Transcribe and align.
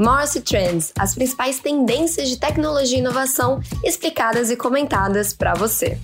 Morse 0.00 0.40
Trends, 0.40 0.94
as 0.98 1.14
principais 1.14 1.60
tendências 1.60 2.26
de 2.30 2.38
tecnologia 2.38 2.96
e 2.96 3.00
inovação 3.00 3.60
explicadas 3.84 4.50
e 4.50 4.56
comentadas 4.56 5.34
para 5.34 5.52
você. 5.52 5.98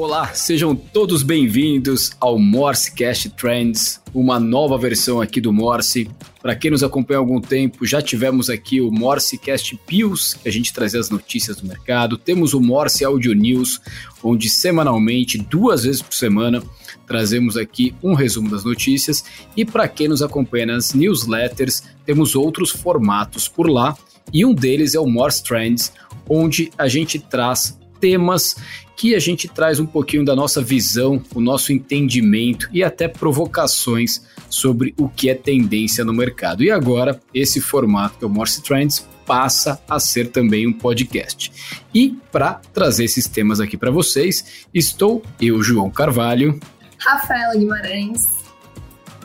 Olá, 0.00 0.32
sejam 0.32 0.74
todos 0.74 1.22
bem-vindos 1.22 2.12
ao 2.18 2.38
Morsecast 2.38 3.28
Trends, 3.36 4.00
uma 4.14 4.40
nova 4.40 4.78
versão 4.78 5.20
aqui 5.20 5.42
do 5.42 5.52
Morse. 5.52 6.08
Para 6.40 6.56
quem 6.56 6.70
nos 6.70 6.82
acompanha 6.82 7.18
há 7.18 7.20
algum 7.20 7.38
tempo, 7.38 7.84
já 7.84 8.00
tivemos 8.00 8.48
aqui 8.48 8.80
o 8.80 8.90
Morsecast 8.90 9.78
Pius, 9.86 10.32
que 10.32 10.48
a 10.48 10.50
gente 10.50 10.72
trazia 10.72 10.98
as 10.98 11.10
notícias 11.10 11.58
do 11.58 11.68
mercado. 11.68 12.16
Temos 12.16 12.54
o 12.54 12.62
Morse 12.62 13.04
Audio 13.04 13.34
News, 13.34 13.78
onde 14.24 14.48
semanalmente, 14.48 15.36
duas 15.36 15.84
vezes 15.84 16.00
por 16.00 16.14
semana, 16.14 16.62
trazemos 17.06 17.58
aqui 17.58 17.94
um 18.02 18.14
resumo 18.14 18.48
das 18.48 18.64
notícias. 18.64 19.22
E 19.54 19.66
para 19.66 19.86
quem 19.86 20.08
nos 20.08 20.22
acompanha 20.22 20.64
nas 20.64 20.94
newsletters, 20.94 21.82
temos 22.06 22.34
outros 22.34 22.70
formatos 22.70 23.48
por 23.48 23.68
lá. 23.68 23.94
E 24.32 24.46
um 24.46 24.54
deles 24.54 24.94
é 24.94 24.98
o 24.98 25.06
Morse 25.06 25.44
Trends, 25.44 25.92
onde 26.26 26.72
a 26.78 26.88
gente 26.88 27.18
traz 27.18 27.78
temas 28.00 28.56
que 29.00 29.14
a 29.14 29.18
gente 29.18 29.48
traz 29.48 29.80
um 29.80 29.86
pouquinho 29.86 30.26
da 30.26 30.36
nossa 30.36 30.60
visão, 30.60 31.22
o 31.34 31.40
nosso 31.40 31.72
entendimento 31.72 32.68
e 32.70 32.84
até 32.84 33.08
provocações 33.08 34.22
sobre 34.50 34.94
o 34.98 35.08
que 35.08 35.30
é 35.30 35.34
tendência 35.34 36.04
no 36.04 36.12
mercado. 36.12 36.62
E 36.62 36.70
agora, 36.70 37.18
esse 37.32 37.62
formato 37.62 38.18
que 38.18 38.24
é 38.26 38.28
o 38.28 38.30
Morse 38.30 38.62
Trends 38.62 39.08
passa 39.24 39.82
a 39.88 39.98
ser 39.98 40.28
também 40.28 40.66
um 40.66 40.72
podcast. 40.74 41.50
E 41.94 42.18
para 42.30 42.60
trazer 42.74 43.04
esses 43.04 43.26
temas 43.26 43.58
aqui 43.58 43.74
para 43.74 43.90
vocês, 43.90 44.66
estou 44.74 45.22
eu, 45.40 45.62
João 45.62 45.88
Carvalho, 45.88 46.60
Rafaela 46.98 47.56
Guimarães 47.56 48.28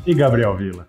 e 0.07 0.13
Gabriel 0.13 0.55
Vila. 0.55 0.87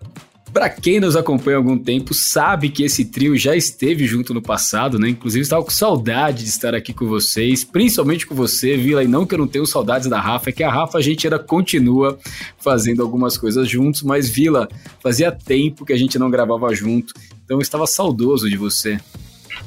Para 0.57 0.71
quem 0.71 0.99
nos 0.99 1.15
acompanha 1.15 1.55
há 1.55 1.59
algum 1.59 1.77
tempo, 1.77 2.15
sabe 2.15 2.69
que 2.69 2.81
esse 2.81 3.05
trio 3.05 3.37
já 3.37 3.55
esteve 3.55 4.07
junto 4.07 4.33
no 4.33 4.41
passado, 4.41 4.97
né? 4.97 5.07
Inclusive, 5.07 5.43
estava 5.43 5.63
com 5.63 5.69
saudade 5.69 6.43
de 6.43 6.49
estar 6.49 6.73
aqui 6.73 6.95
com 6.95 7.05
vocês, 7.05 7.63
principalmente 7.63 8.25
com 8.25 8.33
você, 8.33 8.75
Vila. 8.75 9.03
E 9.03 9.07
não 9.07 9.23
que 9.23 9.35
eu 9.35 9.37
não 9.37 9.47
tenho 9.47 9.67
saudades 9.67 10.09
da 10.09 10.19
Rafa, 10.19 10.49
é 10.49 10.51
que 10.51 10.63
a 10.63 10.71
Rafa 10.71 10.97
a 10.97 11.01
gente 11.01 11.27
ainda 11.27 11.37
continua 11.37 12.17
fazendo 12.57 13.03
algumas 13.03 13.37
coisas 13.37 13.69
juntos, 13.69 14.01
mas 14.01 14.27
Vila, 14.29 14.67
fazia 14.99 15.31
tempo 15.31 15.85
que 15.85 15.93
a 15.93 15.97
gente 15.97 16.17
não 16.17 16.27
gravava 16.27 16.73
junto, 16.73 17.13
então 17.45 17.57
eu 17.57 17.61
estava 17.61 17.85
saudoso 17.85 18.49
de 18.49 18.57
você. 18.57 18.99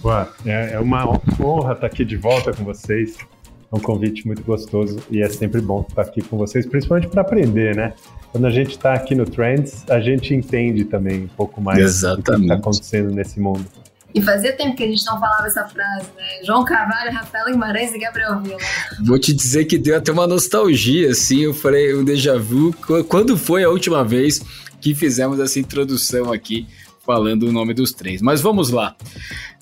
Ué, 0.05 0.27
é 0.45 0.81
uma 0.81 1.07
honra 1.41 1.75
estar 1.75 1.87
aqui 1.87 2.05
de 2.05 2.17
volta 2.17 2.53
com 2.53 2.65
vocês. 2.65 3.17
É 3.73 3.77
um 3.77 3.81
convite 3.81 4.27
muito 4.27 4.43
gostoso 4.43 4.99
e 5.11 5.23
é 5.23 5.29
sempre 5.29 5.61
bom 5.61 5.87
estar 5.89 6.03
aqui 6.03 6.23
com 6.23 6.37
vocês, 6.37 6.67
principalmente 6.67 7.09
para 7.09 7.23
aprender, 7.23 7.77
né? 7.77 7.95
quando 8.33 8.47
a 8.47 8.51
gente 8.51 8.71
está 8.71 8.95
aqui 8.95 9.15
no 9.15 9.25
Trends, 9.25 9.85
a 9.89 10.01
gente 10.01 10.35
entende 10.35 10.85
também 10.85 11.25
um 11.25 11.29
pouco 11.29 11.61
mais 11.61 11.79
Exatamente. 11.79 12.25
do 12.25 12.33
que 12.33 12.43
está 12.43 12.55
acontecendo 12.55 13.11
nesse 13.11 13.41
mundo. 13.41 13.65
E 14.13 14.21
fazia 14.21 14.53
tempo 14.53 14.77
que 14.77 14.83
a 14.83 14.89
gente 14.89 15.05
não 15.07 15.21
falava 15.21 15.47
essa 15.47 15.65
frase, 15.69 16.07
né? 16.17 16.45
João 16.45 16.65
Carvalho, 16.65 17.13
Rafael 17.13 17.47
Guimarães 17.47 17.93
e 17.93 17.99
Gabriel 17.99 18.41
Vila. 18.41 18.59
Vou 19.05 19.19
te 19.21 19.33
dizer 19.33 19.67
que 19.67 19.79
deu 19.79 19.97
até 19.97 20.11
uma 20.11 20.27
nostalgia, 20.27 21.11
assim. 21.11 21.43
Eu 21.43 21.55
falei, 21.55 21.95
um 21.95 22.05
déjà 22.05 22.37
vu. 22.37 22.75
Quando 23.09 23.37
foi 23.37 23.63
a 23.63 23.69
última 23.69 24.05
vez 24.05 24.41
que 24.81 24.97
fizemos 24.97 25.39
essa 25.39 25.61
introdução 25.61 26.33
aqui, 26.33 26.67
falando 27.05 27.45
o 27.45 27.53
nome 27.53 27.75
dos 27.75 27.93
três? 27.93 28.23
Mas 28.23 28.41
vamos 28.41 28.71
lá. 28.71 28.97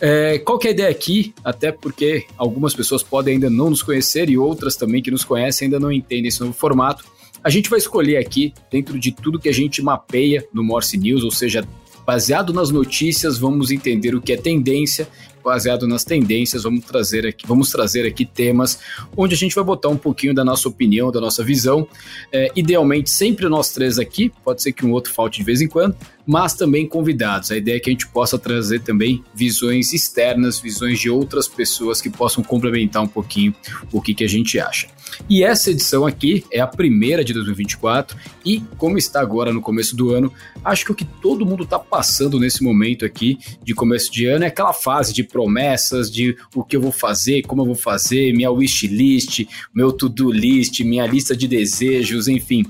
É, 0.01 0.39
qual 0.39 0.59
que 0.59 0.69
é 0.69 0.71
a 0.71 0.75
ideia 0.75 0.91
aqui? 0.91 1.35
Até 1.45 1.73
porque 1.73 2.27
algumas 2.37 2.75
pessoas 2.75 3.03
podem 3.03 3.35
ainda 3.35 3.51
não 3.51 3.71
nos 3.71 3.83
conhecer 3.83 4.29
e 4.29 4.39
outras 4.39 4.77
também 4.77 5.03
que 5.03 5.11
nos 5.11 5.25
conhecem 5.25 5.67
ainda 5.67 5.81
não 5.81 5.93
entendem 5.93 6.29
esse 6.29 6.41
novo 6.41 6.53
formato. 6.53 7.05
A 7.43 7.51
gente 7.51 7.71
vai 7.71 7.79
escolher 7.79 8.17
aqui, 8.17 8.53
dentro 8.71 8.99
de 8.99 9.13
tudo 9.13 9.39
que 9.39 9.49
a 9.49 9.55
gente 9.55 9.81
mapeia 9.81 10.45
no 10.53 10.63
Morse 10.65 10.97
News, 10.97 11.23
ou 11.23 11.31
seja, 11.31 11.67
baseado 12.05 12.53
nas 12.53 12.71
notícias, 12.71 13.39
vamos 13.39 13.71
entender 13.71 14.15
o 14.15 14.21
que 14.21 14.33
é 14.33 14.37
tendência 14.37 15.07
baseado 15.49 15.89
nas 15.89 16.05
tendências, 16.05 16.65
vamos 16.65 16.85
trazer 16.85 17.27
aqui, 17.27 17.47
vamos 17.47 17.71
trazer 17.71 18.07
aqui 18.07 18.27
temas 18.27 18.79
onde 19.17 19.35
a 19.35 19.37
gente 19.37 19.55
vai 19.55 19.65
botar 19.65 19.89
um 19.89 19.97
pouquinho 19.97 20.35
da 20.35 20.45
nossa 20.45 20.69
opinião, 20.69 21.11
da 21.11 21.21
nossa 21.21 21.43
visão. 21.43 21.89
É, 22.31 22.51
idealmente, 22.55 23.09
sempre 23.09 23.49
nós 23.49 23.71
três 23.71 23.99
aqui, 23.99 24.31
pode 24.45 24.63
ser 24.63 24.73
que 24.73 24.85
um 24.85 24.93
outro 24.93 25.13
falte 25.13 25.39
de 25.39 25.45
vez 25.45 25.63
em 25.63 25.69
quando, 25.69 25.97
mas 26.29 26.53
também 26.53 26.87
convidados. 26.87 27.51
A 27.51 27.57
ideia 27.57 27.79
é 27.79 27.81
que 27.81 27.89
a 27.89 27.93
gente 27.93 28.07
possa 28.07 28.39
trazer 28.39 28.83
também 28.83 29.25
visões 29.35 29.95
externas, 29.95 30.61
visões 30.61 31.01
de 31.01 31.09
outras 31.09 31.49
pessoas 31.49 32.03
que 32.03 32.11
possam 32.11 32.45
complementar 32.45 33.03
um 33.03 33.09
pouquinho 33.09 33.55
o 33.91 34.03
que, 34.03 34.13
que 34.13 34.25
a 34.25 34.29
gente 34.29 34.61
acha. 34.61 34.89
E 35.27 35.43
essa 35.43 35.71
edição 35.71 36.05
aqui 36.05 36.45
é 36.53 36.61
a 36.61 36.67
primeira 36.67 37.25
de 37.25 37.33
2024 37.33 38.15
e 38.45 38.61
como 38.77 38.99
está 38.99 39.23
agora 39.23 39.55
no 39.55 39.63
começo 39.63 39.97
do 39.97 40.11
ano, 40.11 40.31
acho 40.63 40.85
que 40.85 40.93
o 40.93 40.95
que 40.95 41.07
todo 41.07 41.47
mundo 41.47 41.65
está 41.65 41.79
passando 41.79 42.39
nesse 42.39 42.63
momento 42.63 43.07
aqui 43.07 43.39
de 43.65 43.75
começo 43.75 44.13
de 44.13 44.27
ano 44.27 44.45
é 44.45 44.49
aquela 44.49 44.75
fase 44.75 45.15
de 45.15 45.25
promessas, 45.25 46.11
de 46.11 46.37
o 46.55 46.63
que 46.63 46.77
eu 46.77 46.83
vou 46.83 46.93
fazer, 46.93 47.41
como 47.41 47.63
eu 47.63 47.67
vou 47.67 47.75
fazer, 47.75 48.35
minha 48.35 48.51
wish 48.51 48.87
list, 48.87 49.47
meu 49.75 49.93
to-do 49.93 50.31
list, 50.31 50.81
minha 50.81 51.07
lista 51.07 51.35
de 51.35 51.49
desejos, 51.49 52.29
enfim, 52.29 52.67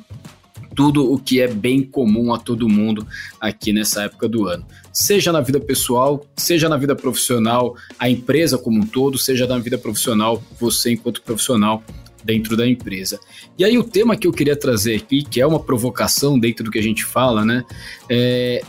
tudo 0.79 1.13
o 1.13 1.19
que 1.19 1.41
é 1.41 1.49
bem 1.49 1.83
comum 1.83 2.33
a 2.33 2.39
todo 2.39 2.69
mundo 2.69 3.05
aqui 3.41 3.73
nessa 3.73 4.05
época 4.05 4.29
do 4.29 4.47
ano. 4.47 4.65
Seja 4.93 5.33
na 5.33 5.41
vida 5.41 5.59
pessoal, 5.59 6.25
seja 6.37 6.69
na 6.69 6.77
vida 6.77 6.95
profissional, 6.95 7.75
a 7.99 8.09
empresa 8.09 8.57
como 8.57 8.79
um 8.79 8.87
todo, 8.87 9.19
seja 9.19 9.45
na 9.45 9.59
vida 9.59 9.77
profissional, 9.77 10.41
você 10.57 10.93
enquanto 10.93 11.21
profissional 11.23 11.83
dentro 12.23 12.57
da 12.57 12.65
empresa. 12.65 13.19
E 13.59 13.65
aí 13.65 13.77
o 13.77 13.83
tema 13.83 14.17
que 14.17 14.29
eu 14.29 14.33
queria 14.33 14.55
trazer 14.55 14.95
aqui, 14.95 15.25
que 15.25 15.41
é 15.41 15.47
uma 15.49 15.59
provocação 15.59 16.39
dentro 16.39 16.65
do 16.65 16.71
que 16.71 16.79
a 16.79 16.83
gente 16.83 17.05
fala, 17.05 17.45
né? 17.45 17.65
É, 18.09 18.63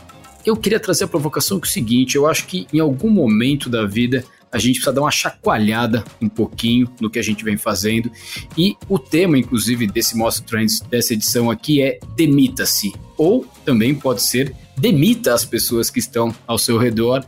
eu 0.44 0.56
queria 0.56 0.80
trazer 0.80 1.04
a 1.04 1.08
provocação 1.08 1.60
que 1.60 1.68
é 1.68 1.70
o 1.70 1.72
seguinte, 1.72 2.16
eu 2.16 2.26
acho 2.26 2.44
que 2.48 2.66
em 2.72 2.80
algum 2.80 3.08
momento 3.08 3.70
da 3.70 3.86
vida 3.86 4.24
a 4.52 4.58
gente 4.58 4.76
precisa 4.76 4.92
dar 4.92 5.02
uma 5.02 5.10
chacoalhada 5.10 6.04
um 6.20 6.28
pouquinho 6.28 6.90
no 7.00 7.10
que 7.10 7.18
a 7.18 7.22
gente 7.22 7.44
vem 7.44 7.56
fazendo. 7.56 8.10
E 8.56 8.76
o 8.88 8.98
tema, 8.98 9.38
inclusive, 9.38 9.86
desse 9.86 10.16
Mostra 10.16 10.44
Trends, 10.44 10.80
dessa 10.80 11.14
edição 11.14 11.50
aqui 11.50 11.82
é 11.82 11.98
Demita-se. 12.16 12.92
Ou 13.16 13.46
também 13.64 13.94
pode 13.94 14.22
ser 14.22 14.54
demita 14.80 15.34
as 15.34 15.44
pessoas 15.44 15.90
que 15.90 15.98
estão 15.98 16.34
ao 16.46 16.56
seu 16.56 16.78
redor, 16.78 17.24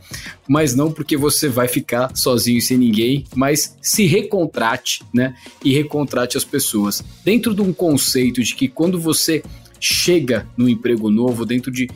mas 0.47 0.73
não 0.73 0.91
porque 0.91 1.15
você 1.15 1.47
vai 1.47 1.67
ficar 1.67 2.15
sozinho 2.15 2.59
sem 2.59 2.77
ninguém, 2.77 3.25
mas 3.35 3.77
se 3.79 4.05
recontrate, 4.05 5.03
né? 5.13 5.35
E 5.63 5.71
recontrate 5.71 6.35
as 6.35 6.43
pessoas. 6.43 7.03
Dentro 7.23 7.53
de 7.53 7.61
um 7.61 7.71
conceito 7.71 8.41
de 8.43 8.55
que 8.55 8.67
quando 8.67 8.99
você 8.99 9.43
chega 9.79 10.47
no 10.57 10.67
emprego 10.67 11.11
novo, 11.11 11.45
dentro 11.45 11.71
de 11.71 11.89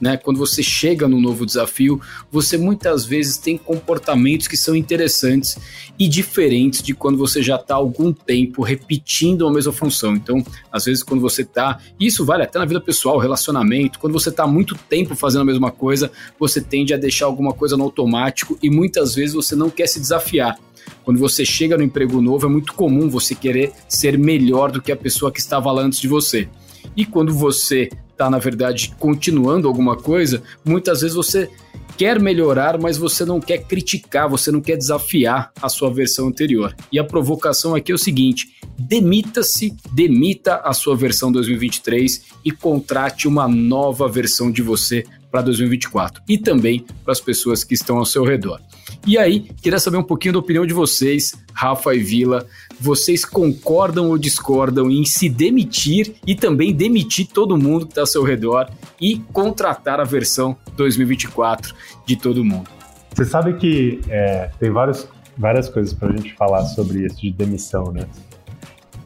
né? 0.00 0.16
Quando 0.16 0.38
você 0.38 0.62
chega 0.62 1.08
num 1.08 1.20
novo 1.20 1.44
desafio, 1.44 2.00
você 2.30 2.56
muitas 2.56 3.04
vezes 3.04 3.36
tem 3.36 3.56
comportamentos 3.56 4.46
que 4.46 4.56
são 4.56 4.74
interessantes 4.74 5.58
e 5.98 6.08
diferentes 6.08 6.82
de 6.82 6.94
quando 6.94 7.18
você 7.18 7.42
já 7.42 7.56
está 7.56 7.74
algum 7.74 8.12
tempo 8.12 8.62
repetindo 8.62 9.46
a 9.46 9.52
mesma 9.52 9.72
função. 9.72 10.14
Então, 10.14 10.44
às 10.72 10.84
vezes, 10.84 11.02
quando 11.02 11.20
você 11.20 11.42
está, 11.42 11.78
isso 11.98 12.24
vale 12.24 12.44
até 12.44 12.58
na 12.58 12.64
vida 12.64 12.80
pessoal, 12.80 13.18
relacionamento, 13.18 13.98
quando 13.98 14.12
você 14.12 14.28
está 14.28 14.46
muito 14.46 14.76
tempo 14.88 15.14
fazendo 15.14 15.42
a 15.42 15.46
mesma 15.46 15.70
coisa, 15.70 16.10
você 16.38 16.60
tende 16.60 16.94
a 16.94 16.96
deixar 16.96 17.26
alguma 17.26 17.52
coisa 17.52 17.76
no 17.76 17.84
automático 17.84 18.58
e 18.62 18.70
muitas 18.70 19.14
vezes 19.14 19.34
você 19.34 19.56
não 19.56 19.70
quer 19.70 19.86
se 19.86 20.00
desafiar. 20.00 20.58
Quando 21.04 21.18
você 21.18 21.44
chega 21.44 21.76
no 21.76 21.82
emprego 21.82 22.20
novo, 22.20 22.46
é 22.46 22.48
muito 22.48 22.72
comum 22.74 23.08
você 23.08 23.34
querer 23.34 23.72
ser 23.88 24.18
melhor 24.18 24.70
do 24.70 24.80
que 24.80 24.92
a 24.92 24.96
pessoa 24.96 25.32
que 25.32 25.40
estava 25.40 25.70
lá 25.72 25.82
antes 25.82 26.00
de 26.00 26.08
você. 26.08 26.48
E 26.96 27.04
quando 27.04 27.32
você 27.32 27.88
está, 28.10 28.28
na 28.28 28.38
verdade, 28.38 28.94
continuando 28.98 29.68
alguma 29.68 29.96
coisa, 29.96 30.42
muitas 30.64 31.00
vezes 31.00 31.16
você 31.16 31.48
quer 31.96 32.20
melhorar, 32.20 32.78
mas 32.78 32.96
você 32.96 33.24
não 33.24 33.40
quer 33.40 33.58
criticar, 33.58 34.28
você 34.28 34.52
não 34.52 34.60
quer 34.60 34.76
desafiar 34.76 35.52
a 35.60 35.68
sua 35.68 35.92
versão 35.92 36.28
anterior. 36.28 36.74
E 36.92 36.98
a 36.98 37.04
provocação 37.04 37.74
aqui 37.74 37.90
é 37.90 37.94
o 37.94 37.98
seguinte: 37.98 38.56
demita-se, 38.78 39.76
demita 39.92 40.56
a 40.56 40.72
sua 40.72 40.96
versão 40.96 41.32
2023 41.32 42.24
e 42.44 42.52
contrate 42.52 43.26
uma 43.26 43.48
nova 43.48 44.08
versão 44.08 44.50
de 44.50 44.62
você 44.62 45.04
para 45.30 45.42
2024 45.42 46.22
e 46.28 46.38
também 46.38 46.84
para 47.04 47.12
as 47.12 47.20
pessoas 47.20 47.64
que 47.64 47.74
estão 47.74 47.98
ao 47.98 48.04
seu 48.04 48.24
redor. 48.24 48.60
E 49.06 49.16
aí, 49.16 49.40
queria 49.62 49.78
saber 49.78 49.96
um 49.96 50.02
pouquinho 50.02 50.34
da 50.34 50.38
opinião 50.38 50.66
de 50.66 50.72
vocês, 50.72 51.34
Rafa 51.52 51.94
e 51.94 51.98
Vila. 51.98 52.46
Vocês 52.80 53.24
concordam 53.24 54.08
ou 54.08 54.18
discordam 54.18 54.90
em 54.90 55.04
se 55.04 55.28
demitir 55.28 56.14
e 56.26 56.34
também 56.34 56.74
demitir 56.74 57.26
todo 57.26 57.56
mundo 57.56 57.86
que 57.86 57.92
está 57.92 58.02
ao 58.02 58.06
seu 58.06 58.22
redor 58.22 58.70
e 59.00 59.18
contratar 59.32 60.00
a 60.00 60.04
versão 60.04 60.56
2024 60.76 61.74
de 62.06 62.16
todo 62.16 62.44
mundo? 62.44 62.68
Você 63.14 63.24
sabe 63.24 63.54
que 63.54 64.00
é, 64.08 64.50
tem 64.58 64.70
vários, 64.70 65.08
várias 65.36 65.68
coisas 65.68 65.92
para 65.92 66.08
a 66.08 66.12
gente 66.12 66.34
falar 66.34 66.64
sobre 66.66 67.04
isso 67.04 67.20
de 67.20 67.32
demissão, 67.32 67.92
né? 67.92 68.06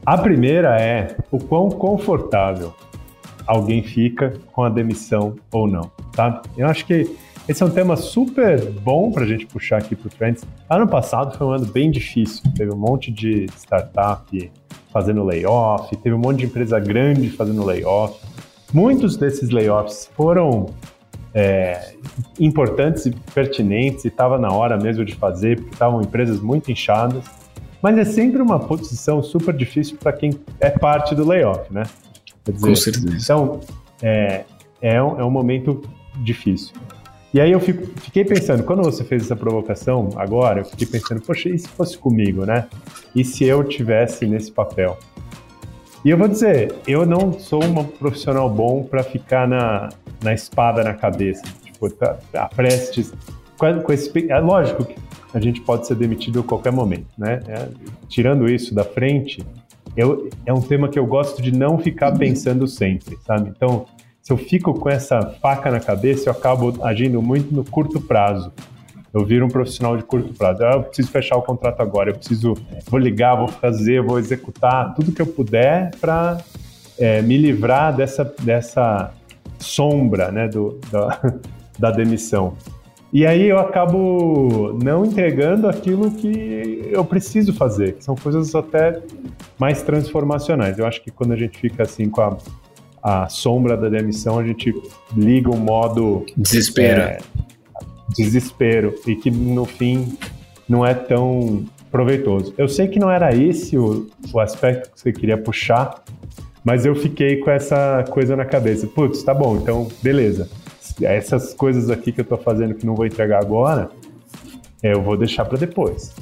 A 0.05 0.19
primeira 0.19 0.81
é 0.81 1.17
o 1.31 1.39
quão 1.39 1.71
confortável 1.71 2.75
alguém 3.47 3.83
fica 3.83 4.35
com 4.53 4.65
a 4.65 4.69
demissão 4.69 5.37
ou 5.53 5.69
não, 5.69 5.91
tá? 6.13 6.43
Eu 6.57 6.67
acho 6.67 6.87
que 6.87 7.17
esse 7.49 7.63
é 7.63 7.67
um 7.67 7.71
tema 7.71 7.97
super 7.97 8.65
bom 8.71 9.11
para 9.11 9.25
a 9.25 9.27
gente 9.27 9.47
puxar 9.47 9.79
aqui 9.79 9.97
para 9.97 10.07
o 10.07 10.11
Trends. 10.11 10.45
Ano 10.71 10.87
passado 10.87 11.37
foi 11.37 11.47
um 11.47 11.51
ano 11.51 11.67
bem 11.67 11.91
difícil. 11.91 12.43
Teve 12.55 12.73
um 12.73 12.77
monte 12.77 13.11
de 13.11 13.47
startup 13.57 14.53
fazendo 14.93 15.25
layoff, 15.25 15.97
teve 15.97 16.15
um 16.15 16.19
monte 16.19 16.41
de 16.41 16.45
empresa 16.47 16.79
grande 16.79 17.31
fazendo 17.31 17.65
layoff. 17.65 18.21
muitos 18.73 19.17
desses 19.17 19.51
layoffs 19.51 20.11
foram 20.15 20.67
é, 21.35 21.95
importantes 22.39 23.07
e 23.07 23.11
pertinentes 23.11 24.05
e 24.05 24.09
estava 24.09 24.39
na 24.39 24.53
hora 24.53 24.77
mesmo 24.77 25.05
de 25.05 25.15
fazer, 25.15 25.57
porque 25.57 25.73
estavam 25.73 26.01
empresas 26.01 26.41
muito 26.41 26.71
inchadas. 26.71 27.25
Mas 27.83 27.99
é 27.99 28.05
sempre 28.05 28.41
uma 28.41 28.61
posição 28.61 29.21
super 29.23 29.53
difícil 29.53 29.97
para 29.99 30.13
quem 30.13 30.31
é 30.61 30.71
parte 30.71 31.15
do 31.15 31.27
layoff, 31.27 31.73
né? 31.73 31.83
Dizer, 32.45 32.69
Com 32.69 32.77
certeza. 32.77 33.17
Então, 33.21 33.61
é, 34.01 34.45
é, 34.81 35.03
um, 35.03 35.21
é 35.21 35.25
um 35.25 35.31
momento 35.31 35.83
difícil. 36.17 36.75
E 37.35 37.41
aí 37.41 37.51
eu 37.51 37.61
fico, 37.61 37.87
fiquei 37.99 38.25
pensando, 38.25 38.63
quando 38.63 38.83
você 38.83 39.03
fez 39.03 39.23
essa 39.23 39.35
provocação 39.35 40.11
agora, 40.17 40.61
eu 40.61 40.65
fiquei 40.67 40.87
pensando, 40.87 41.23
poxa, 41.23 41.49
e 41.49 41.59
se 41.59 41.67
fosse 41.69 41.97
comigo, 41.97 42.45
né? 42.45 42.69
E 43.15 43.25
se 43.25 43.45
eu 43.45 43.65
tivesse 43.65 44.27
nesse 44.27 44.53
papel? 44.53 44.99
E 46.05 46.11
eu 46.11 46.19
vou 46.19 46.29
dizer, 46.29 46.75
eu 46.87 47.07
não 47.07 47.33
sou 47.33 47.65
um 47.65 47.85
profissional 47.85 48.51
bom 48.51 48.83
para 48.83 49.03
ficar 49.03 49.49
na, 49.49 49.89
na 50.23 50.35
espada 50.35 50.85
na 50.85 50.93
cabeça, 50.93 51.43
tipo, 51.65 51.89
tá, 51.91 52.19
tá 52.31 52.49
prestes. 52.49 53.15
Com, 53.57 53.81
com 53.81 53.93
esse, 53.93 54.31
é 54.31 54.39
lógico 54.39 54.85
que 54.85 54.97
a 55.33 55.41
gente 55.41 55.61
pode 55.63 55.87
ser 55.87 55.95
demitido 55.95 56.41
a 56.41 56.43
qualquer 56.43 56.73
momento, 56.73 57.07
né? 57.17 57.41
É, 57.49 57.69
tirando 58.09 58.47
isso 58.51 58.75
da 58.75 58.85
frente, 58.85 59.43
eu, 59.97 60.29
é 60.45 60.53
um 60.53 60.61
tema 60.61 60.89
que 60.89 60.99
eu 60.99 61.07
gosto 61.07 61.41
de 61.41 61.53
não 61.53 61.79
ficar 61.79 62.13
pensando 62.13 62.67
sempre, 62.67 63.17
sabe? 63.27 63.51
Então, 63.51 63.87
se 64.23 64.33
eu 64.33 64.37
fico 64.37 64.73
com 64.73 64.89
essa 64.89 65.21
faca 65.43 65.69
na 65.69 65.81
cabeça, 65.81 66.29
eu 66.29 66.33
acabo 66.33 66.83
agindo 66.85 67.21
muito 67.21 67.53
no 67.53 67.65
curto 67.65 68.01
prazo. 68.01 68.53
Eu 69.13 69.27
viro 69.27 69.45
um 69.45 69.49
profissional 69.49 69.97
de 69.97 70.05
curto 70.05 70.33
prazo. 70.33 70.65
Ah, 70.65 70.75
eu 70.75 70.85
preciso 70.85 71.11
fechar 71.11 71.37
o 71.37 71.43
contrato 71.43 71.81
agora, 71.81 72.11
eu 72.11 72.15
preciso, 72.15 72.55
vou 72.89 73.01
ligar, 73.01 73.35
vou 73.35 73.49
fazer, 73.49 74.01
vou 74.01 74.21
executar 74.21 74.95
tudo 74.95 75.11
que 75.11 75.21
eu 75.21 75.27
puder 75.27 75.91
para 76.01 76.39
é, 76.97 77.21
me 77.21 77.37
livrar 77.37 77.95
dessa, 77.95 78.25
dessa 78.43 79.13
sombra 79.59 80.31
né, 80.31 80.47
do, 80.47 80.79
da, 80.91 81.21
da 81.77 81.91
demissão. 81.91 82.57
E 83.13 83.27
aí 83.27 83.47
eu 83.47 83.59
acabo 83.59 84.79
não 84.83 85.05
entregando 85.05 85.69
aquilo 85.69 86.13
que 86.13 86.89
eu 86.91 87.05
preciso 87.05 87.53
fazer, 87.53 87.97
que 87.97 88.05
são 88.05 88.15
coisas 88.15 88.55
até 88.55 89.03
mais 89.59 89.83
transformacionais. 89.83 90.79
Eu 90.79 90.87
acho 90.87 91.03
que 91.03 91.11
quando 91.11 91.33
a 91.33 91.37
gente 91.37 91.59
fica 91.59 91.83
assim 91.83 92.09
com 92.09 92.23
a 92.23 92.39
a 93.03 93.29
sombra 93.29 93.77
da 93.77 93.89
demissão, 93.89 94.39
a 94.39 94.45
gente 94.45 94.73
liga 95.17 95.51
o 95.51 95.57
modo 95.57 96.25
desespero. 96.37 97.03
É, 97.03 97.19
desespero 98.17 98.95
e 99.07 99.17
que 99.17 99.31
no 99.31 99.65
fim 99.65 100.17
não 100.69 100.87
é 100.87 100.95
tão 100.95 101.65
proveitoso. 101.91 102.55
Eu 102.57 102.69
sei 102.69 102.89
que 102.89 102.99
não 102.99 103.11
era 103.11 103.35
esse 103.35 103.77
o, 103.77 104.09
o 104.33 104.41
aspecto 104.41 104.91
que 104.93 105.01
você 105.01 105.13
queria 105.13 105.37
puxar, 105.37 106.03
mas 106.65 106.87
eu 106.87 106.95
fiquei 106.95 107.39
com 107.39 107.51
essa 107.51 108.05
coisa 108.11 108.37
na 108.37 108.45
cabeça. 108.45 108.87
Putz, 108.87 109.23
tá 109.23 109.35
bom, 109.35 109.57
então 109.57 109.89
beleza. 110.03 110.49
Essas 111.01 111.53
coisas 111.55 111.91
aqui 111.91 112.13
que 112.13 112.21
eu 112.21 112.25
tô 112.25 112.37
fazendo 112.37 112.75
que 112.75 112.87
não 112.87 112.95
vou 112.95 113.07
entregar 113.07 113.41
agora, 113.41 113.91
eu 114.83 115.03
vou 115.03 115.17
deixar 115.17 115.45
para 115.45 115.59
depois. 115.59 116.15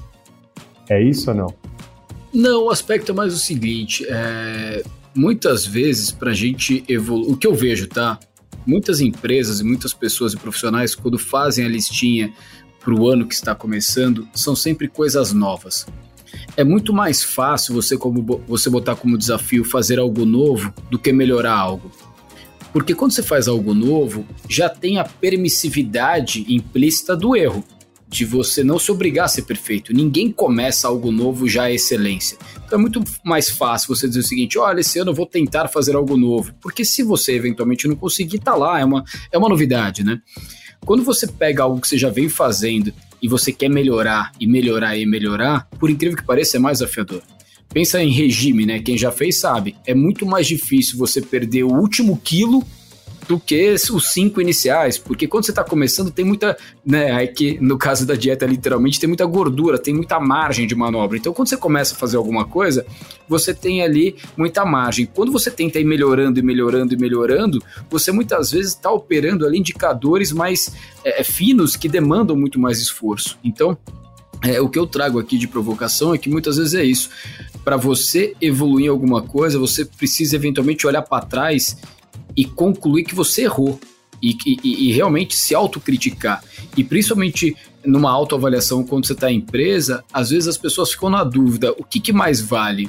É 0.89 1.01
isso 1.01 1.31
ou 1.31 1.37
não? 1.37 1.55
Não, 2.33 2.67
o 2.67 2.71
aspecto 2.71 3.13
é 3.13 3.15
mais 3.15 3.35
o 3.35 3.39
seguinte: 3.39 4.07
é, 4.09 4.83
muitas 5.15 5.67
vezes 5.67 6.11
para 6.11 6.31
a 6.31 6.35
gente 6.35 6.85
evoluir, 6.89 7.33
o 7.33 7.37
que 7.37 7.47
eu 7.47 7.55
vejo, 7.55 7.87
tá? 7.87 8.19
Muitas 8.67 9.01
empresas 9.01 9.61
e 9.61 9.65
muitas 9.65 9.93
pessoas 9.93 10.33
e 10.33 10.37
profissionais, 10.37 10.95
quando 10.95 11.19
fazem 11.19 11.65
a 11.65 11.69
listinha 11.69 12.33
para 12.79 12.95
o 12.95 13.09
ano 13.09 13.27
que 13.27 13.35
está 13.35 13.55
começando, 13.55 14.29
são 14.35 14.55
sempre 14.55 14.89
coisas 14.89 15.33
novas. 15.33 15.87
É 16.57 16.65
muito 16.65 16.93
mais 16.93 17.23
fácil 17.23 17.75
você, 17.75 17.97
como, 17.97 18.43
você 18.47 18.71
botar 18.71 18.97
como 18.97 19.19
desafio 19.19 19.65
fazer 19.65 19.99
algo 19.99 20.25
novo 20.25 20.73
do 20.91 20.99
que 20.99 21.13
melhorar 21.13 21.55
algo. 21.55 21.91
Porque 22.73 22.95
quando 22.95 23.13
você 23.13 23.23
faz 23.23 23.49
algo 23.49 23.75
novo, 23.75 24.25
já 24.49 24.69
tem 24.69 24.99
a 24.99 25.05
permissividade 25.05 26.47
implícita 26.49 27.17
do 27.17 27.35
erro 27.35 27.65
de 28.11 28.25
você 28.25 28.65
não 28.65 28.77
se 28.77 28.91
obrigar 28.91 29.27
a 29.27 29.29
ser 29.29 29.43
perfeito. 29.43 29.95
Ninguém 29.95 30.33
começa 30.33 30.89
algo 30.89 31.13
novo 31.13 31.49
já 31.49 31.65
a 31.65 31.73
excelência. 31.73 32.37
Então 32.67 32.77
é 32.77 32.83
muito 32.83 33.03
mais 33.25 33.49
fácil 33.49 33.95
você 33.95 34.09
dizer 34.09 34.21
o 34.21 34.25
seguinte: 34.25 34.59
olha, 34.59 34.81
esse 34.81 34.99
ano 34.99 35.13
eu 35.13 35.15
vou 35.15 35.27
tentar 35.27 35.69
fazer 35.69 35.95
algo 35.95 36.17
novo. 36.17 36.53
Porque 36.61 36.85
se 36.85 37.05
você 37.05 37.35
eventualmente 37.35 37.87
não 37.87 37.95
conseguir, 37.95 38.41
tá 38.41 38.57
lá, 38.57 38.81
é 38.81 38.85
uma, 38.85 39.05
é 39.31 39.39
uma 39.39 39.49
novidade, 39.49 40.03
né? 40.03 40.21
Quando 40.85 41.05
você 41.05 41.27
pega 41.27 41.63
algo 41.63 41.81
que 41.81 41.87
você 41.87 41.97
já 41.97 42.11
vem 42.11 42.29
fazendo 42.29 42.93
e 43.23 43.29
você 43.29 43.53
quer 43.53 43.69
melhorar 43.69 44.33
e 44.41 44.47
melhorar 44.47 44.97
e 44.97 45.07
melhorar, 45.07 45.69
por 45.79 45.89
incrível 45.89 46.17
que 46.17 46.25
pareça, 46.25 46.57
é 46.57 46.61
mais 46.61 46.79
desafiador. 46.79 47.23
Pensa 47.73 48.03
em 48.03 48.11
regime, 48.11 48.67
né? 48.67 48.81
Quem 48.81 48.99
já 48.99 49.13
fez 49.13 49.39
sabe. 49.39 49.77
É 49.87 49.95
muito 49.95 50.27
mais 50.27 50.49
difícil 50.49 50.99
você 50.99 51.21
perder 51.21 51.63
o 51.63 51.73
último 51.73 52.21
quilo 52.25 52.67
do 53.31 53.39
que 53.39 53.77
os 53.93 54.09
cinco 54.09 54.41
iniciais, 54.41 54.99
porque 54.99 55.29
quando 55.29 55.45
você 55.45 55.53
está 55.53 55.63
começando 55.63 56.11
tem 56.11 56.25
muita, 56.25 56.59
né, 56.85 57.13
aí 57.13 57.29
que 57.29 57.61
no 57.61 57.79
caso 57.79 58.05
da 58.05 58.17
dieta 58.17 58.45
literalmente 58.45 58.99
tem 58.99 59.07
muita 59.07 59.25
gordura, 59.25 59.79
tem 59.79 59.95
muita 59.95 60.19
margem 60.19 60.67
de 60.67 60.75
manobra. 60.75 61.17
Então 61.17 61.33
quando 61.33 61.47
você 61.47 61.57
começa 61.57 61.95
a 61.95 61.97
fazer 61.97 62.17
alguma 62.17 62.45
coisa, 62.45 62.85
você 63.29 63.55
tem 63.55 63.83
ali 63.83 64.17
muita 64.37 64.65
margem. 64.65 65.07
Quando 65.07 65.31
você 65.31 65.49
tenta 65.49 65.79
ir 65.79 65.85
melhorando 65.85 66.41
e 66.41 66.43
melhorando 66.43 66.93
e 66.93 66.97
melhorando, 66.97 67.63
você 67.89 68.11
muitas 68.11 68.51
vezes 68.51 68.73
está 68.73 68.91
operando 68.91 69.47
ali 69.47 69.59
indicadores 69.59 70.33
mais 70.33 70.75
é, 71.05 71.23
finos 71.23 71.77
que 71.77 71.89
demandam 71.89 72.35
muito 72.35 72.59
mais 72.59 72.81
esforço. 72.81 73.39
Então 73.45 73.79
é, 74.43 74.61
o 74.61 74.69
que 74.69 74.79
eu 74.79 74.89
trago 74.89 75.21
aqui 75.21 75.39
de 75.39 75.47
provocação 75.47 76.13
é 76.13 76.19
que 76.19 76.29
muitas 76.29 76.57
vezes 76.57 76.75
é 76.75 76.83
isso. 76.83 77.11
Para 77.63 77.77
você 77.77 78.35
evoluir 78.41 78.87
em 78.87 78.89
alguma 78.89 79.23
coisa, 79.23 79.57
você 79.57 79.85
precisa 79.85 80.35
eventualmente 80.35 80.85
olhar 80.85 81.03
para 81.03 81.25
trás 81.25 81.77
e 82.37 82.45
concluir 82.45 83.05
que 83.05 83.15
você 83.15 83.43
errou. 83.43 83.79
E, 84.23 84.37
e, 84.45 84.91
e 84.91 84.93
realmente 84.93 85.35
se 85.35 85.55
autocriticar. 85.55 86.45
E 86.77 86.85
principalmente 86.85 87.57
numa 87.85 88.11
autoavaliação, 88.11 88.85
quando 88.85 89.07
você 89.07 89.15
está 89.15 89.31
em 89.31 89.37
empresa, 89.37 90.05
às 90.13 90.31
vezes 90.31 90.49
as 90.49 90.59
pessoas 90.59 90.91
ficam 90.91 91.09
na 91.09 91.25
dúvida: 91.25 91.73
o 91.73 91.85
que, 91.85 91.99
que 91.99 92.13
mais 92.13 92.41
vale? 92.41 92.89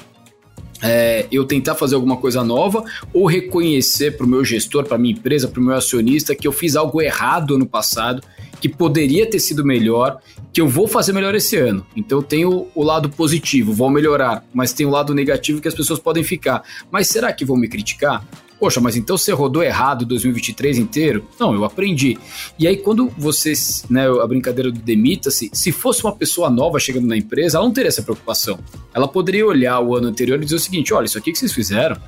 É, 0.84 1.28
eu 1.32 1.46
tentar 1.46 1.76
fazer 1.76 1.94
alguma 1.94 2.18
coisa 2.18 2.44
nova 2.44 2.84
ou 3.14 3.28
reconhecer 3.28 4.18
para 4.18 4.26
o 4.26 4.30
meu 4.30 4.44
gestor, 4.44 4.84
para 4.84 4.98
minha 4.98 5.14
empresa, 5.14 5.48
para 5.48 5.62
o 5.62 5.64
meu 5.64 5.76
acionista 5.76 6.34
que 6.34 6.48
eu 6.48 6.52
fiz 6.52 6.76
algo 6.76 7.00
errado 7.00 7.54
ano 7.54 7.68
passado, 7.68 8.24
que 8.60 8.68
poderia 8.68 9.30
ter 9.30 9.40
sido 9.40 9.64
melhor, 9.64 10.20
que 10.52 10.60
eu 10.60 10.68
vou 10.68 10.88
fazer 10.88 11.14
melhor 11.14 11.36
esse 11.36 11.56
ano. 11.56 11.86
Então 11.96 12.18
eu 12.18 12.24
tenho 12.24 12.68
o 12.74 12.84
lado 12.84 13.10
positivo, 13.10 13.74
vou 13.74 13.92
melhorar, 13.92 14.44
mas 14.52 14.74
tem 14.74 14.88
o 14.88 14.90
lado 14.90 15.14
negativo 15.14 15.62
que 15.62 15.68
as 15.68 15.76
pessoas 15.76 16.00
podem 16.00 16.24
ficar. 16.24 16.64
Mas 16.90 17.08
será 17.08 17.32
que 17.32 17.46
vão 17.46 17.56
me 17.56 17.68
criticar? 17.68 18.26
Poxa, 18.62 18.80
mas 18.80 18.96
então 18.96 19.18
você 19.18 19.32
rodou 19.32 19.64
errado 19.64 20.06
2023 20.06 20.78
inteiro? 20.78 21.28
Não, 21.40 21.52
eu 21.52 21.66
aprendi. 21.66 22.16
E 22.60 22.68
aí, 22.68 22.78
quando 22.78 23.10
você, 23.18 23.54
né, 23.90 24.08
a 24.08 24.28
brincadeira 24.28 24.72
do 24.72 24.80
demita-se, 24.80 25.50
se 25.52 25.72
fosse 25.72 26.04
uma 26.04 26.16
pessoa 26.16 26.48
nova 26.48 26.78
chegando 26.78 27.08
na 27.08 27.18
empresa, 27.18 27.58
ela 27.58 27.66
não 27.66 27.74
teria 27.74 27.88
essa 27.88 28.04
preocupação. 28.04 28.60
Ela 28.94 29.08
poderia 29.08 29.48
olhar 29.48 29.80
o 29.80 29.96
ano 29.96 30.10
anterior 30.10 30.40
e 30.40 30.44
dizer 30.44 30.58
o 30.58 30.60
seguinte: 30.60 30.94
olha, 30.94 31.06
isso 31.06 31.18
aqui 31.18 31.32
que 31.32 31.40
vocês 31.40 31.52
fizeram 31.52 32.00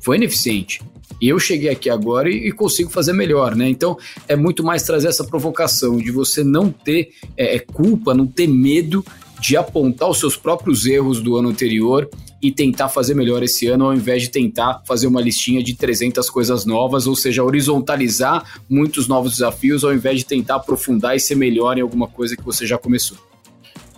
foi 0.00 0.16
ineficiente. 0.16 0.80
E 1.20 1.28
eu 1.28 1.38
cheguei 1.38 1.68
aqui 1.68 1.90
agora 1.90 2.30
e, 2.30 2.48
e, 2.48 2.52
consigo 2.52 2.88
fazer 2.88 3.12
melhor, 3.12 3.54
né? 3.54 3.68
Então 3.68 3.98
é 4.26 4.34
muito 4.34 4.64
mais 4.64 4.84
trazer 4.84 5.08
essa 5.08 5.24
provocação 5.24 5.98
de 5.98 6.10
você 6.10 6.42
não 6.42 6.70
ter 6.70 7.10
é, 7.36 7.56
é 7.56 7.58
culpa, 7.58 8.14
não 8.14 8.26
ter 8.26 8.46
medo 8.46 9.04
de 9.40 9.56
apontar 9.56 10.08
os 10.08 10.18
seus 10.18 10.36
próprios 10.36 10.86
erros 10.86 11.20
do 11.20 11.36
ano 11.36 11.48
anterior 11.48 12.08
e 12.42 12.52
tentar 12.52 12.88
fazer 12.88 13.14
melhor 13.14 13.42
esse 13.42 13.66
ano, 13.66 13.86
ao 13.86 13.94
invés 13.94 14.22
de 14.22 14.30
tentar 14.30 14.82
fazer 14.86 15.06
uma 15.06 15.20
listinha 15.20 15.62
de 15.62 15.74
300 15.74 16.30
coisas 16.30 16.64
novas, 16.64 17.06
ou 17.06 17.16
seja, 17.16 17.42
horizontalizar 17.42 18.60
muitos 18.68 19.08
novos 19.08 19.32
desafios, 19.32 19.84
ao 19.84 19.92
invés 19.92 20.18
de 20.18 20.26
tentar 20.26 20.56
aprofundar 20.56 21.16
e 21.16 21.20
ser 21.20 21.34
melhor 21.34 21.76
em 21.76 21.80
alguma 21.80 22.06
coisa 22.06 22.36
que 22.36 22.42
você 22.42 22.66
já 22.66 22.78
começou. 22.78 23.18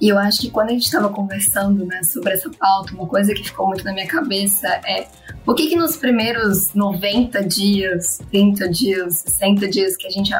E 0.01 0.09
eu 0.09 0.19
acho 0.19 0.41
que 0.41 0.51
quando 0.51 0.71
a 0.71 0.73
gente 0.73 0.87
estava 0.87 1.11
conversando 1.11 1.85
né, 1.85 2.03
sobre 2.03 2.33
essa 2.33 2.49
pauta, 2.49 2.95
uma 2.95 3.07
coisa 3.07 3.35
que 3.35 3.45
ficou 3.45 3.67
muito 3.67 3.85
na 3.85 3.93
minha 3.93 4.07
cabeça 4.07 4.67
é 4.87 5.07
por 5.45 5.55
que, 5.55 5.69
que 5.69 5.77
nos 5.77 5.97
primeiros 5.97 6.73
90 6.73 7.47
dias, 7.47 8.19
30 8.31 8.69
dias, 8.71 9.19
60 9.19 9.69
dias 9.69 9.97
que 9.97 10.07
a 10.07 10.11
gente 10.11 10.33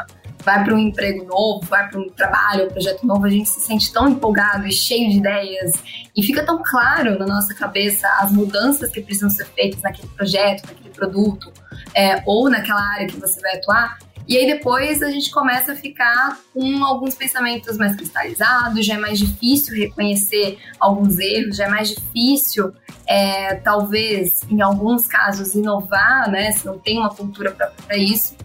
vai 0.43 0.65
para 0.65 0.75
um 0.75 0.79
emprego 0.79 1.25
novo, 1.25 1.67
vai 1.67 1.89
para 1.89 2.01
um 2.01 2.09
trabalho, 2.09 2.67
um 2.67 2.71
projeto 2.71 3.07
novo, 3.07 3.25
a 3.27 3.31
gente 3.31 3.49
se 3.49 3.61
sente 3.61 3.93
tão 3.93 4.09
empolgado 4.09 4.67
e 4.67 4.73
cheio 4.73 5.11
de 5.11 5.19
ideias 5.19 5.73
e 6.17 6.23
fica 6.23 6.45
tão 6.45 6.63
claro 6.63 7.19
na 7.19 7.27
nossa 7.27 7.55
cabeça 7.55 8.09
as 8.21 8.33
mudanças 8.33 8.91
que 8.91 9.01
precisam 9.01 9.31
ser 9.31 9.47
feitas 9.47 9.83
naquele 9.83 10.09
projeto, 10.09 10.67
naquele 10.67 10.91
produto 10.91 11.53
é, 11.95 12.23
ou 12.27 12.49
naquela 12.49 12.83
área 12.95 13.07
que 13.07 13.19
você 13.19 13.41
vai 13.41 13.57
atuar. 13.57 13.99
E 14.29 14.37
aí 14.37 14.47
depois 14.47 15.03
a 15.03 15.11
gente 15.11 15.31
começa 15.31 15.73
a 15.73 15.75
ficar 15.75 16.39
com 16.55 16.85
alguns 16.85 17.17
pensamentos 17.17 17.77
mais 17.77 17.97
cristalizados, 17.97 18.87
já 18.87 18.95
é 18.95 18.99
mais 18.99 19.19
difícil 19.19 19.77
reconhecer 19.77 20.57
alguns 20.79 21.19
erros, 21.19 21.57
já 21.57 21.65
é 21.65 21.69
mais 21.69 21.89
difícil, 21.89 22.73
é, 23.09 23.57
talvez, 23.57 24.43
em 24.49 24.61
alguns 24.61 25.05
casos, 25.05 25.57
inovar, 25.57 26.31
né? 26.31 26.53
Se 26.53 26.65
não 26.65 26.79
tem 26.79 26.97
uma 26.99 27.11
cultura 27.11 27.51
para 27.51 27.97
isso. 27.97 28.37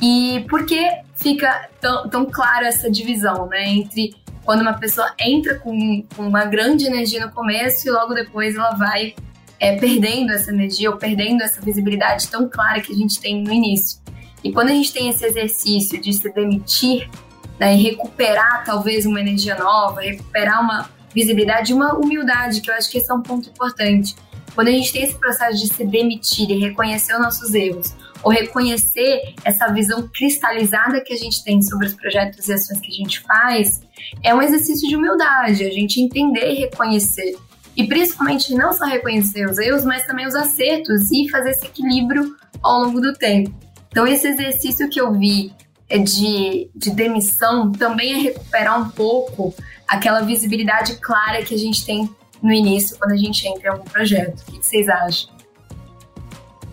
E 0.00 0.44
por 0.48 0.64
que 0.64 0.88
fica 1.16 1.68
tão, 1.80 2.08
tão 2.08 2.26
clara 2.26 2.68
essa 2.68 2.90
divisão, 2.90 3.46
né? 3.46 3.68
Entre 3.68 4.14
quando 4.44 4.62
uma 4.62 4.74
pessoa 4.74 5.12
entra 5.18 5.58
com, 5.58 6.02
com, 6.16 6.26
uma 6.26 6.44
grande 6.44 6.86
energia 6.86 7.26
no 7.26 7.32
começo 7.32 7.86
e 7.86 7.90
logo 7.90 8.14
depois 8.14 8.54
ela 8.54 8.70
vai 8.70 9.14
é, 9.60 9.76
perdendo 9.76 10.32
essa 10.32 10.50
energia 10.50 10.90
ou 10.90 10.96
perdendo 10.96 11.42
essa 11.42 11.60
visibilidade 11.60 12.28
tão 12.28 12.48
clara 12.48 12.80
que 12.80 12.92
a 12.92 12.96
gente 12.96 13.20
tem 13.20 13.42
no 13.42 13.52
início. 13.52 14.00
E 14.42 14.52
quando 14.52 14.68
a 14.68 14.72
gente 14.72 14.92
tem 14.92 15.08
esse 15.08 15.24
exercício 15.24 16.00
de 16.00 16.12
se 16.12 16.32
demitir 16.32 17.10
né, 17.58 17.74
e 17.74 17.82
recuperar 17.82 18.64
talvez 18.64 19.04
uma 19.04 19.20
energia 19.20 19.56
nova, 19.56 20.00
recuperar 20.00 20.62
uma 20.62 20.88
visibilidade 21.14 21.72
uma 21.72 21.94
humildade, 21.94 22.60
que 22.60 22.70
eu 22.70 22.74
acho 22.74 22.90
que 22.90 22.98
esse 22.98 23.10
é 23.10 23.14
um 23.14 23.22
ponto 23.22 23.48
importante. 23.48 24.14
Quando 24.54 24.68
a 24.68 24.72
gente 24.72 24.92
tem 24.92 25.02
esse 25.02 25.14
processo 25.14 25.58
de 25.58 25.72
se 25.72 25.84
demitir 25.84 26.50
e 26.50 26.58
reconhecer 26.58 27.14
os 27.14 27.20
nossos 27.20 27.54
erros, 27.54 27.94
ou 28.22 28.30
reconhecer 28.30 29.34
essa 29.44 29.68
visão 29.72 30.08
cristalizada 30.08 31.00
que 31.00 31.12
a 31.12 31.16
gente 31.16 31.42
tem 31.44 31.62
sobre 31.62 31.86
os 31.86 31.94
projetos 31.94 32.48
e 32.48 32.52
ações 32.52 32.80
que 32.80 32.88
a 32.88 32.94
gente 32.94 33.20
faz, 33.20 33.80
é 34.22 34.34
um 34.34 34.42
exercício 34.42 34.88
de 34.88 34.96
humildade, 34.96 35.64
a 35.64 35.70
gente 35.70 36.00
entender 36.00 36.52
e 36.52 36.54
reconhecer. 36.54 37.36
E 37.76 37.86
principalmente 37.86 38.54
não 38.54 38.72
só 38.72 38.84
reconhecer 38.86 39.48
os 39.48 39.56
erros, 39.58 39.84
mas 39.84 40.04
também 40.04 40.26
os 40.26 40.34
acertos 40.34 41.10
e 41.12 41.28
fazer 41.28 41.50
esse 41.50 41.66
equilíbrio 41.66 42.34
ao 42.62 42.80
longo 42.80 43.00
do 43.00 43.12
tempo. 43.12 43.54
Então, 43.88 44.06
esse 44.06 44.26
exercício 44.26 44.88
que 44.88 45.00
eu 45.00 45.12
vi 45.12 45.52
é 45.88 45.98
de, 45.98 46.70
de 46.74 46.90
demissão 46.90 47.72
também 47.72 48.12
é 48.14 48.16
recuperar 48.16 48.80
um 48.80 48.90
pouco 48.90 49.54
aquela 49.86 50.20
visibilidade 50.20 50.96
clara 50.96 51.42
que 51.42 51.54
a 51.54 51.58
gente 51.58 51.86
tem 51.86 52.10
no 52.42 52.52
início 52.52 52.96
quando 52.98 53.12
a 53.12 53.16
gente 53.16 53.46
entra 53.46 53.68
em 53.68 53.70
algum 53.70 53.84
projeto. 53.84 54.40
O 54.40 54.52
que 54.52 54.58
vocês 54.58 54.88
acham? 54.88 55.37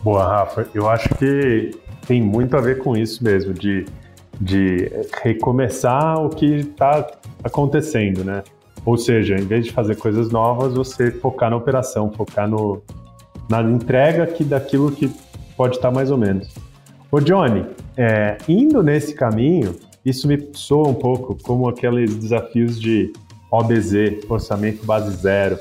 Boa, 0.06 0.24
Rafa. 0.24 0.68
Eu 0.72 0.88
acho 0.88 1.10
que 1.16 1.72
tem 2.06 2.22
muito 2.22 2.56
a 2.56 2.62
ver 2.62 2.78
com 2.78 2.96
isso 2.96 3.24
mesmo, 3.24 3.52
de, 3.56 3.88
de 4.40 4.92
recomeçar 5.24 6.24
o 6.24 6.30
que 6.30 6.58
está 6.58 7.08
acontecendo, 7.44 8.24
né? 8.24 8.44
Ou 8.86 8.98
seja, 8.98 9.34
em 9.34 9.48
vez 9.48 9.66
de 9.66 9.72
fazer 9.72 9.96
coisas 9.96 10.30
novas, 10.30 10.76
você 10.76 11.10
focar 11.10 11.50
na 11.50 11.56
operação, 11.56 12.12
focar 12.12 12.48
no, 12.48 12.84
na 13.50 13.64
entrega 13.64 14.28
que, 14.28 14.44
daquilo 14.44 14.92
que 14.92 15.10
pode 15.58 15.78
estar 15.78 15.90
tá 15.90 15.96
mais 15.96 16.12
ou 16.12 16.20
menos. 16.20 16.54
Ô 17.12 17.20
Johnny, 17.20 17.66
é, 17.98 18.38
indo 18.48 18.84
nesse 18.84 19.16
caminho, 19.16 19.76
isso 20.06 20.28
me 20.28 20.52
soa 20.54 20.88
um 20.88 20.94
pouco 20.94 21.36
como 21.42 21.68
aqueles 21.68 22.16
desafios 22.16 22.80
de 22.80 23.12
OBZ, 23.50 24.24
Orçamento 24.30 24.86
Base 24.86 25.16
Zero, 25.16 25.58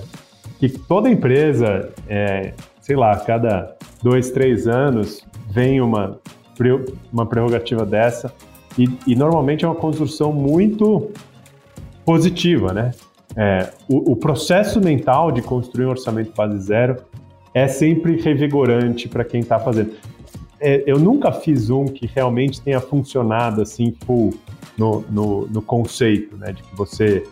que 0.58 0.68
toda 0.68 1.08
empresa, 1.08 1.88
é, 2.06 2.52
sei 2.82 2.94
lá, 2.94 3.16
cada 3.20 3.73
dois, 4.04 4.30
três 4.30 4.68
anos 4.68 5.26
vem 5.50 5.80
uma, 5.80 6.20
uma 7.10 7.24
prerrogativa 7.24 7.86
dessa 7.86 8.30
e, 8.78 8.86
e 9.06 9.16
normalmente 9.16 9.64
é 9.64 9.68
uma 9.68 9.74
construção 9.74 10.30
muito 10.30 11.10
positiva, 12.04 12.74
né? 12.74 12.90
É, 13.34 13.70
o, 13.88 14.12
o, 14.12 14.16
processo 14.16 14.78
mental 14.78 15.32
de 15.32 15.40
construir 15.40 15.86
um 15.86 15.90
orçamento 15.90 16.32
base 16.36 16.60
zero 16.60 16.98
é 17.54 17.66
sempre 17.66 18.20
revigorante 18.20 19.08
para 19.08 19.24
quem 19.24 19.40
está 19.40 19.58
fazendo. 19.58 19.92
É, 20.60 20.84
eu 20.86 20.98
nunca 20.98 21.32
fiz 21.32 21.70
um 21.70 21.86
que 21.86 22.06
realmente 22.06 22.60
tenha 22.60 22.80
funcionado 22.80 23.62
assim 23.62 23.96
full 24.04 24.34
no, 24.76 25.02
no, 25.10 25.46
no 25.46 25.62
conceito, 25.62 26.36
né? 26.36 26.52
De 26.52 26.62
que 26.62 26.76
você 26.76 27.24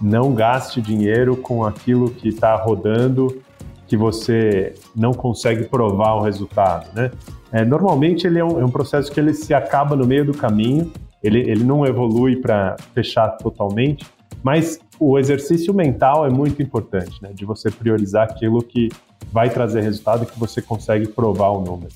não 0.00 0.34
gaste 0.34 0.80
dinheiro 0.82 1.36
com 1.38 1.64
aquilo 1.64 2.10
que 2.10 2.28
está 2.28 2.54
rodando 2.54 3.42
que 3.88 3.96
você 3.96 4.74
não 4.94 5.12
consegue 5.12 5.64
provar 5.64 6.14
o 6.14 6.22
resultado, 6.22 6.94
né? 6.94 7.10
É, 7.50 7.64
normalmente 7.64 8.26
ele 8.26 8.38
é 8.38 8.44
um, 8.44 8.60
é 8.60 8.64
um, 8.64 8.70
processo 8.70 9.10
que 9.10 9.18
ele 9.18 9.32
se 9.32 9.54
acaba 9.54 9.96
no 9.96 10.06
meio 10.06 10.26
do 10.26 10.34
caminho, 10.34 10.92
ele, 11.22 11.40
ele 11.40 11.64
não 11.64 11.86
evolui 11.86 12.36
para 12.36 12.76
fechar 12.94 13.28
totalmente, 13.38 14.06
mas 14.42 14.78
o 15.00 15.18
exercício 15.18 15.72
mental 15.72 16.26
é 16.26 16.30
muito 16.30 16.62
importante, 16.62 17.20
né? 17.22 17.30
De 17.32 17.46
você 17.46 17.70
priorizar 17.70 18.24
aquilo 18.30 18.62
que 18.62 18.90
vai 19.32 19.48
trazer 19.48 19.80
resultado 19.80 20.24
e 20.24 20.26
que 20.26 20.38
você 20.38 20.60
consegue 20.60 21.08
provar 21.08 21.48
o 21.48 21.62
número. 21.62 21.92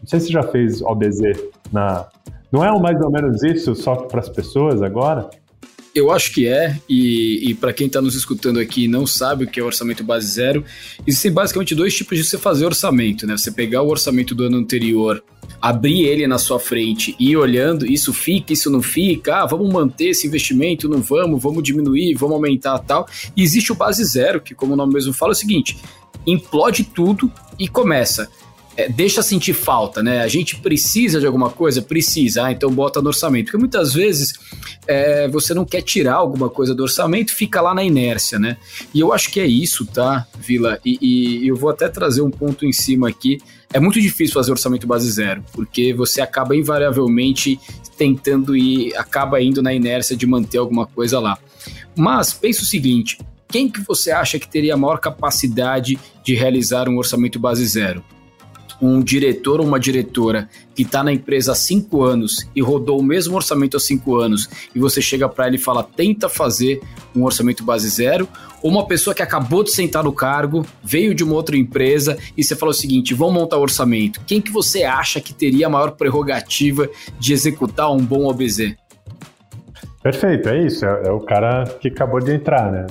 Não 0.00 0.06
sei 0.06 0.20
se 0.20 0.26
você 0.26 0.32
já 0.32 0.42
fez 0.44 0.80
OBZ 0.80 1.20
na. 1.72 2.06
Não 2.50 2.64
é 2.64 2.78
mais 2.78 3.00
ou 3.00 3.10
menos 3.10 3.42
isso, 3.42 3.74
só 3.74 3.96
para 3.96 4.20
as 4.20 4.28
pessoas 4.28 4.82
agora? 4.82 5.28
Eu 5.94 6.10
acho 6.10 6.32
que 6.32 6.46
é, 6.46 6.80
e, 6.88 7.50
e 7.50 7.54
para 7.54 7.72
quem 7.72 7.86
está 7.86 8.00
nos 8.00 8.14
escutando 8.14 8.58
aqui 8.58 8.84
e 8.84 8.88
não 8.88 9.06
sabe 9.06 9.44
o 9.44 9.46
que 9.46 9.60
é 9.60 9.62
orçamento 9.62 10.02
base 10.02 10.26
zero, 10.26 10.64
existem 11.06 11.30
basicamente 11.30 11.74
dois 11.74 11.94
tipos 11.94 12.16
de 12.16 12.24
você 12.24 12.38
fazer 12.38 12.64
orçamento, 12.64 13.26
né? 13.26 13.36
Você 13.36 13.50
pegar 13.50 13.82
o 13.82 13.88
orçamento 13.88 14.34
do 14.34 14.44
ano 14.44 14.56
anterior, 14.56 15.22
abrir 15.60 16.06
ele 16.06 16.26
na 16.26 16.38
sua 16.38 16.58
frente 16.58 17.14
e 17.20 17.32
ir 17.32 17.36
olhando, 17.36 17.84
isso 17.84 18.12
fica, 18.14 18.54
isso 18.54 18.70
não 18.70 18.80
fica, 18.80 19.42
ah, 19.42 19.46
vamos 19.46 19.70
manter 19.70 20.06
esse 20.06 20.26
investimento, 20.26 20.88
não 20.88 21.02
vamos, 21.02 21.42
vamos 21.42 21.62
diminuir, 21.62 22.14
vamos 22.14 22.36
aumentar 22.36 22.78
tal. 22.78 23.06
E 23.36 23.42
existe 23.42 23.70
o 23.70 23.74
base 23.74 24.02
zero, 24.02 24.40
que 24.40 24.54
como 24.54 24.72
o 24.72 24.76
nome 24.76 24.94
mesmo 24.94 25.12
fala, 25.12 25.32
é 25.32 25.34
o 25.34 25.36
seguinte, 25.36 25.76
implode 26.26 26.84
tudo 26.84 27.30
e 27.58 27.68
começa 27.68 28.30
é, 28.76 28.88
deixa 28.88 29.22
sentir 29.22 29.52
falta, 29.52 30.02
né? 30.02 30.22
A 30.22 30.28
gente 30.28 30.56
precisa 30.56 31.20
de 31.20 31.26
alguma 31.26 31.50
coisa? 31.50 31.82
Precisa, 31.82 32.44
ah, 32.44 32.52
então 32.52 32.70
bota 32.70 33.02
no 33.02 33.08
orçamento. 33.08 33.46
Porque 33.46 33.58
muitas 33.58 33.92
vezes 33.92 34.32
é, 34.86 35.28
você 35.28 35.52
não 35.52 35.64
quer 35.64 35.82
tirar 35.82 36.14
alguma 36.14 36.48
coisa 36.48 36.74
do 36.74 36.82
orçamento, 36.82 37.34
fica 37.34 37.60
lá 37.60 37.74
na 37.74 37.84
inércia, 37.84 38.38
né? 38.38 38.56
E 38.94 39.00
eu 39.00 39.12
acho 39.12 39.30
que 39.30 39.40
é 39.40 39.46
isso, 39.46 39.84
tá, 39.84 40.26
Vila? 40.38 40.78
E, 40.84 40.98
e 41.42 41.48
eu 41.48 41.56
vou 41.56 41.70
até 41.70 41.88
trazer 41.88 42.22
um 42.22 42.30
ponto 42.30 42.64
em 42.64 42.72
cima 42.72 43.08
aqui. 43.08 43.38
É 43.74 43.80
muito 43.80 44.00
difícil 44.00 44.34
fazer 44.34 44.50
orçamento 44.50 44.86
base 44.86 45.10
zero, 45.10 45.44
porque 45.52 45.92
você 45.94 46.20
acaba 46.20 46.56
invariavelmente 46.56 47.58
tentando 47.96 48.56
ir, 48.56 48.94
acaba 48.96 49.40
indo 49.40 49.62
na 49.62 49.72
inércia 49.72 50.16
de 50.16 50.26
manter 50.26 50.58
alguma 50.58 50.86
coisa 50.86 51.18
lá. 51.20 51.38
Mas 51.96 52.32
pensa 52.32 52.62
o 52.62 52.66
seguinte: 52.66 53.18
quem 53.48 53.68
que 53.68 53.80
você 53.80 54.10
acha 54.10 54.38
que 54.38 54.48
teria 54.48 54.74
a 54.74 54.78
maior 54.78 54.98
capacidade 54.98 55.98
de 56.24 56.34
realizar 56.34 56.88
um 56.88 56.96
orçamento 56.96 57.38
base 57.38 57.66
zero? 57.66 58.02
Um 58.82 59.00
diretor 59.00 59.60
ou 59.60 59.66
uma 59.66 59.78
diretora 59.78 60.48
que 60.74 60.82
está 60.82 61.04
na 61.04 61.12
empresa 61.12 61.52
há 61.52 61.54
cinco 61.54 62.02
anos 62.02 62.48
e 62.54 62.60
rodou 62.60 62.98
o 62.98 63.02
mesmo 63.02 63.36
orçamento 63.36 63.76
há 63.76 63.80
cinco 63.80 64.16
anos 64.16 64.48
e 64.74 64.80
você 64.80 65.00
chega 65.00 65.28
para 65.28 65.46
ele 65.46 65.56
e 65.56 65.60
fala 65.60 65.84
tenta 65.84 66.28
fazer 66.28 66.80
um 67.14 67.22
orçamento 67.22 67.62
base 67.62 67.88
zero, 67.88 68.28
ou 68.60 68.70
uma 68.70 68.86
pessoa 68.86 69.14
que 69.14 69.22
acabou 69.22 69.62
de 69.62 69.70
sentar 69.70 70.02
no 70.02 70.12
cargo, 70.12 70.66
veio 70.82 71.14
de 71.14 71.22
uma 71.22 71.34
outra 71.34 71.56
empresa 71.56 72.18
e 72.36 72.42
você 72.42 72.56
fala 72.56 72.72
o 72.72 72.74
seguinte, 72.74 73.14
vamos 73.14 73.34
montar 73.34 73.56
o 73.56 73.60
um 73.60 73.62
orçamento. 73.62 74.20
Quem 74.26 74.40
que 74.40 74.50
você 74.50 74.82
acha 74.82 75.20
que 75.20 75.32
teria 75.32 75.66
a 75.66 75.70
maior 75.70 75.92
prerrogativa 75.92 76.88
de 77.20 77.32
executar 77.32 77.92
um 77.92 78.04
bom 78.04 78.26
OBZ? 78.26 78.74
Perfeito, 80.02 80.48
é 80.48 80.66
isso. 80.66 80.84
É, 80.84 81.04
é 81.06 81.10
o 81.12 81.20
cara 81.20 81.64
que 81.80 81.88
acabou 81.88 82.18
de 82.18 82.32
entrar, 82.32 82.72
né? 82.72 82.86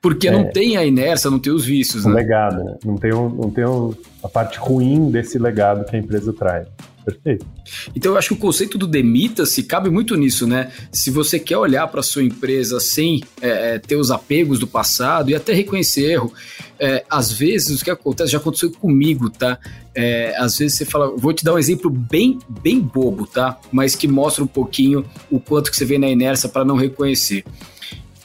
Porque 0.00 0.28
é, 0.28 0.30
não 0.30 0.44
tem 0.50 0.76
a 0.76 0.84
inércia, 0.84 1.30
não 1.30 1.38
tem 1.38 1.52
os 1.52 1.64
vícios, 1.64 2.04
o 2.04 2.08
né? 2.08 2.14
legado, 2.14 2.62
né? 2.62 2.76
Não 2.84 2.96
tem, 2.96 3.12
um, 3.12 3.28
não 3.28 3.50
tem 3.50 3.66
um, 3.66 3.92
a 4.22 4.28
parte 4.28 4.58
ruim 4.58 5.10
desse 5.10 5.38
legado 5.38 5.84
que 5.84 5.96
a 5.96 5.98
empresa 5.98 6.32
traz. 6.32 6.68
Perfeito. 7.04 7.46
Então 7.96 8.12
eu 8.12 8.18
acho 8.18 8.28
que 8.28 8.34
o 8.34 8.36
conceito 8.36 8.76
do 8.76 8.86
demita-se 8.86 9.62
cabe 9.62 9.88
muito 9.88 10.14
nisso, 10.14 10.46
né? 10.46 10.70
Se 10.92 11.10
você 11.10 11.38
quer 11.38 11.56
olhar 11.56 11.88
para 11.88 12.02
sua 12.02 12.22
empresa 12.22 12.78
sem 12.80 13.22
é, 13.40 13.76
é, 13.76 13.78
ter 13.78 13.96
os 13.96 14.10
apegos 14.10 14.58
do 14.58 14.66
passado 14.66 15.30
e 15.30 15.34
até 15.34 15.54
reconhecer 15.54 16.04
erro, 16.04 16.32
é, 16.78 17.04
às 17.08 17.32
vezes 17.32 17.80
o 17.80 17.84
que 17.84 17.90
acontece, 17.90 18.32
já 18.32 18.38
aconteceu 18.38 18.70
comigo, 18.70 19.30
tá? 19.30 19.58
É, 19.94 20.36
às 20.36 20.58
vezes 20.58 20.76
você 20.76 20.84
fala, 20.84 21.10
vou 21.16 21.32
te 21.32 21.42
dar 21.44 21.54
um 21.54 21.58
exemplo 21.58 21.90
bem, 21.90 22.38
bem 22.62 22.78
bobo, 22.78 23.26
tá? 23.26 23.58
Mas 23.72 23.96
que 23.96 24.06
mostra 24.06 24.44
um 24.44 24.48
pouquinho 24.48 25.02
o 25.30 25.40
quanto 25.40 25.70
que 25.70 25.76
você 25.78 25.86
vê 25.86 25.98
na 25.98 26.08
inércia 26.08 26.48
para 26.48 26.64
não 26.64 26.76
reconhecer. 26.76 27.42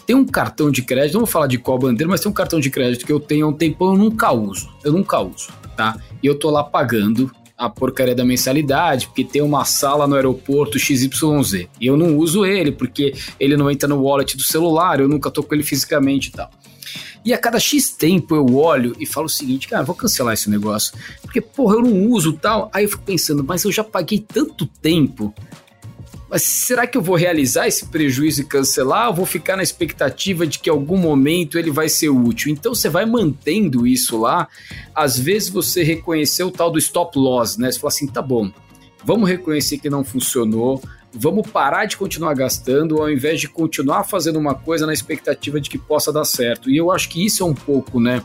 Tem 0.06 0.16
um 0.16 0.26
cartão 0.26 0.70
de 0.70 0.82
crédito, 0.82 1.14
não 1.14 1.22
vou 1.22 1.28
falar 1.28 1.48
de 1.48 1.58
qual 1.58 1.80
bandeira, 1.80 2.10
mas 2.10 2.20
tem 2.20 2.30
um 2.30 2.34
cartão 2.34 2.60
de 2.60 2.70
crédito 2.70 3.06
que 3.06 3.12
eu 3.12 3.20
tenho 3.20 3.46
há 3.46 3.50
um 3.50 3.54
tempão, 3.54 3.94
eu 3.94 3.98
nunca 3.98 4.32
uso. 4.32 4.70
Eu 4.84 4.92
nunca 4.92 5.20
uso, 5.20 5.48
tá? 5.78 5.98
E 6.22 6.28
eu 6.28 6.38
tô 6.38 6.50
lá 6.50 6.64
pagando 6.64 7.32
a 7.58 7.70
porcaria 7.70 8.16
da 8.16 8.26
mensalidade, 8.26 9.08
porque 9.08 9.24
tem 9.24 9.42
uma 9.42 9.64
sala 9.64 10.06
no 10.08 10.16
aeroporto 10.16 10.78
XYZ. 10.78 11.68
E 11.80 11.88
eu 11.88 11.96
não 11.96 12.18
uso 12.18 12.46
ele, 12.46 12.72
porque 12.72 13.14
ele 13.40 13.56
não 13.56 13.72
entra 13.72 13.88
no 13.88 14.02
wallet 14.02 14.36
do 14.36 14.44
celular, 14.44 15.00
eu 15.00 15.08
nunca 15.08 15.32
tô 15.32 15.42
com 15.42 15.54
ele 15.54 15.64
fisicamente 15.64 16.28
e 16.28 16.32
tal. 16.32 16.50
E 17.26 17.34
a 17.34 17.38
cada 17.38 17.58
X 17.58 17.92
tempo 17.92 18.36
eu 18.36 18.58
olho 18.58 18.94
e 19.00 19.06
falo 19.06 19.28
o 19.28 19.30
seguinte, 19.30 19.70
cara, 19.70 19.84
vou 19.84 19.96
cancelar 19.96 20.34
esse 20.34 20.50
negócio. 20.50 20.94
Porque, 21.22 21.40
porra, 21.40 21.76
eu 21.76 21.82
não 21.82 22.10
uso 22.10 22.34
tal. 22.34 22.70
Aí 22.74 22.84
eu 22.84 22.90
fico 22.90 23.04
pensando, 23.04 23.44
mas 23.44 23.64
eu 23.64 23.72
já 23.72 23.84
paguei 23.84 24.20
tanto 24.20 24.66
tempo 24.66 25.34
mas 26.34 26.42
será 26.42 26.88
que 26.88 26.98
eu 26.98 27.02
vou 27.04 27.16
realizar 27.16 27.68
esse 27.68 27.86
prejuízo 27.86 28.42
e 28.42 28.44
cancelar? 28.44 29.10
Ou 29.10 29.14
vou 29.14 29.26
ficar 29.26 29.56
na 29.56 29.62
expectativa 29.62 30.48
de 30.48 30.58
que 30.58 30.68
em 30.68 30.74
algum 30.74 30.98
momento 30.98 31.60
ele 31.60 31.70
vai 31.70 31.88
ser 31.88 32.10
útil? 32.10 32.52
Então 32.52 32.74
você 32.74 32.90
vai 32.90 33.06
mantendo 33.06 33.86
isso 33.86 34.20
lá. 34.20 34.48
Às 34.96 35.20
vezes 35.20 35.50
você 35.50 35.84
reconheceu 35.84 36.48
o 36.48 36.52
tal 36.52 36.72
do 36.72 36.80
stop 36.80 37.20
loss, 37.20 37.58
né? 37.58 37.72
Você 37.72 37.80
fala 37.80 37.94
assim, 37.94 38.08
tá 38.08 38.20
bom, 38.20 38.52
vamos 39.06 39.30
reconhecer 39.30 39.78
que 39.78 39.92
não 39.92 40.04
funcionou, 40.04 40.82
vamos 41.14 41.48
parar 41.48 41.86
de 41.86 41.98
continuar 41.98 42.34
gastando 42.34 43.00
ao 43.00 43.12
invés 43.12 43.40
de 43.40 43.48
continuar 43.48 44.04
fazendo 44.04 44.40
uma 44.40 44.56
coisa 44.56 44.88
na 44.88 44.94
expectativa 44.94 45.62
de 45.62 45.70
que 45.70 45.78
possa 45.78 46.12
dar 46.12 46.26
certo. 46.26 46.68
E 46.68 46.76
eu 46.76 46.90
acho 46.90 47.10
que 47.10 47.24
isso 47.24 47.44
é 47.44 47.46
um 47.46 47.54
pouco, 47.54 48.00
né? 48.00 48.24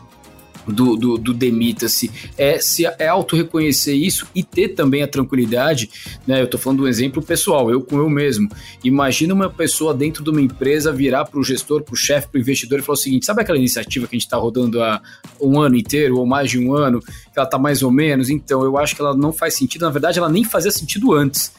Do, 0.69 0.95
do, 0.95 1.17
do 1.17 1.33
demita-se, 1.33 2.11
é 2.37 2.59
se 2.59 2.85
é 2.85 3.07
auto-reconhecer 3.07 3.93
isso 3.93 4.27
e 4.33 4.43
ter 4.43 4.69
também 4.69 5.03
a 5.03 5.07
tranquilidade, 5.07 5.89
né? 6.25 6.41
Eu 6.41 6.47
tô 6.47 6.57
falando 6.57 6.83
um 6.83 6.87
exemplo 6.87 7.21
pessoal, 7.21 7.69
eu 7.69 7.81
com 7.81 7.97
eu 7.97 8.09
mesmo. 8.09 8.49
Imagina 8.83 9.33
uma 9.33 9.49
pessoa 9.49 9.93
dentro 9.93 10.23
de 10.23 10.29
uma 10.29 10.41
empresa 10.41 10.91
virar 10.91 11.25
para 11.25 11.39
o 11.39 11.43
gestor, 11.43 11.83
para 11.83 11.93
o 11.93 11.97
chefe, 11.97 12.27
para 12.27 12.37
o 12.37 12.41
investidor 12.41 12.79
e 12.79 12.81
falar 12.81 12.93
o 12.93 12.97
seguinte: 12.97 13.25
sabe 13.25 13.41
aquela 13.41 13.57
iniciativa 13.57 14.07
que 14.07 14.15
a 14.15 14.17
gente 14.17 14.25
está 14.25 14.37
rodando 14.37 14.81
há 14.81 15.01
um 15.41 15.59
ano 15.59 15.75
inteiro 15.75 16.17
ou 16.17 16.25
mais 16.25 16.49
de 16.49 16.59
um 16.59 16.73
ano, 16.73 16.99
que 16.99 17.07
ela 17.35 17.45
está 17.45 17.57
mais 17.57 17.81
ou 17.81 17.91
menos? 17.91 18.29
Então, 18.29 18.63
eu 18.63 18.77
acho 18.77 18.95
que 18.95 19.01
ela 19.01 19.15
não 19.15 19.31
faz 19.31 19.55
sentido, 19.55 19.81
na 19.81 19.91
verdade, 19.91 20.19
ela 20.19 20.29
nem 20.29 20.43
fazia 20.43 20.71
sentido 20.71 21.13
antes. 21.13 21.51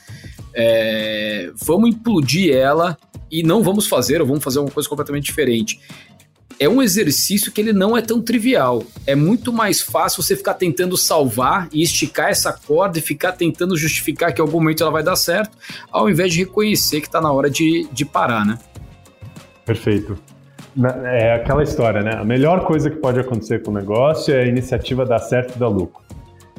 É, 0.52 1.50
vamos 1.55 1.90
implodir 1.90 2.55
ela 2.55 2.99
e 3.31 3.43
não 3.43 3.62
vamos 3.62 3.87
fazer, 3.87 4.21
ou 4.21 4.26
vamos 4.26 4.43
fazer 4.43 4.59
uma 4.59 4.71
coisa 4.71 4.88
completamente 4.88 5.26
diferente 5.26 5.79
é 6.61 6.69
um 6.69 6.83
exercício 6.83 7.50
que 7.50 7.59
ele 7.59 7.73
não 7.73 7.97
é 7.97 8.02
tão 8.02 8.21
trivial. 8.21 8.85
É 9.07 9.14
muito 9.14 9.50
mais 9.50 9.81
fácil 9.81 10.23
você 10.23 10.37
ficar 10.37 10.52
tentando 10.55 10.95
salvar 10.95 11.71
e 11.73 11.83
esticar 11.83 12.29
essa 12.29 12.52
corda 12.52 12.99
e 12.99 13.00
ficar 13.00 13.33
tentando 13.33 13.75
justificar 13.79 14.35
que 14.35 14.43
em 14.43 14.45
algum 14.45 14.59
momento 14.59 14.83
ela 14.83 14.93
vai 14.93 15.02
dar 15.02 15.17
certo, 15.17 15.57
ao 15.90 16.11
invés 16.11 16.35
de 16.35 16.40
reconhecer 16.40 17.00
que 17.00 17.07
está 17.07 17.19
na 17.19 17.33
hora 17.33 17.49
de, 17.49 17.88
de 17.90 18.05
parar, 18.05 18.45
né? 18.45 18.59
Perfeito. 19.64 20.19
É 21.05 21.33
aquela 21.35 21.62
história, 21.62 22.02
né? 22.02 22.12
A 22.14 22.25
melhor 22.25 22.67
coisa 22.67 22.90
que 22.90 22.97
pode 22.97 23.19
acontecer 23.19 23.62
com 23.62 23.71
o 23.71 23.75
negócio 23.75 24.35
é 24.35 24.43
a 24.43 24.47
iniciativa 24.47 25.07
dar 25.07 25.19
certo 25.19 25.57
e 25.57 25.59
dar 25.59 25.69
lucro. 25.69 26.02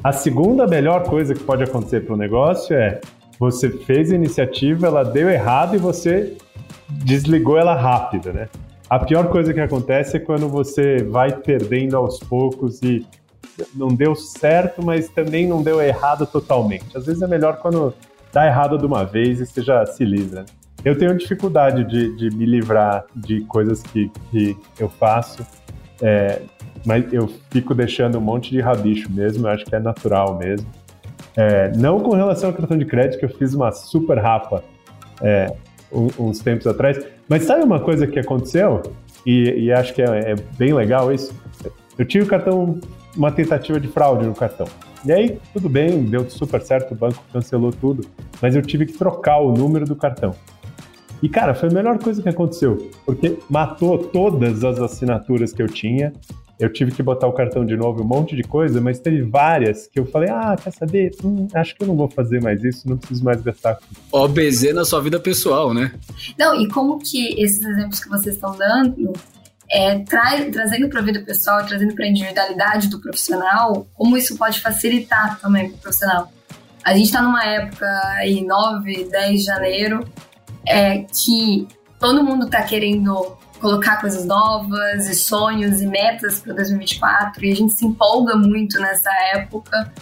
A 0.02 0.10
segunda 0.10 0.66
melhor 0.66 1.04
coisa 1.04 1.32
que 1.32 1.44
pode 1.44 1.62
acontecer 1.62 2.00
para 2.00 2.14
o 2.14 2.16
negócio 2.16 2.74
é 2.74 3.00
você 3.38 3.70
fez 3.70 4.10
a 4.10 4.16
iniciativa, 4.16 4.88
ela 4.88 5.04
deu 5.04 5.30
errado 5.30 5.76
e 5.76 5.78
você 5.78 6.36
desligou 6.88 7.56
ela 7.56 7.74
rápido, 7.74 8.32
né? 8.32 8.48
A 8.92 8.98
pior 8.98 9.30
coisa 9.30 9.54
que 9.54 9.60
acontece 9.60 10.18
é 10.18 10.20
quando 10.20 10.50
você 10.50 11.02
vai 11.02 11.32
perdendo 11.32 11.96
aos 11.96 12.18
poucos 12.18 12.82
e 12.82 13.06
não 13.74 13.88
deu 13.88 14.14
certo, 14.14 14.84
mas 14.84 15.08
também 15.08 15.48
não 15.48 15.62
deu 15.62 15.80
errado 15.80 16.26
totalmente. 16.26 16.94
Às 16.94 17.06
vezes 17.06 17.22
é 17.22 17.26
melhor 17.26 17.56
quando 17.56 17.94
dá 18.30 18.46
errado 18.46 18.76
de 18.76 18.84
uma 18.84 19.02
vez 19.02 19.40
e 19.40 19.46
você 19.46 19.62
já 19.62 19.86
se 19.86 20.04
livra. 20.04 20.44
Eu 20.84 20.98
tenho 20.98 21.16
dificuldade 21.16 21.84
de, 21.84 22.14
de 22.16 22.36
me 22.36 22.44
livrar 22.44 23.06
de 23.16 23.40
coisas 23.44 23.82
que, 23.82 24.10
que 24.30 24.54
eu 24.78 24.90
faço, 24.90 25.42
é, 26.02 26.42
mas 26.84 27.10
eu 27.14 27.32
fico 27.50 27.74
deixando 27.74 28.18
um 28.18 28.20
monte 28.20 28.50
de 28.50 28.60
rabicho 28.60 29.10
mesmo, 29.10 29.46
eu 29.46 29.52
acho 29.52 29.64
que 29.64 29.74
é 29.74 29.80
natural 29.80 30.36
mesmo. 30.36 30.66
É, 31.34 31.72
não 31.78 31.98
com 31.98 32.14
relação 32.14 32.50
ao 32.50 32.54
cartão 32.54 32.76
de 32.76 32.84
crédito, 32.84 33.18
que 33.18 33.24
eu 33.24 33.30
fiz 33.30 33.54
uma 33.54 33.72
super 33.72 34.18
rapa 34.18 34.62
é, 35.22 35.50
uns 35.92 36.40
tempos 36.40 36.66
atrás. 36.66 36.98
Mas 37.32 37.44
sabe 37.44 37.64
uma 37.64 37.80
coisa 37.80 38.06
que 38.06 38.18
aconteceu? 38.18 38.82
E, 39.24 39.64
e 39.64 39.72
acho 39.72 39.94
que 39.94 40.02
é, 40.02 40.32
é, 40.32 40.34
bem 40.58 40.74
legal 40.74 41.10
isso. 41.10 41.34
Eu 41.96 42.04
tive 42.04 42.26
o 42.26 42.28
cartão, 42.28 42.78
uma 43.16 43.32
tentativa 43.32 43.80
de 43.80 43.88
fraude 43.88 44.26
no 44.26 44.34
cartão. 44.34 44.66
E 45.02 45.10
aí, 45.10 45.38
tudo 45.50 45.66
bem, 45.66 46.02
deu 46.02 46.28
super 46.28 46.60
certo, 46.60 46.92
o 46.92 46.94
banco 46.94 47.24
cancelou 47.32 47.72
tudo, 47.72 48.06
mas 48.42 48.54
eu 48.54 48.60
tive 48.60 48.84
que 48.84 48.92
trocar 48.92 49.38
o 49.38 49.50
número 49.50 49.86
do 49.86 49.96
cartão. 49.96 50.34
E, 51.22 51.28
cara, 51.30 51.54
foi 51.54 51.70
a 51.70 51.72
melhor 51.72 51.98
coisa 51.98 52.22
que 52.22 52.28
aconteceu, 52.28 52.90
porque 53.06 53.38
matou 53.48 53.96
todas 53.96 54.62
as 54.62 54.78
assinaturas 54.78 55.54
que 55.54 55.62
eu 55.62 55.68
tinha, 55.68 56.12
eu 56.64 56.72
tive 56.72 56.92
que 56.92 57.02
botar 57.02 57.26
o 57.26 57.32
cartão 57.32 57.66
de 57.66 57.76
novo, 57.76 58.02
um 58.02 58.06
monte 58.06 58.36
de 58.36 58.42
coisa, 58.42 58.80
mas 58.80 59.00
teve 59.00 59.22
várias 59.22 59.88
que 59.88 59.98
eu 59.98 60.06
falei, 60.06 60.30
ah, 60.30 60.56
quer 60.62 60.72
saber? 60.72 61.10
Hum, 61.24 61.48
acho 61.54 61.74
que 61.74 61.82
eu 61.82 61.88
não 61.88 61.96
vou 61.96 62.08
fazer 62.08 62.40
mais 62.40 62.62
isso, 62.62 62.88
não 62.88 62.96
preciso 62.96 63.24
mais 63.24 63.42
gastar. 63.42 63.78
OBZ 64.12 64.72
na 64.72 64.84
sua 64.84 65.00
vida 65.00 65.18
pessoal, 65.18 65.74
né? 65.74 65.92
Não, 66.38 66.54
e 66.60 66.68
como 66.68 66.98
que 66.98 67.40
esses 67.42 67.64
exemplos 67.64 67.98
que 67.98 68.08
vocês 68.08 68.36
estão 68.36 68.56
dando, 68.56 69.12
é, 69.70 69.98
tra 70.00 70.50
trazendo 70.52 70.88
para 70.88 71.00
a 71.00 71.02
vida 71.02 71.20
pessoal, 71.20 71.66
trazendo 71.66 71.94
para 71.94 72.04
a 72.04 72.08
individualidade 72.08 72.88
do 72.88 73.00
profissional, 73.00 73.86
como 73.94 74.16
isso 74.16 74.36
pode 74.36 74.60
facilitar 74.60 75.40
também 75.40 75.68
para 75.68 75.76
o 75.78 75.80
profissional. 75.80 76.32
A 76.84 76.94
gente 76.94 77.06
está 77.06 77.22
numa 77.22 77.44
época 77.44 77.86
aí, 78.16 78.44
9, 78.44 79.08
10 79.10 79.40
de 79.40 79.46
janeiro, 79.46 80.04
é, 80.66 80.98
que 80.98 81.66
todo 81.98 82.22
mundo 82.22 82.44
está 82.44 82.62
querendo 82.62 83.36
colocar 83.62 84.00
coisas 84.00 84.26
novas 84.26 85.08
e 85.08 85.14
sonhos 85.14 85.80
e 85.80 85.86
metas 85.86 86.40
para 86.40 86.52
2024 86.52 87.44
e 87.44 87.52
a 87.52 87.54
gente 87.54 87.72
se 87.72 87.86
empolga 87.86 88.34
muito 88.34 88.80
nessa 88.80 89.08
época 89.32 89.92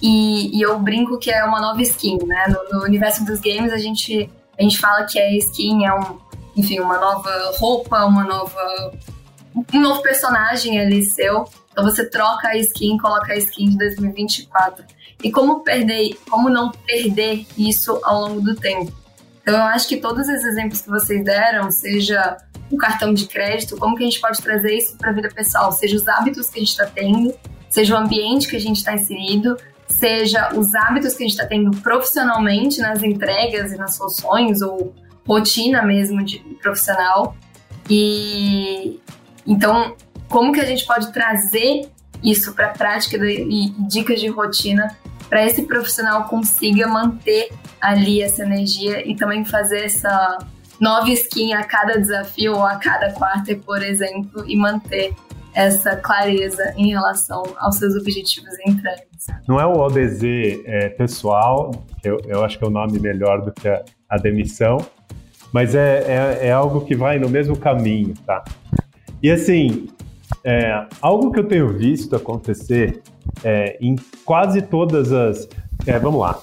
e, 0.00 0.56
e, 0.56 0.62
eu 0.62 0.78
brinco 0.78 1.18
que 1.18 1.30
é 1.30 1.44
uma 1.44 1.60
nova 1.60 1.82
skin, 1.82 2.18
né? 2.24 2.46
No, 2.48 2.78
no, 2.78 2.84
universo 2.84 3.22
dos 3.22 3.38
games 3.40 3.70
a 3.70 3.76
gente 3.76 4.30
a 4.58 4.62
gente 4.62 4.78
fala 4.78 5.04
que 5.04 5.18
a 5.18 5.36
skin 5.36 5.84
é 5.84 5.92
um, 5.92 6.18
enfim, 6.56 6.80
uma 6.80 6.98
nova 6.98 7.30
roupa, 7.58 8.04
uma 8.06 8.24
nova 8.24 8.92
um 9.74 9.80
novo 9.80 10.00
personagem 10.00 10.80
ali 10.80 11.04
seu. 11.04 11.46
Então 11.72 11.84
você 11.84 12.08
troca 12.08 12.48
a 12.48 12.56
skin, 12.56 12.96
coloca 12.96 13.32
a 13.32 13.36
skin 13.36 13.70
de 13.70 13.78
2024. 13.78 14.84
E 15.22 15.30
como 15.30 15.60
perder, 15.60 16.16
como 16.30 16.48
não 16.48 16.70
perder 16.70 17.44
isso 17.58 18.00
ao 18.02 18.22
longo 18.22 18.40
do 18.40 18.54
tempo? 18.54 18.92
Então 19.42 19.54
eu 19.54 19.64
acho 19.64 19.86
que 19.88 19.98
todos 19.98 20.28
esses 20.28 20.44
exemplos 20.44 20.80
que 20.80 20.88
vocês 20.88 21.22
deram, 21.24 21.70
seja 21.70 22.38
o 22.70 22.76
cartão 22.76 23.12
de 23.12 23.26
crédito, 23.26 23.76
como 23.76 23.96
que 23.96 24.02
a 24.02 24.06
gente 24.06 24.20
pode 24.20 24.40
trazer 24.40 24.76
isso 24.76 24.96
para 24.96 25.10
a 25.10 25.12
vida 25.12 25.28
pessoal, 25.28 25.72
seja 25.72 25.96
os 25.96 26.06
hábitos 26.06 26.48
que 26.48 26.58
a 26.58 26.60
gente 26.60 26.70
está 26.70 26.86
tendo, 26.86 27.34
seja 27.68 27.94
o 27.94 27.98
ambiente 27.98 28.48
que 28.48 28.56
a 28.56 28.60
gente 28.60 28.76
está 28.76 28.94
inserido, 28.94 29.56
seja 29.88 30.50
os 30.54 30.74
hábitos 30.74 31.14
que 31.14 31.24
a 31.24 31.26
gente 31.26 31.36
está 31.36 31.46
tendo 31.46 31.70
profissionalmente 31.78 32.80
nas 32.80 33.02
entregas 33.02 33.72
e 33.72 33.76
nas 33.76 33.96
soluções 33.96 34.62
ou 34.62 34.94
rotina 35.26 35.82
mesmo 35.82 36.24
de 36.24 36.38
profissional. 36.62 37.36
E 37.88 39.00
então, 39.46 39.96
como 40.28 40.52
que 40.52 40.60
a 40.60 40.64
gente 40.64 40.86
pode 40.86 41.12
trazer 41.12 41.90
isso 42.22 42.54
para 42.54 42.66
a 42.66 42.70
prática 42.70 43.16
e, 43.16 43.70
dicas 43.88 44.20
de 44.20 44.28
rotina 44.28 44.96
para 45.28 45.46
esse 45.46 45.62
profissional 45.62 46.24
consiga 46.24 46.86
manter 46.86 47.50
ali 47.80 48.20
essa 48.20 48.42
energia 48.42 49.08
e 49.08 49.14
também 49.14 49.44
fazer 49.44 49.84
essa 49.84 50.38
nova 50.80 51.10
skin 51.10 51.52
a 51.52 51.64
cada 51.64 51.98
desafio 51.98 52.54
ou 52.54 52.64
a 52.64 52.76
cada 52.76 53.12
quarter, 53.12 53.60
por 53.60 53.82
exemplo, 53.82 54.44
e 54.46 54.56
manter 54.56 55.14
essa 55.54 55.96
clareza 55.96 56.72
em 56.76 56.90
relação 56.90 57.42
aos 57.58 57.76
seus 57.76 57.94
objetivos 57.96 58.54
e 58.64 58.70
entregas. 58.70 59.06
Não 59.48 59.60
é 59.60 59.66
o 59.66 59.78
ODZ 59.78 60.22
é, 60.64 60.88
pessoal, 60.90 61.72
eu, 62.04 62.18
eu, 62.26 62.44
acho 62.44 62.58
que 62.58 62.64
é 62.64 62.68
o 62.68 62.70
nome 62.70 62.98
melhor 62.98 63.42
do 63.42 63.52
que 63.52 63.68
a, 63.68 63.82
a 64.08 64.16
demissão, 64.16 64.78
mas 65.52 65.74
é, 65.74 66.38
é, 66.42 66.46
é, 66.46 66.52
algo 66.52 66.82
que 66.82 66.94
vai 66.94 67.18
no 67.18 67.28
mesmo 67.28 67.56
caminho, 67.58 68.14
tá? 68.24 68.44
E 69.22 69.30
assim, 69.30 69.88
é, 70.44 70.86
algo 71.02 71.32
que 71.32 71.40
eu 71.40 71.48
tenho 71.48 71.76
visto 71.76 72.14
acontecer 72.14 73.02
é, 73.44 73.76
em 73.80 73.96
quase 74.24 74.62
todas 74.62 75.12
as. 75.12 75.48
É, 75.86 75.98
vamos 75.98 76.20
lá. 76.20 76.40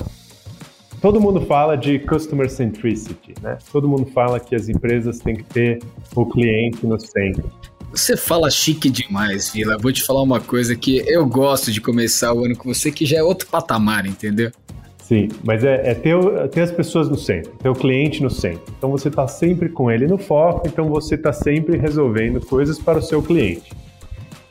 Todo 1.02 1.22
mundo 1.22 1.42
fala 1.42 1.76
de 1.76 2.00
customer 2.00 2.50
centricity, 2.50 3.36
né? 3.42 3.58
Todo 3.72 3.88
mundo 3.88 4.06
fala 4.08 4.40
que 4.40 4.56
as 4.56 4.68
empresas 4.68 5.20
têm 5.20 5.36
que 5.36 5.44
ter 5.44 5.80
o 6.16 6.26
cliente 6.26 6.86
no 6.88 7.00
centro. 7.00 7.50
Você 7.92 8.18
fala 8.18 8.50
chique 8.50 8.90
demais, 8.90 9.52
Vila. 9.52 9.78
Vou 9.78 9.92
te 9.92 10.04
falar 10.04 10.22
uma 10.22 10.40
coisa 10.40 10.76
que 10.76 11.04
eu 11.08 11.26
gosto 11.26 11.72
de 11.72 11.80
começar 11.80 12.34
o 12.34 12.44
ano 12.44 12.56
com 12.56 12.74
você, 12.74 12.92
que 12.92 13.06
já 13.06 13.18
é 13.18 13.24
outro 13.24 13.48
patamar, 13.48 14.06
entendeu? 14.06 14.52
Sim, 14.98 15.30
mas 15.44 15.64
é, 15.64 15.92
é 15.92 15.94
ter, 15.94 16.18
ter, 16.50 16.62
as 16.62 16.72
pessoas 16.72 17.08
no 17.08 17.18
centro, 17.18 17.52
ter 17.54 17.70
o 17.70 17.74
cliente 17.74 18.22
no 18.22 18.30
centro. 18.30 18.62
Então 18.78 18.92
você 18.92 19.08
está 19.08 19.26
sempre 19.26 19.70
com 19.70 19.90
ele 19.90 20.06
no 20.06 20.18
foco, 20.18 20.68
então 20.68 20.90
você 20.90 21.16
está 21.16 21.32
sempre 21.32 21.78
resolvendo 21.78 22.46
coisas 22.46 22.78
para 22.78 23.00
o 23.00 23.02
seu 23.02 23.24
cliente. 23.24 23.72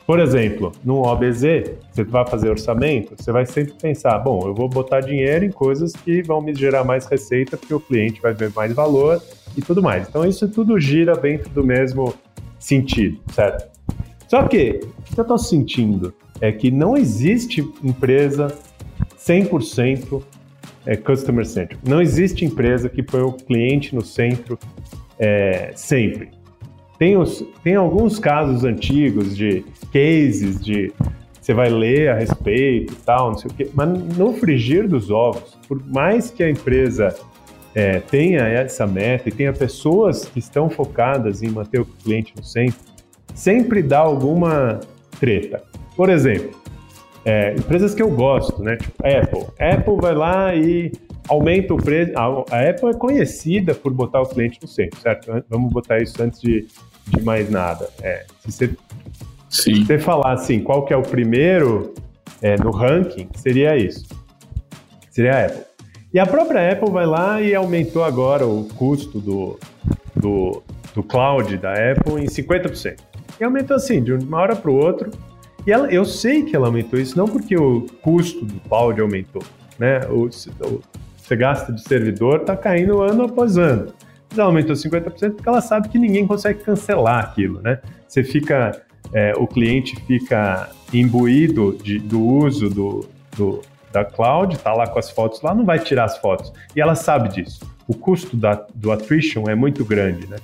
Por 0.07 0.21
exemplo, 0.21 0.71
no 0.85 1.01
OBZ, 1.01 1.41
você 1.91 2.05
vai 2.05 2.25
fazer 2.25 2.49
orçamento, 2.49 3.13
você 3.17 3.29
vai 3.29 3.45
sempre 3.45 3.73
pensar, 3.73 4.17
bom, 4.19 4.39
eu 4.47 4.55
vou 4.55 4.69
botar 4.69 5.01
dinheiro 5.01 5.43
em 5.43 5.51
coisas 5.51 5.91
que 5.91 6.21
vão 6.21 6.41
me 6.41 6.55
gerar 6.55 6.85
mais 6.85 7.05
receita, 7.07 7.57
porque 7.57 7.73
o 7.73 7.79
cliente 7.81 8.21
vai 8.21 8.33
ver 8.33 8.49
mais 8.55 8.73
valor 8.73 9.21
e 9.57 9.61
tudo 9.61 9.83
mais. 9.83 10.07
Então 10.07 10.25
isso 10.25 10.47
tudo 10.47 10.79
gira 10.79 11.13
dentro 11.13 11.49
do 11.49 11.61
mesmo 11.61 12.13
sentido, 12.57 13.19
certo? 13.33 13.69
Só 14.29 14.43
que 14.43 14.79
o 14.97 15.13
que 15.13 15.19
eu 15.19 15.23
estou 15.23 15.37
sentindo 15.37 16.13
é 16.39 16.53
que 16.53 16.71
não 16.71 16.95
existe 16.95 17.59
empresa 17.83 18.47
100% 19.19 20.23
é, 20.85 20.95
customer 20.95 21.45
centric. 21.45 21.81
Não 21.85 22.01
existe 22.01 22.45
empresa 22.45 22.87
que 22.87 23.03
põe 23.03 23.23
o 23.23 23.33
cliente 23.33 23.93
no 23.93 24.01
centro 24.01 24.57
é, 25.19 25.73
sempre. 25.75 26.36
Tem, 26.97 27.17
os, 27.17 27.45
tem 27.63 27.75
alguns 27.75 28.17
casos 28.19 28.63
antigos 28.63 29.35
de 29.35 29.63
cases 29.93 30.59
de 30.63 30.91
você 31.39 31.53
vai 31.53 31.69
ler 31.69 32.09
a 32.09 32.15
respeito 32.15 32.91
e 32.91 32.95
tal, 32.97 33.31
não 33.31 33.37
sei 33.37 33.49
o 33.49 33.53
quê, 33.53 33.69
mas 33.73 33.87
no 34.17 34.33
frigir 34.33 34.85
dos 34.85 35.09
ovos, 35.09 35.57
por 35.65 35.81
mais 35.87 36.29
que 36.29 36.43
a 36.43 36.49
empresa 36.49 37.15
é, 37.73 38.01
tenha 38.01 38.41
essa 38.41 38.85
meta 38.85 39.29
e 39.29 39.31
tenha 39.31 39.53
pessoas 39.53 40.25
que 40.25 40.39
estão 40.39 40.69
focadas 40.69 41.41
em 41.41 41.49
manter 41.49 41.79
o 41.79 41.85
cliente 41.85 42.33
no 42.35 42.43
centro, 42.43 42.79
sempre 43.33 43.81
dá 43.81 43.99
alguma 43.99 44.81
treta. 45.21 45.63
Por 45.95 46.09
exemplo, 46.09 46.51
é, 47.23 47.53
empresas 47.53 47.95
que 47.95 48.01
eu 48.01 48.09
gosto, 48.09 48.61
né? 48.61 48.75
Tipo 48.75 49.03
Apple. 49.05 49.47
Apple 49.59 49.95
vai 50.01 50.15
lá 50.15 50.53
e 50.53 50.91
aumenta 51.27 51.73
o 51.73 51.77
preço. 51.77 52.11
A, 52.17 52.69
Apple 52.69 52.89
é 52.89 52.93
conhecida 52.93 53.73
por 53.73 53.93
botar 53.93 54.21
o 54.21 54.25
cliente 54.25 54.59
no 54.61 54.67
centro, 54.67 54.99
certo? 54.99 55.43
Vamos 55.49 55.71
botar 55.71 55.99
isso 55.99 56.21
antes 56.21 56.39
de, 56.41 56.67
de 57.07 57.21
mais 57.23 57.49
nada. 57.49 57.89
É, 58.01 58.25
se 58.39 58.51
você 58.51 58.77
Sim. 59.49 59.85
Você 59.85 59.97
falar 59.97 60.33
assim, 60.33 60.59
qual 60.59 60.85
que 60.85 60.93
é 60.93 60.97
o 60.97 61.01
primeiro 61.01 61.93
é, 62.41 62.57
no 62.57 62.71
ranking, 62.71 63.27
seria 63.35 63.75
isso. 63.77 64.05
Seria 65.09 65.35
a 65.35 65.45
Apple. 65.45 65.63
E 66.13 66.19
a 66.19 66.25
própria 66.25 66.71
Apple 66.71 66.91
vai 66.91 67.05
lá 67.05 67.41
e 67.41 67.55
aumentou 67.55 68.03
agora 68.03 68.45
o 68.45 68.65
custo 68.75 69.19
do, 69.19 69.59
do, 70.15 70.63
do 70.93 71.03
cloud 71.03 71.57
da 71.57 71.73
Apple 71.73 72.21
em 72.21 72.27
50%. 72.27 72.97
E 73.39 73.43
aumentou 73.43 73.75
assim, 73.75 74.03
de 74.03 74.13
uma 74.13 74.39
hora 74.39 74.55
para 74.55 74.71
o 74.71 74.75
outro. 74.75 75.11
E 75.65 75.71
ela, 75.71 75.87
eu 75.91 76.05
sei 76.05 76.43
que 76.43 76.55
ela 76.55 76.67
aumentou 76.67 76.99
isso 76.99 77.17
não 77.17 77.27
porque 77.27 77.57
o 77.57 77.85
custo 78.01 78.45
do 78.45 78.59
cloud 78.61 78.99
aumentou, 79.01 79.43
né? 79.77 80.01
O, 80.09 80.25
o 80.25 80.81
você 81.27 81.35
gasta 81.35 81.73
de 81.73 81.81
servidor 81.81 82.39
está 82.39 82.55
caindo 82.55 83.01
ano 83.01 83.23
após 83.23 83.57
ano. 83.57 83.91
Ela 84.31 84.45
aumentou 84.45 84.73
50% 84.73 85.35
porque 85.35 85.49
ela 85.49 85.59
sabe 85.59 85.89
que 85.89 85.99
ninguém 85.99 86.25
consegue 86.25 86.63
cancelar 86.63 87.19
aquilo, 87.21 87.61
né? 87.61 87.79
Você 88.07 88.23
fica, 88.23 88.81
é, 89.11 89.33
o 89.35 89.45
cliente 89.45 89.97
fica 90.07 90.69
imbuído 90.93 91.77
de, 91.83 91.99
do 91.99 92.21
uso 92.21 92.69
do, 92.69 93.09
do, 93.35 93.61
da 93.91 94.05
cloud, 94.05 94.55
está 94.55 94.73
lá 94.73 94.87
com 94.87 94.99
as 94.99 95.11
fotos 95.11 95.41
lá, 95.41 95.53
não 95.53 95.65
vai 95.65 95.79
tirar 95.79 96.05
as 96.05 96.17
fotos. 96.17 96.53
E 96.73 96.79
ela 96.79 96.95
sabe 96.95 97.27
disso. 97.27 97.59
O 97.85 97.93
custo 97.93 98.37
da, 98.37 98.65
do 98.73 98.93
attrition 98.93 99.49
é 99.49 99.55
muito 99.55 99.83
grande, 99.83 100.27
né? 100.27 100.37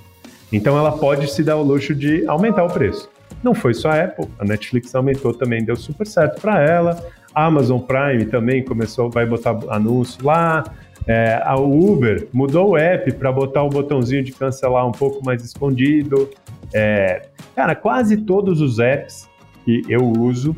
Então 0.52 0.76
ela 0.76 0.92
pode 0.92 1.32
se 1.32 1.42
dar 1.42 1.56
o 1.56 1.62
luxo 1.62 1.94
de 1.94 2.26
aumentar 2.26 2.62
o 2.62 2.68
preço. 2.68 3.08
Não 3.44 3.54
foi 3.54 3.74
só 3.74 3.90
a 3.90 4.04
Apple, 4.04 4.26
a 4.38 4.44
Netflix 4.44 4.94
aumentou 4.94 5.34
também, 5.34 5.62
deu 5.62 5.76
super 5.76 6.06
certo 6.06 6.40
para 6.40 6.62
ela. 6.62 7.06
A 7.34 7.44
Amazon 7.44 7.78
Prime 7.78 8.24
também 8.24 8.64
começou, 8.64 9.10
vai 9.10 9.26
botar 9.26 9.58
anúncio 9.68 10.24
lá. 10.24 10.64
É, 11.06 11.42
a 11.44 11.54
Uber 11.54 12.26
mudou 12.32 12.70
o 12.70 12.76
app 12.78 13.12
para 13.12 13.30
botar 13.30 13.62
o 13.62 13.68
botãozinho 13.68 14.24
de 14.24 14.32
cancelar 14.32 14.88
um 14.88 14.92
pouco 14.92 15.22
mais 15.22 15.44
escondido. 15.44 16.30
É, 16.72 17.26
cara, 17.54 17.74
quase 17.74 18.16
todos 18.16 18.62
os 18.62 18.78
apps 18.78 19.28
que 19.62 19.82
eu 19.90 20.02
uso, 20.02 20.56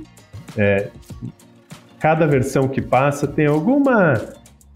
é, 0.57 0.89
cada 1.99 2.25
versão 2.25 2.69
que 2.69 2.81
passa 2.81 3.27
tem 3.27 3.47
alguma 3.47 4.15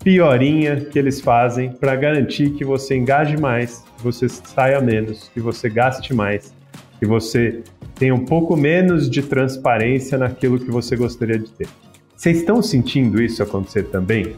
piorinha 0.03 0.81
que 0.81 0.99
eles 0.99 1.21
fazem 1.21 1.71
para 1.71 1.95
garantir 1.95 2.51
que 2.51 2.65
você 2.65 2.97
engaje 2.97 3.37
mais, 3.37 3.85
que 3.97 4.03
você 4.03 4.29
saia 4.29 4.81
menos, 4.81 5.31
que 5.33 5.39
você 5.39 5.69
gaste 5.69 6.13
mais, 6.13 6.53
que 7.01 7.07
você 7.07 7.63
tenha 7.97 8.15
um 8.15 8.25
pouco 8.25 8.57
menos 8.57 9.11
de 9.11 9.23
transparência 9.23 10.19
naquilo 10.19 10.61
que 10.61 10.71
você 10.71 10.95
gostaria 10.95 11.39
de 11.39 11.51
ter. 11.51 11.69
Vocês 12.15 12.39
estão 12.39 12.63
sentindo 12.63 13.21
isso 13.21 13.43
acontecer 13.43 13.85
também? 13.85 14.37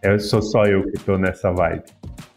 Eu 0.00 0.18
sou 0.20 0.40
só 0.40 0.64
eu 0.64 0.84
que 0.84 0.96
estou 0.96 1.18
nessa 1.18 1.50
vibe. 1.50 1.82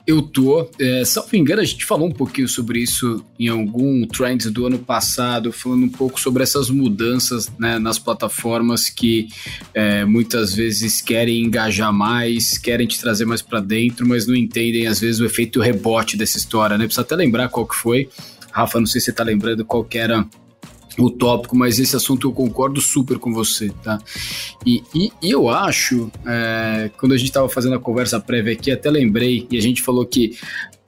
Eu 0.07 0.21
tô. 0.21 0.69
É, 0.79 1.03
salvo 1.03 1.35
engano, 1.35 1.61
a 1.61 1.65
gente 1.65 1.83
falou 1.83 2.07
um 2.07 2.11
pouquinho 2.11 2.47
sobre 2.47 2.79
isso 2.79 3.25
em 3.39 3.47
algum 3.47 4.05
trend 4.05 4.51
do 4.51 4.67
ano 4.67 4.77
passado, 4.77 5.51
falando 5.51 5.85
um 5.85 5.89
pouco 5.89 6.19
sobre 6.19 6.43
essas 6.43 6.69
mudanças 6.69 7.51
né, 7.57 7.79
nas 7.79 7.97
plataformas 7.97 8.87
que 8.87 9.27
é, 9.73 10.05
muitas 10.05 10.53
vezes 10.53 11.01
querem 11.01 11.43
engajar 11.43 11.91
mais, 11.91 12.55
querem 12.59 12.85
te 12.85 12.99
trazer 12.99 13.25
mais 13.25 13.41
para 13.41 13.59
dentro, 13.59 14.07
mas 14.07 14.27
não 14.27 14.35
entendem 14.35 14.85
às 14.85 14.99
vezes 14.99 15.19
o 15.19 15.25
efeito 15.25 15.59
rebote 15.59 16.15
dessa 16.15 16.37
história, 16.37 16.77
né? 16.77 16.85
Precisa 16.85 17.01
até 17.01 17.15
lembrar 17.15 17.49
qual 17.49 17.65
que 17.65 17.75
foi. 17.75 18.07
Rafa, 18.55 18.79
não 18.79 18.87
sei 18.87 19.01
se 19.01 19.05
você 19.05 19.11
tá 19.11 19.21
lembrando 19.21 19.65
qual 19.65 19.85
era 19.95 20.25
o 20.97 21.11
tópico, 21.11 21.57
mas 21.57 21.77
esse 21.77 21.93
assunto 21.93 22.25
eu 22.25 22.31
concordo 22.31 22.79
super 22.79 23.19
com 23.19 23.33
você, 23.33 23.69
tá? 23.83 23.99
E, 24.65 24.81
e, 24.95 25.11
e 25.21 25.29
eu 25.29 25.49
acho, 25.49 26.09
é, 26.25 26.89
quando 26.97 27.11
a 27.11 27.17
gente 27.17 27.27
estava 27.27 27.49
fazendo 27.49 27.75
a 27.75 27.79
conversa 27.79 28.17
prévia 28.17 28.53
aqui, 28.53 28.71
até 28.71 28.89
lembrei, 28.89 29.45
e 29.51 29.57
a 29.57 29.61
gente 29.61 29.81
falou 29.81 30.05
que 30.05 30.37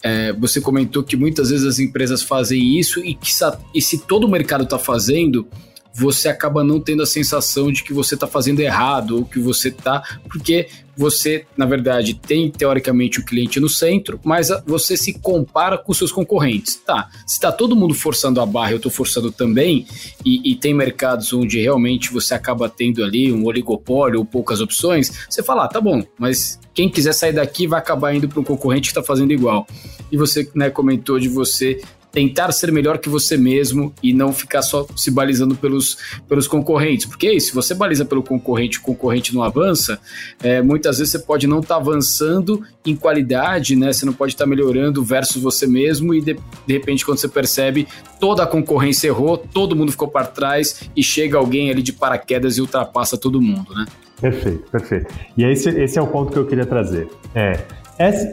é, 0.02 0.32
você 0.32 0.62
comentou 0.62 1.04
que 1.04 1.18
muitas 1.18 1.50
vezes 1.50 1.66
as 1.66 1.78
empresas 1.78 2.22
fazem 2.24 2.80
isso 2.80 3.04
e 3.04 3.14
que 3.14 3.32
e 3.76 3.82
se 3.82 3.98
todo 3.98 4.24
o 4.24 4.32
mercado 4.32 4.64
está 4.64 4.80
fazendo, 4.80 5.46
você 5.94 6.30
acaba 6.30 6.64
não 6.64 6.80
tendo 6.80 7.04
a 7.04 7.06
sensação 7.06 7.72
de 7.72 7.84
que 7.84 7.94
você 7.94 8.16
está 8.16 8.28
fazendo 8.28 8.60
errado 8.60 9.18
ou 9.18 9.26
que 9.26 9.40
você 9.40 9.70
está. 9.70 10.04
Porque 10.30 10.68
você, 10.98 11.46
na 11.56 11.66
verdade, 11.66 12.16
tem 12.16 12.50
teoricamente 12.50 13.20
o 13.20 13.26
cliente 13.26 13.60
no 13.60 13.70
centro, 13.70 14.20
mas 14.24 14.50
você 14.66 14.98
se 14.98 15.14
compara 15.14 15.78
com 15.78 15.94
seus 15.94 16.12
concorrentes. 16.12 16.76
Tá, 16.76 17.10
se 17.26 17.36
está 17.36 17.52
todo 17.52 17.76
mundo 17.76 17.94
forçando 17.94 18.42
a 18.42 18.46
barra, 18.46 18.72
eu 18.72 18.78
estou 18.78 18.92
forçando 18.92 19.32
também, 19.32 19.86
e, 20.26 20.52
e, 20.52 20.56
tem 20.56 20.74
mercados 20.74 21.32
onde 21.34 21.62
realmente 21.62 22.12
você 22.12 22.34
acaba 22.34 22.68
tendo 22.68 23.04
ali 23.04 23.32
um 23.32 23.46
oligopólio 23.46 24.20
ou 24.20 24.26
poucas 24.26 24.60
opções, 24.60 25.12
você 25.30 25.44
fala, 25.44 25.66
ah, 25.66 25.68
tá 25.68 25.80
bom, 25.80 26.04
mas 26.18 26.60
quem 26.74 26.90
quiser 26.90 27.14
sair 27.14 27.34
daqui 27.34 27.68
vai 27.68 27.80
acabar 27.80 28.16
indo 28.16 28.28
para 28.28 28.40
um 28.40 28.44
concorrente 28.44 28.90
que 28.90 28.92
está 28.98 29.04
fazendo 29.04 29.32
igual. 29.32 29.68
E 30.12 30.18
você 30.18 30.50
né, 30.56 30.70
comentou 30.70 31.20
de 31.20 31.28
você 31.28 31.82
tentar 32.18 32.52
ser 32.52 32.72
melhor 32.72 32.98
que 32.98 33.08
você 33.08 33.38
mesmo 33.38 33.94
e 34.02 34.12
não 34.12 34.34
ficar 34.34 34.64
só 34.64 34.88
se 34.96 35.12
balizando 35.12 35.54
pelos, 35.54 36.00
pelos 36.28 36.48
concorrentes. 36.48 37.06
Porque 37.06 37.40
se 37.40 37.54
você 37.54 37.76
baliza 37.76 38.04
pelo 38.04 38.24
concorrente, 38.24 38.80
o 38.80 38.82
concorrente 38.82 39.36
não 39.36 39.44
avança, 39.44 40.00
é, 40.42 40.60
muitas 40.60 40.98
vezes 40.98 41.12
você 41.12 41.20
pode 41.20 41.46
não 41.46 41.60
estar 41.60 41.76
tá 41.76 41.80
avançando 41.80 42.64
em 42.84 42.96
qualidade, 42.96 43.76
né? 43.76 43.94
Você 43.94 44.04
não 44.04 44.14
pode 44.14 44.34
estar 44.34 44.46
tá 44.46 44.50
melhorando 44.50 45.04
versus 45.04 45.40
você 45.40 45.68
mesmo 45.68 46.12
e 46.12 46.20
de, 46.20 46.34
de 46.66 46.74
repente 46.74 47.06
quando 47.06 47.20
você 47.20 47.28
percebe 47.28 47.88
toda 48.20 48.42
a 48.42 48.48
concorrência 48.48 49.10
errou, 49.10 49.38
todo 49.38 49.76
mundo 49.76 49.92
ficou 49.92 50.08
para 50.08 50.26
trás 50.26 50.90
e 50.96 51.04
chega 51.04 51.38
alguém 51.38 51.70
ali 51.70 51.84
de 51.84 51.94
paraquedas 51.94 52.58
e 52.58 52.62
ultrapassa 52.62 53.16
todo 53.16 53.40
mundo, 53.40 53.76
né? 53.76 53.86
Perfeito, 54.20 54.72
perfeito. 54.72 55.14
E 55.38 55.44
esse, 55.44 55.70
esse 55.70 56.00
é 56.00 56.02
o 56.02 56.08
ponto 56.08 56.32
que 56.32 56.40
eu 56.40 56.48
queria 56.48 56.66
trazer. 56.66 57.08
É, 57.36 57.64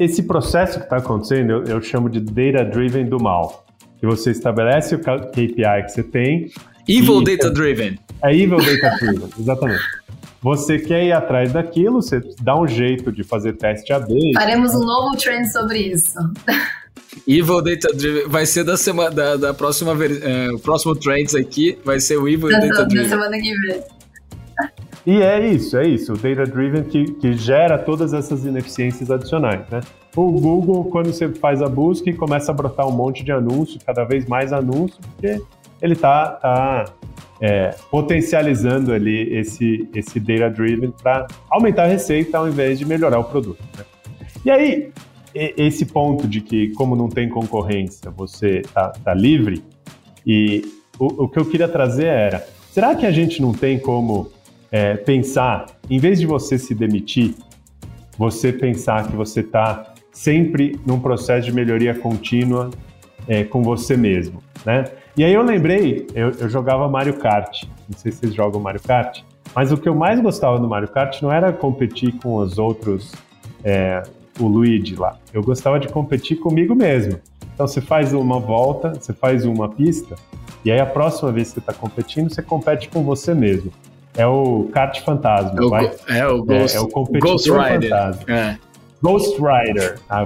esse 0.01 0.23
processo 0.23 0.79
que 0.79 0.85
está 0.85 0.97
acontecendo, 0.97 1.51
eu, 1.51 1.65
eu, 1.65 1.83
chamo 1.83 2.09
de 2.09 2.21
data 2.21 2.65
driven 2.65 3.05
do 3.05 3.23
mal 3.23 3.64
que 4.05 4.07
você 4.07 4.31
estabelece 4.31 4.95
o 4.95 4.99
KPI 4.99 5.83
que 5.85 5.89
você 5.89 6.03
tem. 6.03 6.51
Evil 6.87 7.23
e, 7.23 7.25
Data 7.25 7.51
Driven. 7.51 7.99
É 8.23 8.37
Evil 8.37 8.59
Data 8.59 8.97
Driven, 9.01 9.31
exatamente. 9.41 9.83
Você 10.43 10.79
quer 10.79 11.05
ir 11.05 11.13
atrás 11.13 11.53
daquilo, 11.53 12.03
você 12.03 12.21
dá 12.43 12.61
um 12.61 12.69
jeito 12.69 13.11
de 13.11 13.25
fazer 13.25 13.55
teste 13.55 13.95
AB. 13.95 14.35
Faremos 14.35 14.75
um 14.75 14.85
novo 14.85 15.17
trend 15.17 15.51
sobre 15.51 15.79
isso. 15.79 16.19
Evil 17.27 17.63
Data 17.63 17.95
Driven 17.95 18.29
vai 18.29 18.45
ser 18.45 18.63
da 18.63 18.77
semana 18.77 19.11
da, 19.11 19.37
da 19.37 19.55
próxima 19.55 19.93
é, 20.05 20.51
o 20.51 20.59
próximo 20.59 20.95
trends 20.95 21.35
aqui 21.35 21.79
vai 21.83 21.99
ser 21.99 22.19
o 22.19 22.29
Evil 22.29 22.51
da, 22.51 22.59
Data 22.59 22.85
Driven. 22.85 23.05
Da 23.05 23.09
semana 23.09 23.39
que 23.41 23.59
vem. 23.59 23.83
E 25.07 25.21
é 25.21 25.47
isso, 25.47 25.77
é 25.77 25.87
isso, 25.87 26.15
o 26.15 26.17
Data 26.17 26.47
Driven 26.47 26.83
que, 26.85 27.05
que 27.13 27.35
gera 27.35 27.77
todas 27.77 28.15
essas 28.15 28.45
ineficiências 28.47 29.11
adicionais, 29.11 29.69
né? 29.69 29.81
O 30.17 30.31
Google, 30.31 30.85
quando 30.87 31.13
você 31.13 31.29
faz 31.29 31.61
a 31.61 31.69
busca 31.69 32.11
começa 32.15 32.53
a 32.53 32.55
brotar 32.55 32.87
um 32.87 32.93
monte 32.93 33.23
de 33.23 33.31
anúncios, 33.31 33.83
cada 33.85 34.05
vez 34.05 34.27
mais 34.27 34.53
anúncios, 34.53 34.99
porque 34.99 35.43
ele 35.83 35.93
está 35.93 36.29
tá, 36.29 36.85
é, 37.41 37.75
potencializando 37.91 38.93
ali 38.93 39.35
esse, 39.37 39.87
esse 39.95 40.19
Data 40.19 40.49
Driven 40.49 40.91
para 41.03 41.27
aumentar 41.51 41.83
a 41.83 41.87
receita 41.87 42.39
ao 42.39 42.49
invés 42.49 42.79
de 42.79 42.87
melhorar 42.87 43.19
o 43.19 43.25
produto. 43.25 43.63
Né? 43.77 43.85
E 44.45 44.51
aí, 44.51 44.93
esse 45.35 45.85
ponto 45.85 46.27
de 46.27 46.41
que, 46.41 46.69
como 46.75 46.95
não 46.97 47.09
tem 47.09 47.29
concorrência, 47.29 48.11
você 48.11 48.61
está 48.61 48.91
tá 48.91 49.13
livre, 49.13 49.63
e 50.27 50.65
o, 50.99 51.25
o 51.25 51.29
que 51.29 51.39
eu 51.39 51.45
queria 51.45 51.69
trazer 51.69 52.07
era, 52.07 52.47
será 52.71 52.95
que 52.95 53.05
a 53.05 53.11
gente 53.11 53.43
não 53.43 53.53
tem 53.53 53.79
como 53.79 54.31
é, 54.75 54.97
pensar, 54.97 55.67
em 55.89 56.01
vez 56.01 56.19
de 56.19 56.27
você 56.27 56.59
se 56.59 56.75
demitir, 56.75 57.33
você 58.19 58.53
pensar 58.53 59.07
que 59.07 59.15
você 59.15 59.39
está 59.39 59.95
sempre 60.11 60.77
num 60.85 60.99
processo 60.99 61.47
de 61.47 61.53
melhoria 61.53 61.95
contínua 61.95 62.71
é, 63.29 63.45
com 63.45 63.63
você 63.63 63.97
mesmo, 63.97 64.43
né? 64.67 64.87
E 65.17 65.23
aí 65.23 65.33
eu 65.33 65.43
lembrei, 65.43 66.09
eu, 66.13 66.33
eu, 66.33 66.49
jogava 66.49 66.89
Mario 66.89 67.15
Kart, 67.15 67.63
não 67.89 67.97
sei 67.97 68.11
se 68.11 68.19
vocês 68.19 68.35
jogam 68.35 68.61
Mario 68.61 68.83
Kart, 68.83 69.21
mas 69.55 69.71
o 69.71 69.77
que 69.77 69.89
eu 69.89 69.95
mais 69.95 70.21
gostava 70.21 70.59
do 70.59 70.67
Mario 70.67 70.89
Kart 70.89 71.23
não 71.23 71.31
era 71.31 71.53
competir 71.53 72.13
com 72.19 72.35
os 72.35 72.59
outros, 72.59 73.13
é, 73.63 74.03
o 74.41 74.49
Luigi 74.49 74.97
lá, 74.97 75.17
eu 75.33 75.41
gostava 75.41 75.79
de 75.79 75.87
competir 75.87 76.41
comigo 76.41 76.75
mesmo. 76.75 77.21
Então 77.55 77.69
você 77.69 77.81
faz 77.81 78.13
uma 78.13 78.41
volta, 78.41 78.93
você 78.93 79.13
faz 79.13 79.45
uma 79.45 79.69
pista, 79.69 80.17
e 80.65 80.73
aí 80.73 80.81
a 80.81 80.87
próxima 80.87 81.31
vez 81.31 81.51
que 81.51 81.55
você 81.55 81.61
está 81.61 81.73
competindo, 81.73 82.29
você 82.29 82.43
compete 82.43 82.89
com 82.89 83.05
você 83.05 83.33
mesmo. 83.35 83.71
É 84.17 84.27
o 84.27 84.69
kart 84.73 85.01
fantasma. 85.03 85.59
É 85.59 85.65
o, 85.65 85.69
vai? 85.69 85.93
É 86.09 86.27
o 86.27 86.45
Ghost, 86.45 86.77
é, 86.77 86.79
é 86.79 86.83
o 86.83 86.89
competidor 86.89 87.33
Ghost 87.33 87.51
Rider. 87.51 87.91
fantasma. 87.91 88.23
É. 88.29 88.59
Ghost 89.03 89.37
Rider. 89.39 89.99
Ah, 90.09 90.25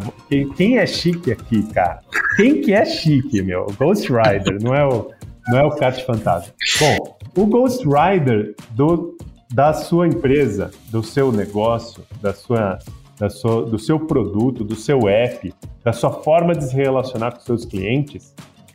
quem 0.56 0.78
é 0.78 0.86
chique 0.86 1.32
aqui, 1.32 1.62
cara? 1.72 2.00
Quem 2.36 2.60
que 2.60 2.72
é 2.72 2.84
chique, 2.84 3.42
meu? 3.42 3.66
Ghost 3.78 4.08
Rider, 4.08 4.62
não 4.62 4.74
é 4.74 4.86
o, 4.86 5.10
não 5.48 5.58
é 5.58 5.64
o 5.64 5.70
kart 5.70 6.00
fantasma. 6.04 6.52
Bom, 6.78 7.18
o 7.36 7.46
Ghost 7.46 7.84
Rider 7.84 8.54
do, 8.70 9.16
da 9.52 9.72
sua 9.72 10.06
empresa, 10.06 10.70
do 10.90 11.02
seu 11.02 11.32
negócio, 11.32 12.04
da 12.20 12.32
sua, 12.32 12.78
da 13.18 13.30
sua, 13.30 13.64
do 13.64 13.78
seu 13.78 13.98
produto, 13.98 14.62
do 14.62 14.76
seu 14.76 15.08
app, 15.08 15.52
da 15.82 15.92
sua 15.92 16.12
forma 16.12 16.54
de 16.54 16.68
se 16.68 16.74
relacionar 16.76 17.32
com 17.32 17.40
seus 17.40 17.64
clientes, 17.64 18.34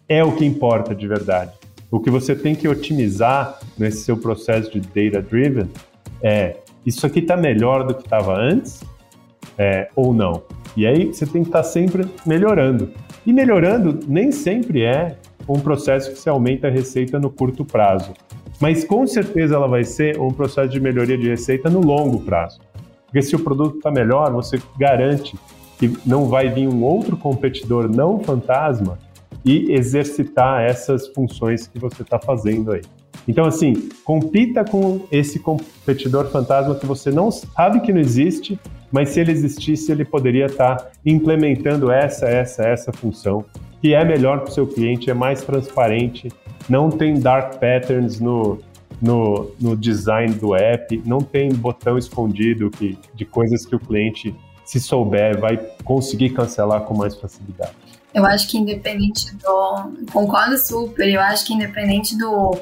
é 0.09 0.23
o 0.23 0.33
que 0.35 0.43
importa 0.43 0.93
de 0.93 1.07
verdade. 1.07 1.51
O 1.93 1.99
que 1.99 2.09
você 2.09 2.35
tem 2.35 2.55
que 2.55 2.67
otimizar 2.67 3.59
nesse 3.77 3.99
seu 3.99 4.17
processo 4.17 4.71
de 4.71 4.79
data 4.79 5.21
driven 5.21 5.69
é 6.23 6.55
isso 6.83 7.05
aqui 7.05 7.19
está 7.19 7.37
melhor 7.37 7.85
do 7.85 7.93
que 7.93 8.01
estava 8.01 8.35
antes 8.35 8.83
é, 9.59 9.87
ou 9.95 10.11
não. 10.11 10.41
E 10.75 10.87
aí 10.87 11.13
você 11.13 11.23
tem 11.27 11.43
que 11.43 11.49
estar 11.49 11.59
tá 11.59 11.63
sempre 11.63 12.07
melhorando. 12.25 12.91
E 13.23 13.31
melhorando 13.31 13.99
nem 14.07 14.31
sempre 14.31 14.81
é 14.81 15.19
um 15.47 15.59
processo 15.59 16.11
que 16.11 16.17
se 16.17 16.27
aumenta 16.27 16.67
a 16.67 16.71
receita 16.71 17.19
no 17.19 17.29
curto 17.29 17.63
prazo. 17.63 18.11
Mas 18.59 18.83
com 18.83 19.05
certeza 19.05 19.53
ela 19.53 19.67
vai 19.67 19.83
ser 19.83 20.19
um 20.19 20.31
processo 20.31 20.69
de 20.69 20.79
melhoria 20.79 21.15
de 21.15 21.29
receita 21.29 21.69
no 21.69 21.79
longo 21.79 22.21
prazo. 22.21 22.59
Porque 23.05 23.21
se 23.21 23.35
o 23.35 23.39
produto 23.39 23.77
está 23.77 23.91
melhor, 23.91 24.31
você 24.31 24.59
garante 24.79 25.37
que 25.77 25.95
não 26.07 26.25
vai 26.25 26.49
vir 26.49 26.67
um 26.67 26.83
outro 26.83 27.15
competidor 27.15 27.87
não 27.87 28.19
fantasma 28.19 28.97
e 29.45 29.71
exercitar 29.71 30.61
essas 30.61 31.07
funções 31.09 31.67
que 31.67 31.79
você 31.79 32.01
está 32.01 32.19
fazendo 32.19 32.71
aí. 32.71 32.81
Então, 33.27 33.45
assim, 33.45 33.89
compita 34.03 34.65
com 34.65 35.01
esse 35.11 35.39
competidor 35.39 36.29
fantasma 36.29 36.75
que 36.75 36.85
você 36.85 37.09
não 37.09 37.31
sabe 37.31 37.79
que 37.79 37.93
não 37.93 38.01
existe, 38.01 38.59
mas 38.91 39.09
se 39.09 39.19
ele 39.19 39.31
existisse, 39.31 39.91
ele 39.91 40.05
poderia 40.05 40.45
estar 40.45 40.75
tá 40.75 40.91
implementando 41.05 41.91
essa, 41.91 42.25
essa, 42.27 42.63
essa 42.63 42.91
função, 42.91 43.45
que 43.81 43.93
é 43.93 44.03
melhor 44.03 44.41
para 44.41 44.49
o 44.49 44.53
seu 44.53 44.67
cliente, 44.67 45.09
é 45.09 45.13
mais 45.13 45.41
transparente, 45.41 46.29
não 46.69 46.89
tem 46.89 47.19
dark 47.19 47.59
patterns 47.59 48.19
no, 48.19 48.59
no, 49.01 49.51
no 49.59 49.75
design 49.75 50.33
do 50.35 50.55
app, 50.55 51.01
não 51.05 51.19
tem 51.19 51.51
botão 51.53 51.97
escondido 51.97 52.69
que, 52.69 52.97
de 53.13 53.25
coisas 53.25 53.65
que 53.65 53.75
o 53.75 53.79
cliente, 53.79 54.35
se 54.63 54.79
souber, 54.79 55.39
vai 55.39 55.57
conseguir 55.83 56.29
cancelar 56.29 56.81
com 56.81 56.95
mais 56.95 57.15
facilidade. 57.15 57.73
Eu 58.13 58.25
acho 58.25 58.47
que 58.47 58.57
independente 58.57 59.35
do. 59.35 59.93
Concordo 60.11 60.57
super, 60.57 61.07
eu 61.07 61.19
acho 61.21 61.45
que 61.45 61.53
independente 61.53 62.17
do, 62.17 62.59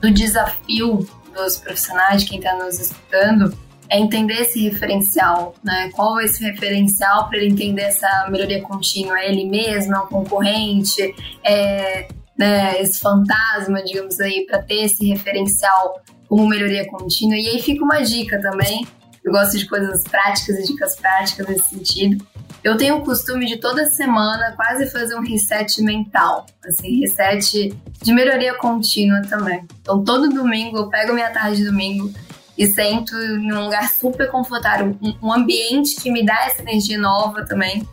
do 0.00 0.10
desafio 0.10 1.06
dos 1.34 1.56
profissionais, 1.56 2.22
de 2.22 2.28
quem 2.28 2.38
está 2.38 2.54
nos 2.56 2.78
escutando, 2.78 3.56
é 3.88 3.98
entender 3.98 4.42
esse 4.42 4.68
referencial, 4.68 5.54
né? 5.62 5.90
Qual 5.94 6.20
é 6.20 6.24
esse 6.24 6.44
referencial 6.44 7.28
para 7.28 7.38
ele 7.38 7.52
entender 7.52 7.82
essa 7.82 8.28
melhoria 8.30 8.62
contínua? 8.62 9.18
É 9.18 9.30
ele 9.30 9.46
mesmo, 9.46 9.94
é 9.94 9.98
um 10.00 10.06
concorrente, 10.06 11.14
é 11.42 12.08
né, 12.36 12.80
esse 12.80 13.00
fantasma, 13.00 13.82
digamos 13.84 14.18
aí, 14.20 14.44
para 14.46 14.60
ter 14.60 14.84
esse 14.84 15.06
referencial 15.08 16.02
como 16.28 16.48
melhoria 16.48 16.86
contínua. 16.88 17.36
E 17.36 17.48
aí 17.48 17.62
fica 17.62 17.84
uma 17.84 18.02
dica 18.02 18.40
também. 18.40 18.86
Eu 19.24 19.32
gosto 19.32 19.56
de 19.56 19.66
coisas 19.66 20.04
práticas 20.04 20.58
e 20.58 20.64
dicas 20.64 20.96
práticas 20.96 21.46
nesse 21.46 21.74
sentido. 21.76 22.26
Eu 22.64 22.78
tenho 22.78 22.96
o 22.96 23.02
costume 23.02 23.44
de 23.44 23.58
toda 23.58 23.84
semana 23.84 24.52
quase 24.56 24.90
fazer 24.90 25.14
um 25.16 25.20
reset 25.20 25.82
mental, 25.82 26.46
assim, 26.66 27.00
reset 27.00 27.76
de 28.02 28.12
melhoria 28.12 28.54
contínua 28.54 29.20
também. 29.28 29.68
Então, 29.82 30.02
todo 30.02 30.30
domingo 30.30 30.78
eu 30.78 30.88
pego 30.88 31.12
minha 31.12 31.30
tarde 31.30 31.58
de 31.58 31.66
domingo 31.66 32.10
e 32.56 32.66
sento 32.66 33.14
em 33.18 33.52
um 33.52 33.64
lugar 33.64 33.90
super 33.90 34.30
confortável, 34.30 34.96
um, 35.22 35.30
ambiente 35.30 36.00
que 36.00 36.10
me 36.10 36.24
dá 36.24 36.46
essa 36.46 36.62
energia 36.62 36.96
nova 36.98 37.44
também, 37.44 37.86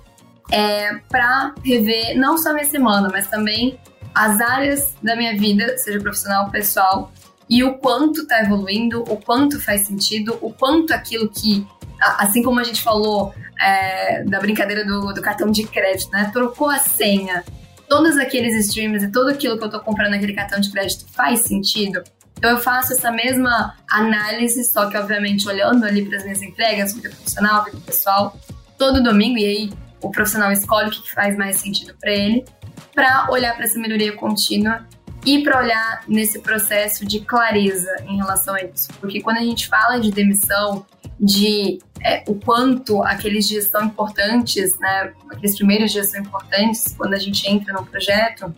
é, 0.49 0.95
para 1.09 1.53
rever 1.65 2.17
não 2.17 2.37
só 2.37 2.53
minha 2.53 2.65
semana, 2.65 3.09
mas 3.11 3.27
também 3.27 3.77
as 4.15 4.39
áreas 4.39 4.95
da 5.03 5.17
minha 5.17 5.37
vida, 5.37 5.77
seja 5.77 5.99
profissional 5.99 6.45
ou 6.45 6.51
pessoal, 6.51 7.11
e 7.49 7.61
o 7.61 7.73
quanto 7.73 8.21
está 8.21 8.41
evoluindo, 8.41 9.01
o 9.03 9.17
quanto 9.17 9.59
faz 9.59 9.81
sentido, 9.87 10.37
o 10.41 10.53
quanto 10.53 10.93
aquilo 10.93 11.27
que, 11.29 11.67
assim 12.01 12.41
como 12.41 12.59
a 12.59 12.63
gente 12.63 12.81
falou 12.81 13.33
é, 13.59 14.23
da 14.23 14.39
brincadeira 14.39 14.85
do, 14.85 15.13
do, 15.13 15.21
cartão 15.21 15.51
de 15.51 15.63
crédito, 15.63 16.11
né? 16.11 16.29
Trocou 16.33 16.69
a 16.69 16.79
senha, 16.79 17.43
todos 17.87 18.17
aqueles 18.17 18.55
streams 18.65 19.05
e 19.05 19.11
tudo 19.11 19.29
aquilo 19.29 19.57
que 19.57 19.63
eu 19.63 19.67
estou 19.67 19.81
comprando 19.81 20.11
naquele 20.11 20.33
cartão 20.33 20.59
de 20.59 20.71
crédito 20.71 21.05
faz 21.13 21.41
sentido. 21.41 22.03
Então 22.37 22.49
eu 22.49 22.59
faço 22.59 22.93
essa 22.93 23.11
mesma 23.11 23.75
análise, 23.87 24.63
só 24.63 24.89
que 24.89 24.97
obviamente 24.97 25.47
olhando 25.47 25.85
ali 25.85 26.03
para 26.03 26.17
as 26.17 26.23
minhas 26.23 26.41
entregas, 26.41 26.93
vida 26.93 27.09
profissional, 27.09 27.63
vida 27.65 27.77
pessoal, 27.85 28.35
todo 28.79 29.03
domingo, 29.03 29.37
e 29.37 29.45
aí 29.45 29.73
o 30.01 30.09
profissional 30.09 30.51
escolhe 30.51 30.87
o 30.87 30.91
que 30.91 31.11
faz 31.11 31.37
mais 31.37 31.57
sentido 31.57 31.93
para 31.99 32.11
ele, 32.11 32.43
para 32.95 33.27
olhar 33.29 33.53
para 33.55 33.65
essa 33.65 33.77
melhoria 33.77 34.13
contínua 34.13 34.87
e 35.23 35.43
para 35.43 35.59
olhar 35.59 36.03
nesse 36.07 36.39
processo 36.39 37.05
de 37.05 37.19
clareza 37.19 37.95
em 38.07 38.17
relação 38.17 38.55
a 38.55 38.63
isso. 38.63 38.89
Porque 38.99 39.21
quando 39.21 39.37
a 39.37 39.43
gente 39.43 39.67
fala 39.67 39.99
de 39.99 40.09
demissão, 40.11 40.83
de 41.21 41.79
é, 42.03 42.23
o 42.27 42.33
quanto 42.33 43.03
aqueles 43.03 43.47
dias 43.47 43.67
são 43.67 43.85
importantes, 43.85 44.77
né, 44.79 45.13
aqueles 45.29 45.55
primeiros 45.55 45.91
dias 45.91 46.09
são 46.09 46.19
importantes 46.19 46.95
quando 46.97 47.13
a 47.13 47.19
gente 47.19 47.47
entra 47.47 47.73
no 47.73 47.85
projeto, 47.85 48.53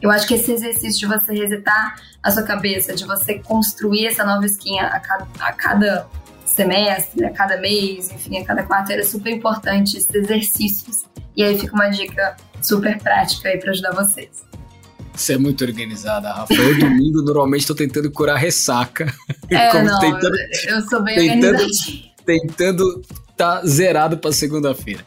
eu 0.00 0.10
acho 0.10 0.26
que 0.26 0.34
esse 0.34 0.52
exercício 0.52 1.00
de 1.00 1.06
você 1.06 1.34
resetar 1.34 1.96
a 2.22 2.30
sua 2.30 2.44
cabeça, 2.44 2.94
de 2.94 3.04
você 3.04 3.38
construir 3.40 4.06
essa 4.06 4.24
nova 4.24 4.46
skin 4.46 4.78
a 4.78 5.00
cada, 5.00 5.26
a 5.40 5.52
cada 5.52 6.06
semestre, 6.44 7.24
a 7.24 7.30
cada 7.30 7.56
mês, 7.56 8.10
enfim, 8.10 8.38
a 8.38 8.44
cada 8.44 8.62
quarto, 8.62 8.92
era 8.92 9.04
super 9.04 9.32
importante 9.32 9.96
esses 9.96 10.14
exercícios. 10.14 11.04
E 11.36 11.42
aí 11.42 11.58
fica 11.58 11.74
uma 11.74 11.88
dica 11.88 12.36
super 12.62 12.98
prática 12.98 13.48
aí 13.48 13.58
para 13.58 13.72
ajudar 13.72 13.92
vocês. 13.92 14.44
Você 15.14 15.34
é 15.34 15.38
muito 15.38 15.64
organizada, 15.64 16.32
Rafa. 16.32 16.54
Eu 16.54 16.78
domingo 16.78 17.22
normalmente 17.22 17.60
estou 17.60 17.76
tentando 17.76 18.10
curar 18.10 18.36
ressaca. 18.36 19.06
É, 19.48 19.70
Como 19.72 19.84
não, 19.84 19.98
tentando, 19.98 20.36
eu 20.66 20.80
sou 20.82 21.02
bem 21.02 21.16
tentando, 21.16 21.64
Tentando 22.26 23.02
tá 23.36 23.64
zerado 23.64 24.18
para 24.18 24.32
segunda-feira. 24.32 25.04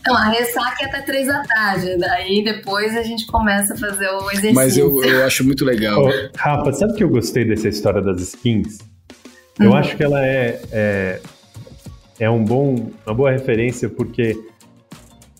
Então, 0.00 0.16
a 0.16 0.30
ressaca 0.30 0.82
é 0.82 0.86
até 0.86 1.02
três 1.02 1.26
da 1.26 1.42
tarde, 1.42 1.98
daí 1.98 2.42
depois 2.42 2.96
a 2.96 3.02
gente 3.02 3.26
começa 3.26 3.74
a 3.74 3.76
fazer 3.76 4.08
o 4.08 4.30
exercício. 4.30 4.54
Mas 4.54 4.78
eu, 4.78 5.04
eu 5.04 5.26
acho 5.26 5.44
muito 5.44 5.62
legal. 5.62 6.02
Oh, 6.02 6.38
Rafa, 6.38 6.72
sabe 6.72 6.94
que 6.94 7.04
eu 7.04 7.10
gostei 7.10 7.44
dessa 7.44 7.68
história 7.68 8.00
das 8.00 8.22
skins? 8.22 8.78
Eu 9.58 9.70
uhum. 9.70 9.76
acho 9.76 9.94
que 9.94 10.02
ela 10.02 10.24
é, 10.24 10.58
é, 10.72 11.20
é 12.18 12.30
um 12.30 12.42
bom, 12.42 12.90
uma 13.04 13.14
boa 13.14 13.30
referência 13.30 13.90
porque 13.90 14.34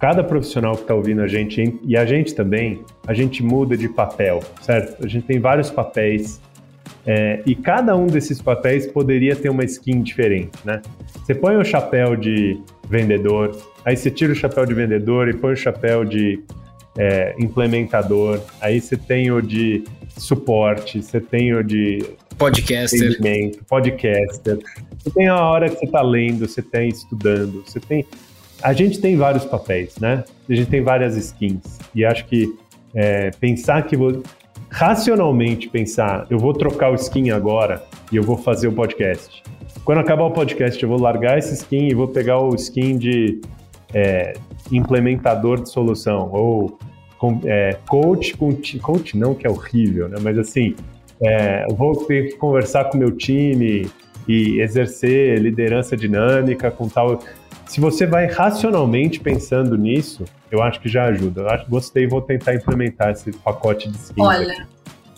cada 0.00 0.24
profissional 0.24 0.74
que 0.74 0.82
está 0.82 0.94
ouvindo 0.94 1.20
a 1.20 1.28
gente, 1.28 1.78
e 1.84 1.94
a 1.94 2.06
gente 2.06 2.34
também, 2.34 2.82
a 3.06 3.12
gente 3.12 3.42
muda 3.42 3.76
de 3.76 3.86
papel, 3.86 4.40
certo? 4.62 5.04
A 5.04 5.06
gente 5.06 5.26
tem 5.26 5.38
vários 5.38 5.70
papéis 5.70 6.40
é, 7.06 7.42
e 7.44 7.54
cada 7.54 7.94
um 7.94 8.06
desses 8.06 8.40
papéis 8.40 8.86
poderia 8.86 9.36
ter 9.36 9.50
uma 9.50 9.62
skin 9.64 10.02
diferente, 10.02 10.52
né? 10.64 10.80
Você 11.22 11.34
põe 11.34 11.56
o 11.56 11.64
chapéu 11.64 12.16
de 12.16 12.58
vendedor, 12.88 13.54
aí 13.84 13.94
você 13.94 14.10
tira 14.10 14.32
o 14.32 14.34
chapéu 14.34 14.64
de 14.64 14.72
vendedor 14.72 15.28
e 15.28 15.34
põe 15.34 15.52
o 15.52 15.56
chapéu 15.56 16.02
de 16.04 16.42
é, 16.98 17.34
implementador, 17.38 18.40
aí 18.60 18.80
você 18.80 18.96
tem 18.96 19.30
o 19.30 19.42
de 19.42 19.84
suporte, 20.16 21.02
você 21.02 21.20
tem 21.20 21.54
o 21.54 21.62
de 21.62 22.04
podcaster, 22.38 23.18
podcaster. 23.68 24.58
Você 24.98 25.10
tem 25.10 25.28
a 25.28 25.36
hora 25.36 25.68
que 25.68 25.76
você 25.76 25.84
está 25.84 26.02
lendo, 26.02 26.48
você 26.48 26.62
tem 26.62 26.88
estudando, 26.88 27.62
você 27.66 27.78
tem 27.80 28.04
a 28.62 28.72
gente 28.72 29.00
tem 29.00 29.16
vários 29.16 29.44
papéis, 29.44 29.96
né? 29.98 30.24
A 30.48 30.54
gente 30.54 30.70
tem 30.70 30.82
várias 30.82 31.16
skins. 31.16 31.78
E 31.94 32.04
acho 32.04 32.26
que 32.26 32.54
é, 32.94 33.30
pensar 33.30 33.86
que 33.86 33.96
vou. 33.96 34.22
Racionalmente 34.72 35.68
pensar, 35.68 36.26
eu 36.30 36.38
vou 36.38 36.52
trocar 36.52 36.92
o 36.92 36.94
skin 36.94 37.30
agora 37.30 37.82
e 38.12 38.16
eu 38.16 38.22
vou 38.22 38.36
fazer 38.36 38.68
o 38.68 38.72
podcast. 38.72 39.42
Quando 39.84 39.98
acabar 39.98 40.24
o 40.24 40.30
podcast, 40.30 40.80
eu 40.80 40.88
vou 40.88 41.00
largar 41.00 41.38
esse 41.38 41.54
skin 41.54 41.88
e 41.88 41.94
vou 41.94 42.06
pegar 42.06 42.38
o 42.38 42.54
skin 42.54 42.96
de 42.96 43.40
é, 43.92 44.34
implementador 44.70 45.60
de 45.60 45.70
solução 45.70 46.30
ou 46.32 46.78
com, 47.18 47.40
é, 47.44 47.76
coach 47.88 48.36
com 48.36 48.56
coach 48.80 49.16
não 49.16 49.34
que 49.34 49.44
é 49.44 49.50
horrível, 49.50 50.08
né? 50.08 50.18
Mas 50.22 50.38
assim, 50.38 50.76
é, 51.20 51.66
vou 51.74 52.04
ter 52.06 52.28
que 52.28 52.36
conversar 52.36 52.84
com 52.84 52.96
meu 52.96 53.10
time 53.10 53.90
e 54.28 54.60
exercer 54.60 55.38
liderança 55.38 55.96
dinâmica 55.96 56.70
com 56.70 56.88
tal. 56.88 57.20
Se 57.70 57.80
você 57.80 58.04
vai 58.04 58.26
racionalmente 58.26 59.20
pensando 59.20 59.78
nisso, 59.78 60.24
eu 60.50 60.60
acho 60.60 60.80
que 60.80 60.88
já 60.88 61.04
ajuda. 61.04 61.42
Eu 61.42 61.50
acho, 61.50 61.70
gostei, 61.70 62.04
vou 62.04 62.20
tentar 62.20 62.52
implementar 62.52 63.10
esse 63.10 63.30
pacote 63.30 63.88
de 63.88 63.96
skins. 63.96 64.26
Olha, 64.26 64.52
aqui. 64.54 64.66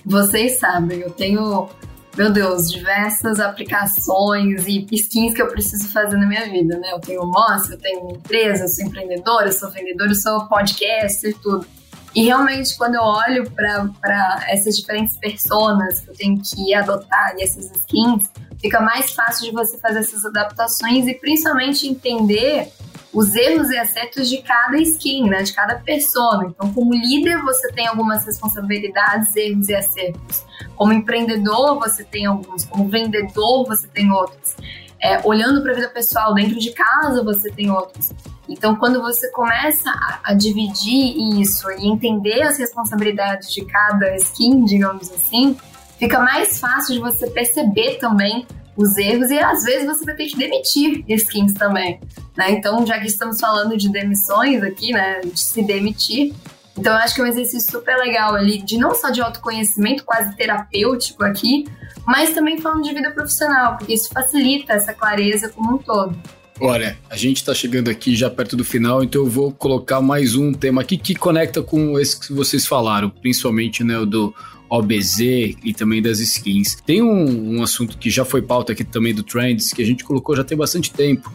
vocês 0.04 0.58
sabem, 0.58 1.00
eu 1.00 1.08
tenho, 1.08 1.70
meu 2.14 2.30
Deus, 2.30 2.70
diversas 2.70 3.40
aplicações 3.40 4.66
e 4.66 4.86
skins 4.92 5.32
que 5.32 5.40
eu 5.40 5.48
preciso 5.48 5.88
fazer 5.88 6.18
na 6.18 6.26
minha 6.26 6.44
vida, 6.50 6.78
né? 6.78 6.92
Eu 6.92 7.00
tenho 7.00 7.24
Moss, 7.24 7.70
eu 7.70 7.78
tenho 7.78 8.10
empresa, 8.10 8.64
eu 8.64 8.68
sou 8.68 8.84
empreendedora, 8.84 9.46
eu 9.46 9.52
sou 9.52 9.70
vendedora, 9.70 10.10
eu 10.10 10.14
sou 10.14 10.46
podcaster, 10.46 11.34
tudo. 11.42 11.66
E 12.14 12.24
realmente, 12.24 12.76
quando 12.76 12.96
eu 12.96 13.02
olho 13.02 13.50
para 13.50 14.44
essas 14.50 14.76
diferentes 14.76 15.16
personas 15.16 16.00
que 16.00 16.10
eu 16.10 16.14
tenho 16.14 16.38
que 16.38 16.74
adotar 16.74 17.34
e 17.38 17.44
essas 17.44 17.70
skins, 17.70 18.28
fica 18.62 18.80
mais 18.80 19.12
fácil 19.12 19.46
de 19.46 19.52
você 19.52 19.76
fazer 19.78 19.98
essas 19.98 20.24
adaptações 20.24 21.06
e 21.08 21.14
principalmente 21.14 21.86
entender 21.88 22.72
os 23.12 23.34
erros 23.34 23.68
e 23.68 23.76
acertos 23.76 24.28
de 24.28 24.38
cada 24.38 24.78
skin, 24.78 25.28
né, 25.28 25.42
de 25.42 25.52
cada 25.52 25.74
persona. 25.74 26.46
Então, 26.46 26.72
como 26.72 26.94
líder, 26.94 27.42
você 27.42 27.70
tem 27.72 27.86
algumas 27.86 28.24
responsabilidades, 28.24 29.36
erros 29.36 29.68
e 29.68 29.74
acertos. 29.74 30.44
Como 30.74 30.92
empreendedor, 30.92 31.78
você 31.78 32.04
tem 32.04 32.24
alguns. 32.24 32.64
Como 32.64 32.88
vendedor, 32.88 33.66
você 33.66 33.86
tem 33.88 34.10
outros. 34.10 34.56
É, 34.98 35.20
olhando 35.24 35.60
para 35.62 35.72
a 35.72 35.74
vida 35.74 35.88
pessoal 35.88 36.32
dentro 36.32 36.58
de 36.58 36.72
casa, 36.72 37.22
você 37.22 37.50
tem 37.50 37.70
outros. 37.70 38.12
Então, 38.48 38.76
quando 38.76 39.00
você 39.00 39.30
começa 39.30 39.90
a, 39.90 40.20
a, 40.24 40.34
dividir 40.34 41.40
isso 41.40 41.70
e 41.72 41.86
entender 41.86 42.42
as 42.42 42.56
responsabilidades 42.56 43.52
de 43.52 43.64
cada 43.64 44.14
skin, 44.16 44.64
digamos 44.64 45.10
assim, 45.10 45.56
fica 46.02 46.18
mais 46.18 46.58
fácil 46.58 46.94
de 46.94 47.00
você 47.00 47.30
perceber 47.30 47.96
também 47.98 48.44
os 48.76 48.96
erros 48.96 49.30
e 49.30 49.38
às 49.38 49.62
vezes 49.62 49.86
você 49.86 50.04
vai 50.04 50.16
ter 50.16 50.26
que 50.26 50.36
demitir 50.36 51.04
skins 51.06 51.54
também, 51.54 52.00
né? 52.36 52.50
Então, 52.50 52.84
já 52.84 52.98
que 52.98 53.06
estamos 53.06 53.38
falando 53.38 53.76
de 53.76 53.88
demissões 53.88 54.64
aqui, 54.64 54.92
né, 54.92 55.20
de 55.20 55.38
se 55.38 55.62
demitir, 55.62 56.34
Então 56.76 56.92
eu 56.92 56.98
acho 56.98 57.14
que 57.14 57.20
é 57.20 57.24
um 57.24 57.26
exercício 57.26 57.70
super 57.70 57.96
legal 57.98 58.34
ali, 58.34 58.60
de 58.62 58.78
não 58.78 58.94
só 58.94 59.10
de 59.10 59.20
autoconhecimento, 59.20 60.04
quase 60.04 60.34
terapêutico 60.34 61.22
aqui, 61.22 61.66
mas 62.04 62.30
também 62.30 62.58
falando 62.58 62.82
de 62.82 62.92
vida 62.94 63.10
profissional, 63.12 63.76
porque 63.76 63.94
isso 63.94 64.08
facilita 64.08 64.72
essa 64.72 64.92
clareza 64.92 65.50
como 65.50 65.74
um 65.74 65.78
todo. 65.78 66.18
Olha, 66.60 66.96
a 67.10 67.16
gente 67.16 67.36
está 67.36 67.54
chegando 67.54 67.90
aqui 67.90 68.16
já 68.16 68.30
perto 68.30 68.56
do 68.56 68.64
final, 68.64 69.04
então 69.04 69.22
eu 69.22 69.28
vou 69.28 69.52
colocar 69.52 70.00
mais 70.00 70.34
um 70.34 70.52
tema 70.52 70.80
aqui 70.80 70.96
que 70.96 71.14
conecta 71.14 71.62
com 71.62 71.98
esse 72.00 72.18
que 72.18 72.32
vocês 72.32 72.66
falaram, 72.66 73.10
principalmente 73.10 73.84
né, 73.84 74.04
do 74.06 74.34
OBZ 74.72 75.20
e 75.62 75.74
também 75.76 76.00
das 76.00 76.18
skins. 76.18 76.78
Tem 76.86 77.02
um, 77.02 77.58
um 77.58 77.62
assunto 77.62 77.98
que 77.98 78.08
já 78.08 78.24
foi 78.24 78.40
pauta 78.40 78.72
aqui 78.72 78.82
também 78.82 79.14
do 79.14 79.22
Trends, 79.22 79.70
que 79.70 79.82
a 79.82 79.84
gente 79.84 80.02
colocou 80.02 80.34
já 80.34 80.42
tem 80.42 80.56
bastante 80.56 80.90
tempo, 80.90 81.30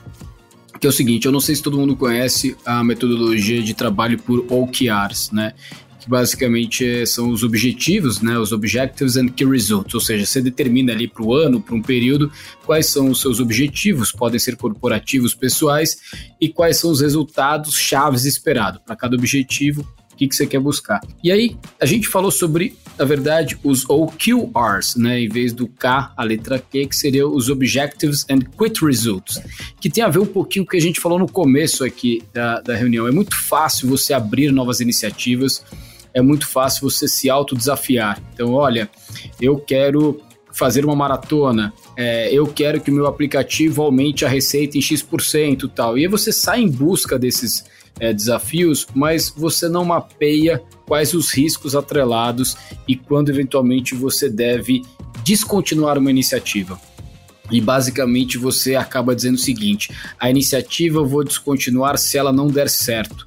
que 0.79 0.87
é 0.87 0.89
o 0.89 0.93
seguinte, 0.93 1.27
eu 1.27 1.31
não 1.31 1.39
sei 1.39 1.55
se 1.55 1.61
todo 1.61 1.77
mundo 1.77 1.95
conhece 1.95 2.57
a 2.65 2.83
metodologia 2.83 3.61
de 3.61 3.75
trabalho 3.75 4.17
por 4.17 4.39
OKRs, 4.51 5.31
né? 5.31 5.53
Que 5.99 6.09
basicamente 6.09 7.05
são 7.05 7.29
os 7.29 7.43
objetivos, 7.43 8.21
né? 8.21 8.39
Os 8.39 8.51
Objectives 8.51 9.17
and 9.17 9.27
Key 9.27 9.45
Results, 9.45 9.93
ou 9.93 10.01
seja, 10.01 10.25
você 10.25 10.41
determina 10.41 10.91
ali 10.91 11.07
para 11.07 11.23
o 11.23 11.31
ano, 11.31 11.61
para 11.61 11.75
um 11.75 11.81
período, 11.81 12.31
quais 12.65 12.87
são 12.87 13.11
os 13.11 13.21
seus 13.21 13.39
objetivos, 13.39 14.11
podem 14.11 14.39
ser 14.39 14.55
corporativos, 14.55 15.35
pessoais, 15.35 15.97
e 16.41 16.49
quais 16.49 16.77
são 16.77 16.89
os 16.89 17.01
resultados 17.01 17.75
chaves 17.75 18.25
esperados 18.25 18.81
para 18.83 18.95
cada 18.95 19.15
objetivo 19.15 19.87
o 20.17 20.19
que, 20.19 20.27
que 20.27 20.35
você 20.35 20.47
quer 20.47 20.59
buscar. 20.59 20.99
E 21.23 21.31
aí, 21.31 21.55
a 21.79 21.85
gente 21.85 22.07
falou 22.07 22.31
sobre, 22.31 22.75
na 22.97 23.05
verdade, 23.05 23.57
os 23.63 23.87
OQRs, 23.87 24.95
né? 24.97 25.21
Em 25.21 25.29
vez 25.29 25.53
do 25.53 25.67
K, 25.67 26.11
a 26.17 26.23
letra 26.23 26.57
Q, 26.57 26.87
que 26.87 26.95
seria 26.95 27.27
os 27.27 27.49
Objectives 27.49 28.25
and 28.27 28.39
Quit 28.57 28.83
Results, 28.83 29.39
que 29.79 29.91
tem 29.91 30.03
a 30.03 30.09
ver 30.09 30.19
um 30.19 30.25
pouquinho 30.25 30.65
com 30.65 30.69
o 30.69 30.71
que 30.71 30.77
a 30.77 30.81
gente 30.81 30.99
falou 30.99 31.19
no 31.19 31.31
começo 31.31 31.83
aqui 31.83 32.23
da, 32.33 32.59
da 32.61 32.75
reunião. 32.75 33.07
É 33.07 33.11
muito 33.11 33.35
fácil 33.35 33.87
você 33.87 34.11
abrir 34.11 34.51
novas 34.51 34.79
iniciativas, 34.79 35.63
é 36.15 36.21
muito 36.21 36.47
fácil 36.47 36.89
você 36.89 37.07
se 37.07 37.29
autodesafiar. 37.29 38.19
Então, 38.33 38.53
olha, 38.53 38.89
eu 39.39 39.59
quero 39.59 40.19
fazer 40.51 40.83
uma 40.83 40.95
maratona, 40.95 41.71
é, 41.95 42.33
eu 42.33 42.47
quero 42.47 42.81
que 42.81 42.89
o 42.89 42.93
meu 42.93 43.05
aplicativo 43.05 43.83
aumente 43.83 44.25
a 44.25 44.27
receita 44.27 44.79
em 44.79 44.81
X% 44.81 45.69
tal. 45.75 45.95
E 45.95 46.01
aí 46.01 46.07
você 46.07 46.31
sai 46.31 46.61
em 46.61 46.69
busca 46.69 47.19
desses 47.19 47.63
é, 47.99 48.13
desafios, 48.13 48.87
mas 48.93 49.33
você 49.35 49.67
não 49.67 49.83
mapeia 49.83 50.61
quais 50.85 51.13
os 51.13 51.31
riscos 51.31 51.75
atrelados 51.75 52.55
e 52.87 52.95
quando 52.95 53.29
eventualmente 53.29 53.95
você 53.95 54.29
deve 54.29 54.81
descontinuar 55.23 55.97
uma 55.97 56.09
iniciativa. 56.09 56.79
E 57.51 57.61
basicamente 57.61 58.37
você 58.37 58.75
acaba 58.75 59.15
dizendo 59.15 59.35
o 59.35 59.39
seguinte: 59.39 59.91
a 60.19 60.29
iniciativa 60.29 60.99
eu 60.99 61.05
vou 61.05 61.23
descontinuar 61.23 61.97
se 61.97 62.17
ela 62.17 62.33
não 62.33 62.47
der 62.47 62.69
certo. 62.69 63.25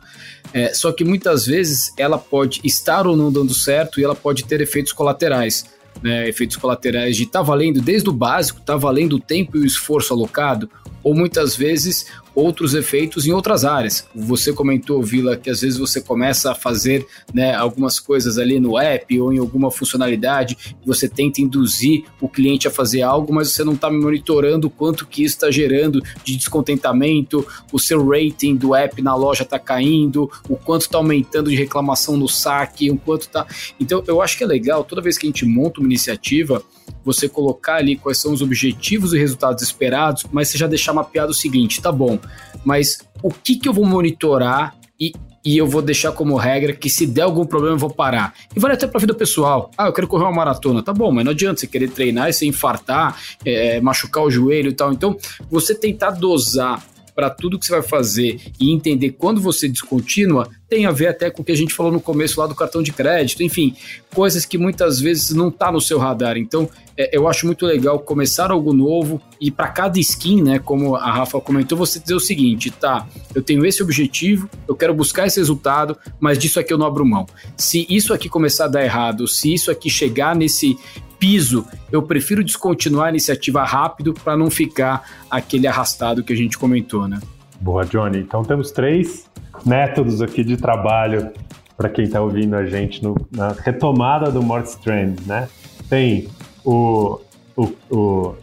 É, 0.52 0.74
só 0.74 0.92
que 0.92 1.04
muitas 1.04 1.46
vezes 1.46 1.92
ela 1.96 2.18
pode 2.18 2.60
estar 2.64 3.06
ou 3.06 3.16
não 3.16 3.30
dando 3.30 3.54
certo 3.54 4.00
e 4.00 4.04
ela 4.04 4.14
pode 4.14 4.44
ter 4.44 4.60
efeitos 4.60 4.92
colaterais. 4.92 5.64
Né, 6.02 6.28
efeitos 6.28 6.56
colaterais 6.56 7.16
de 7.16 7.26
tá 7.26 7.42
valendo 7.42 7.80
desde 7.80 8.08
o 8.08 8.12
básico, 8.12 8.60
tá 8.60 8.76
valendo 8.76 9.16
o 9.16 9.20
tempo 9.20 9.56
e 9.56 9.60
o 9.60 9.66
esforço 9.66 10.14
alocado, 10.14 10.70
ou 11.02 11.14
muitas 11.14 11.56
vezes 11.56 12.06
outros 12.34 12.74
efeitos 12.74 13.26
em 13.26 13.32
outras 13.32 13.64
áreas. 13.64 14.06
Você 14.14 14.52
comentou, 14.52 15.02
Vila, 15.02 15.36
que 15.36 15.50
às 15.50 15.60
vezes 15.60 15.78
você 15.78 16.00
começa 16.00 16.52
a 16.52 16.54
fazer 16.54 17.06
né, 17.32 17.54
algumas 17.54 17.98
coisas 17.98 18.38
ali 18.38 18.60
no 18.60 18.78
app 18.78 19.20
ou 19.20 19.32
em 19.32 19.38
alguma 19.38 19.70
funcionalidade, 19.70 20.76
você 20.84 21.08
tenta 21.08 21.40
induzir 21.40 22.04
o 22.20 22.28
cliente 22.28 22.68
a 22.68 22.70
fazer 22.70 23.02
algo, 23.02 23.32
mas 23.32 23.52
você 23.52 23.64
não 23.64 23.74
está 23.74 23.90
monitorando 23.90 24.66
o 24.68 24.70
quanto 24.70 25.06
que 25.06 25.24
isso 25.24 25.36
está 25.36 25.50
gerando 25.50 26.02
de 26.24 26.36
descontentamento, 26.36 27.46
o 27.72 27.78
seu 27.78 28.06
rating 28.06 28.56
do 28.56 28.74
app 28.74 29.00
na 29.02 29.14
loja 29.14 29.42
está 29.42 29.58
caindo, 29.58 30.30
o 30.48 30.56
quanto 30.56 30.82
está 30.82 30.98
aumentando 30.98 31.50
de 31.50 31.56
reclamação 31.56 32.16
no 32.16 32.28
saque, 32.28 32.90
o 32.90 32.96
quanto 32.96 33.22
está. 33.22 33.46
Então, 33.78 34.02
eu 34.06 34.20
acho 34.20 34.36
que 34.36 34.44
é 34.44 34.46
legal, 34.46 34.84
toda 34.84 35.02
vez 35.02 35.18
que 35.18 35.26
a 35.26 35.28
gente 35.28 35.44
monta 35.44 35.80
uma 35.80 35.86
iniciativa, 35.86 36.62
você 37.04 37.28
colocar 37.28 37.76
ali 37.76 37.96
quais 37.96 38.18
são 38.18 38.32
os 38.32 38.42
objetivos 38.42 39.12
e 39.12 39.18
resultados 39.18 39.62
esperados, 39.62 40.24
mas 40.32 40.48
você 40.48 40.58
já 40.58 40.66
deixar 40.66 40.92
mapeado 40.92 41.32
o 41.32 41.34
seguinte, 41.34 41.80
tá 41.80 41.90
bom, 41.90 42.18
mas 42.64 42.98
o 43.22 43.30
que, 43.30 43.56
que 43.56 43.68
eu 43.68 43.72
vou 43.72 43.84
monitorar 43.84 44.74
e, 44.98 45.12
e 45.44 45.56
eu 45.56 45.66
vou 45.66 45.80
deixar 45.80 46.12
como 46.12 46.36
regra 46.36 46.72
que 46.72 46.90
se 46.90 47.06
der 47.06 47.22
algum 47.22 47.46
problema 47.46 47.74
eu 47.74 47.78
vou 47.78 47.90
parar. 47.90 48.34
E 48.54 48.60
vale 48.60 48.74
até 48.74 48.86
para 48.86 49.00
vida 49.00 49.14
pessoal. 49.14 49.70
Ah, 49.76 49.86
eu 49.86 49.92
quero 49.92 50.06
correr 50.06 50.24
uma 50.24 50.32
maratona, 50.32 50.82
tá 50.82 50.92
bom, 50.92 51.10
mas 51.10 51.24
não 51.24 51.32
adianta 51.32 51.60
você 51.60 51.66
querer 51.66 51.88
treinar 51.90 52.28
e 52.28 52.32
você 52.32 52.46
infartar, 52.46 53.18
é, 53.44 53.80
machucar 53.80 54.22
o 54.24 54.30
joelho 54.30 54.70
e 54.70 54.74
tal. 54.74 54.92
Então, 54.92 55.16
você 55.50 55.74
tentar 55.74 56.10
dosar 56.10 56.82
para 57.20 57.28
tudo 57.28 57.58
que 57.58 57.66
você 57.66 57.72
vai 57.72 57.82
fazer 57.82 58.40
e 58.58 58.72
entender 58.72 59.10
quando 59.10 59.42
você 59.42 59.68
descontinua, 59.68 60.48
tem 60.70 60.86
a 60.86 60.90
ver 60.90 61.08
até 61.08 61.28
com 61.28 61.42
o 61.42 61.44
que 61.44 61.52
a 61.52 61.56
gente 61.56 61.74
falou 61.74 61.92
no 61.92 62.00
começo 62.00 62.40
lá 62.40 62.46
do 62.46 62.54
cartão 62.54 62.82
de 62.82 62.92
crédito, 62.92 63.42
enfim, 63.42 63.76
coisas 64.14 64.46
que 64.46 64.56
muitas 64.56 64.98
vezes 64.98 65.28
não 65.32 65.48
está 65.48 65.70
no 65.70 65.82
seu 65.82 65.98
radar. 65.98 66.38
Então, 66.38 66.66
é, 66.96 67.14
eu 67.14 67.28
acho 67.28 67.44
muito 67.44 67.66
legal 67.66 67.98
começar 67.98 68.50
algo 68.50 68.72
novo 68.72 69.20
e 69.38 69.50
para 69.50 69.68
cada 69.68 70.00
skin, 70.00 70.40
né, 70.40 70.58
como 70.58 70.96
a 70.96 71.12
Rafa 71.12 71.38
comentou, 71.42 71.76
você 71.76 72.00
dizer 72.00 72.14
o 72.14 72.20
seguinte, 72.20 72.70
tá, 72.70 73.06
eu 73.34 73.42
tenho 73.42 73.66
esse 73.66 73.82
objetivo, 73.82 74.48
eu 74.66 74.74
quero 74.74 74.94
buscar 74.94 75.26
esse 75.26 75.38
resultado, 75.38 75.98
mas 76.18 76.38
disso 76.38 76.58
aqui 76.58 76.72
eu 76.72 76.78
não 76.78 76.86
abro 76.86 77.04
mão. 77.04 77.26
Se 77.54 77.86
isso 77.90 78.14
aqui 78.14 78.30
começar 78.30 78.64
a 78.64 78.68
dar 78.68 78.82
errado, 78.82 79.28
se 79.28 79.52
isso 79.52 79.70
aqui 79.70 79.90
chegar 79.90 80.34
nesse 80.34 80.78
piso, 81.20 81.66
eu 81.92 82.02
prefiro 82.02 82.42
descontinuar 82.42 83.06
a 83.06 83.10
iniciativa 83.10 83.62
rápido 83.62 84.14
para 84.14 84.36
não 84.36 84.50
ficar 84.50 85.04
aquele 85.30 85.66
arrastado 85.66 86.24
que 86.24 86.32
a 86.32 86.36
gente 86.36 86.58
comentou, 86.58 87.06
né? 87.06 87.20
Boa, 87.60 87.84
Johnny. 87.84 88.18
Então 88.18 88.42
temos 88.42 88.72
três 88.72 89.30
métodos 89.64 90.22
aqui 90.22 90.42
de 90.42 90.56
trabalho 90.56 91.30
para 91.76 91.90
quem 91.90 92.06
está 92.06 92.20
ouvindo 92.20 92.56
a 92.56 92.64
gente 92.64 93.02
no, 93.02 93.14
na 93.30 93.52
retomada 93.52 94.30
do 94.30 94.42
Mortis 94.42 94.74
Trend, 94.76 95.20
né? 95.26 95.48
Tem 95.88 96.28
o, 96.64 97.20
o, 97.56 97.72
o 97.90 98.34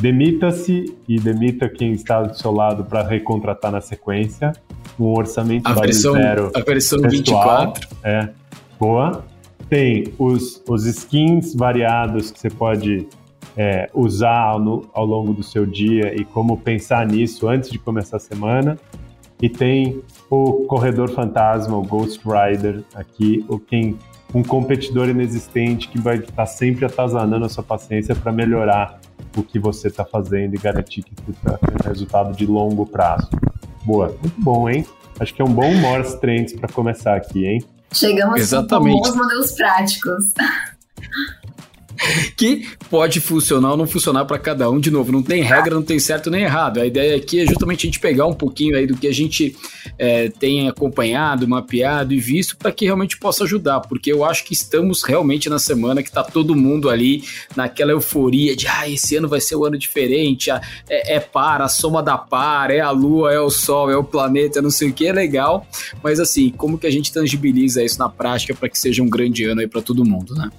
demita-se 0.00 0.96
e 1.08 1.18
demita 1.18 1.68
quem 1.68 1.92
está 1.92 2.22
do 2.22 2.36
seu 2.36 2.52
lado 2.52 2.84
para 2.84 3.02
recontratar 3.02 3.70
na 3.70 3.80
sequência. 3.80 4.52
Um 4.98 5.06
orçamento 5.16 5.66
a 5.66 5.72
versão, 5.72 6.12
zero. 6.14 6.50
A 6.54 6.60
versão 6.60 7.00
pessoal, 7.00 7.10
24. 7.10 7.88
É, 8.04 8.28
boa. 8.78 9.24
Tem 9.70 10.12
os, 10.18 10.60
os 10.68 10.84
skins 10.84 11.54
variados 11.54 12.32
que 12.32 12.40
você 12.40 12.50
pode 12.50 13.06
é, 13.56 13.88
usar 13.94 14.58
no, 14.58 14.90
ao 14.92 15.06
longo 15.06 15.32
do 15.32 15.44
seu 15.44 15.64
dia 15.64 16.12
e 16.12 16.24
como 16.24 16.56
pensar 16.56 17.06
nisso 17.06 17.48
antes 17.48 17.70
de 17.70 17.78
começar 17.78 18.16
a 18.16 18.20
semana. 18.20 18.76
E 19.40 19.48
tem 19.48 20.02
o 20.28 20.64
corredor 20.66 21.08
fantasma, 21.10 21.76
o 21.76 21.82
Ghost 21.82 22.20
Rider 22.26 22.82
aqui, 22.94 23.44
o 23.48 23.60
quem 23.60 23.96
um 24.34 24.42
competidor 24.42 25.08
inexistente 25.08 25.88
que 25.88 26.00
vai 26.00 26.16
estar 26.18 26.46
sempre 26.46 26.84
atazanando 26.84 27.44
a 27.44 27.48
sua 27.48 27.64
paciência 27.64 28.14
para 28.14 28.32
melhorar 28.32 29.00
o 29.36 29.42
que 29.42 29.58
você 29.58 29.86
está 29.86 30.04
fazendo 30.04 30.54
e 30.54 30.58
garantir 30.58 31.02
que 31.02 31.12
você 31.24 31.30
está 31.30 31.58
tendo 31.58 31.88
resultado 31.88 32.36
de 32.36 32.44
longo 32.44 32.84
prazo. 32.86 33.30
Boa, 33.84 34.08
muito 34.20 34.40
bom, 34.40 34.68
hein? 34.68 34.84
Acho 35.18 35.32
que 35.32 35.40
é 35.40 35.44
um 35.44 35.52
bom 35.52 35.72
Morse 35.76 36.20
Trends 36.20 36.54
para 36.54 36.68
começar 36.68 37.16
aqui, 37.16 37.46
hein? 37.46 37.60
Chegamos 37.92 38.40
Exatamente. 38.40 38.96
com 38.96 39.02
bons 39.02 39.16
modelos 39.16 39.52
práticos. 39.52 40.24
que 42.36 42.66
pode 42.88 43.20
funcionar 43.20 43.72
ou 43.72 43.76
não 43.76 43.86
funcionar 43.86 44.24
para 44.24 44.38
cada 44.38 44.68
um. 44.70 44.80
De 44.80 44.90
novo, 44.90 45.12
não 45.12 45.22
tem 45.22 45.42
regra, 45.42 45.74
não 45.74 45.82
tem 45.82 45.98
certo 45.98 46.30
nem 46.30 46.42
errado. 46.42 46.80
A 46.80 46.86
ideia 46.86 47.16
aqui 47.16 47.40
é 47.40 47.46
justamente 47.46 47.86
a 47.86 47.88
gente 47.88 48.00
pegar 48.00 48.26
um 48.26 48.34
pouquinho 48.34 48.76
aí 48.76 48.86
do 48.86 48.96
que 48.96 49.06
a 49.06 49.12
gente 49.12 49.56
é, 49.98 50.28
tem 50.28 50.68
acompanhado, 50.68 51.46
mapeado 51.46 52.14
e 52.14 52.18
visto 52.18 52.56
para 52.56 52.72
que 52.72 52.84
realmente 52.84 53.18
possa 53.18 53.44
ajudar, 53.44 53.80
porque 53.80 54.12
eu 54.12 54.24
acho 54.24 54.44
que 54.44 54.52
estamos 54.52 55.02
realmente 55.02 55.48
na 55.48 55.58
semana 55.58 56.02
que 56.02 56.08
está 56.08 56.22
todo 56.22 56.54
mundo 56.54 56.88
ali 56.88 57.24
naquela 57.54 57.92
euforia 57.92 58.56
de 58.56 58.66
ah, 58.66 58.88
esse 58.88 59.16
ano 59.16 59.28
vai 59.28 59.40
ser 59.40 59.56
um 59.56 59.64
ano 59.64 59.78
diferente, 59.78 60.50
é, 60.50 61.16
é 61.16 61.20
par, 61.20 61.62
a 61.62 61.68
soma 61.68 62.02
da 62.02 62.16
par, 62.16 62.70
é 62.70 62.80
a 62.80 62.90
lua, 62.90 63.32
é 63.32 63.40
o 63.40 63.50
sol, 63.50 63.90
é 63.90 63.96
o 63.96 64.04
planeta, 64.04 64.62
não 64.62 64.70
sei 64.70 64.90
o 64.90 64.92
que, 64.92 65.06
é 65.06 65.12
legal, 65.12 65.66
mas 66.02 66.20
assim, 66.20 66.50
como 66.50 66.78
que 66.78 66.86
a 66.86 66.90
gente 66.90 67.12
tangibiliza 67.12 67.82
isso 67.82 67.98
na 67.98 68.08
prática 68.08 68.54
para 68.54 68.68
que 68.68 68.78
seja 68.78 69.02
um 69.02 69.08
grande 69.08 69.44
ano 69.44 69.60
aí 69.60 69.66
para 69.66 69.82
todo 69.82 70.04
mundo, 70.04 70.34
né? 70.34 70.50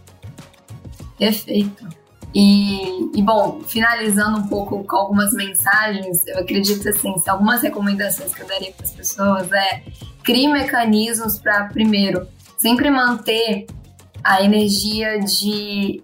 Perfeito. 1.21 1.87
E, 2.33 3.11
e, 3.15 3.21
bom, 3.21 3.61
finalizando 3.67 4.39
um 4.39 4.47
pouco 4.47 4.83
com 4.85 4.95
algumas 4.95 5.31
mensagens, 5.33 6.17
eu 6.25 6.39
acredito 6.39 6.89
assim, 6.89 7.13
algumas 7.27 7.61
recomendações 7.61 8.33
que 8.33 8.41
eu 8.41 8.47
daria 8.47 8.71
para 8.71 8.83
as 8.83 8.91
pessoas 8.91 9.51
é 9.51 9.83
crie 10.23 10.47
mecanismos 10.47 11.37
para, 11.37 11.65
primeiro, 11.65 12.27
sempre 12.57 12.89
manter 12.89 13.67
a 14.23 14.41
energia 14.41 15.19
de 15.19 16.01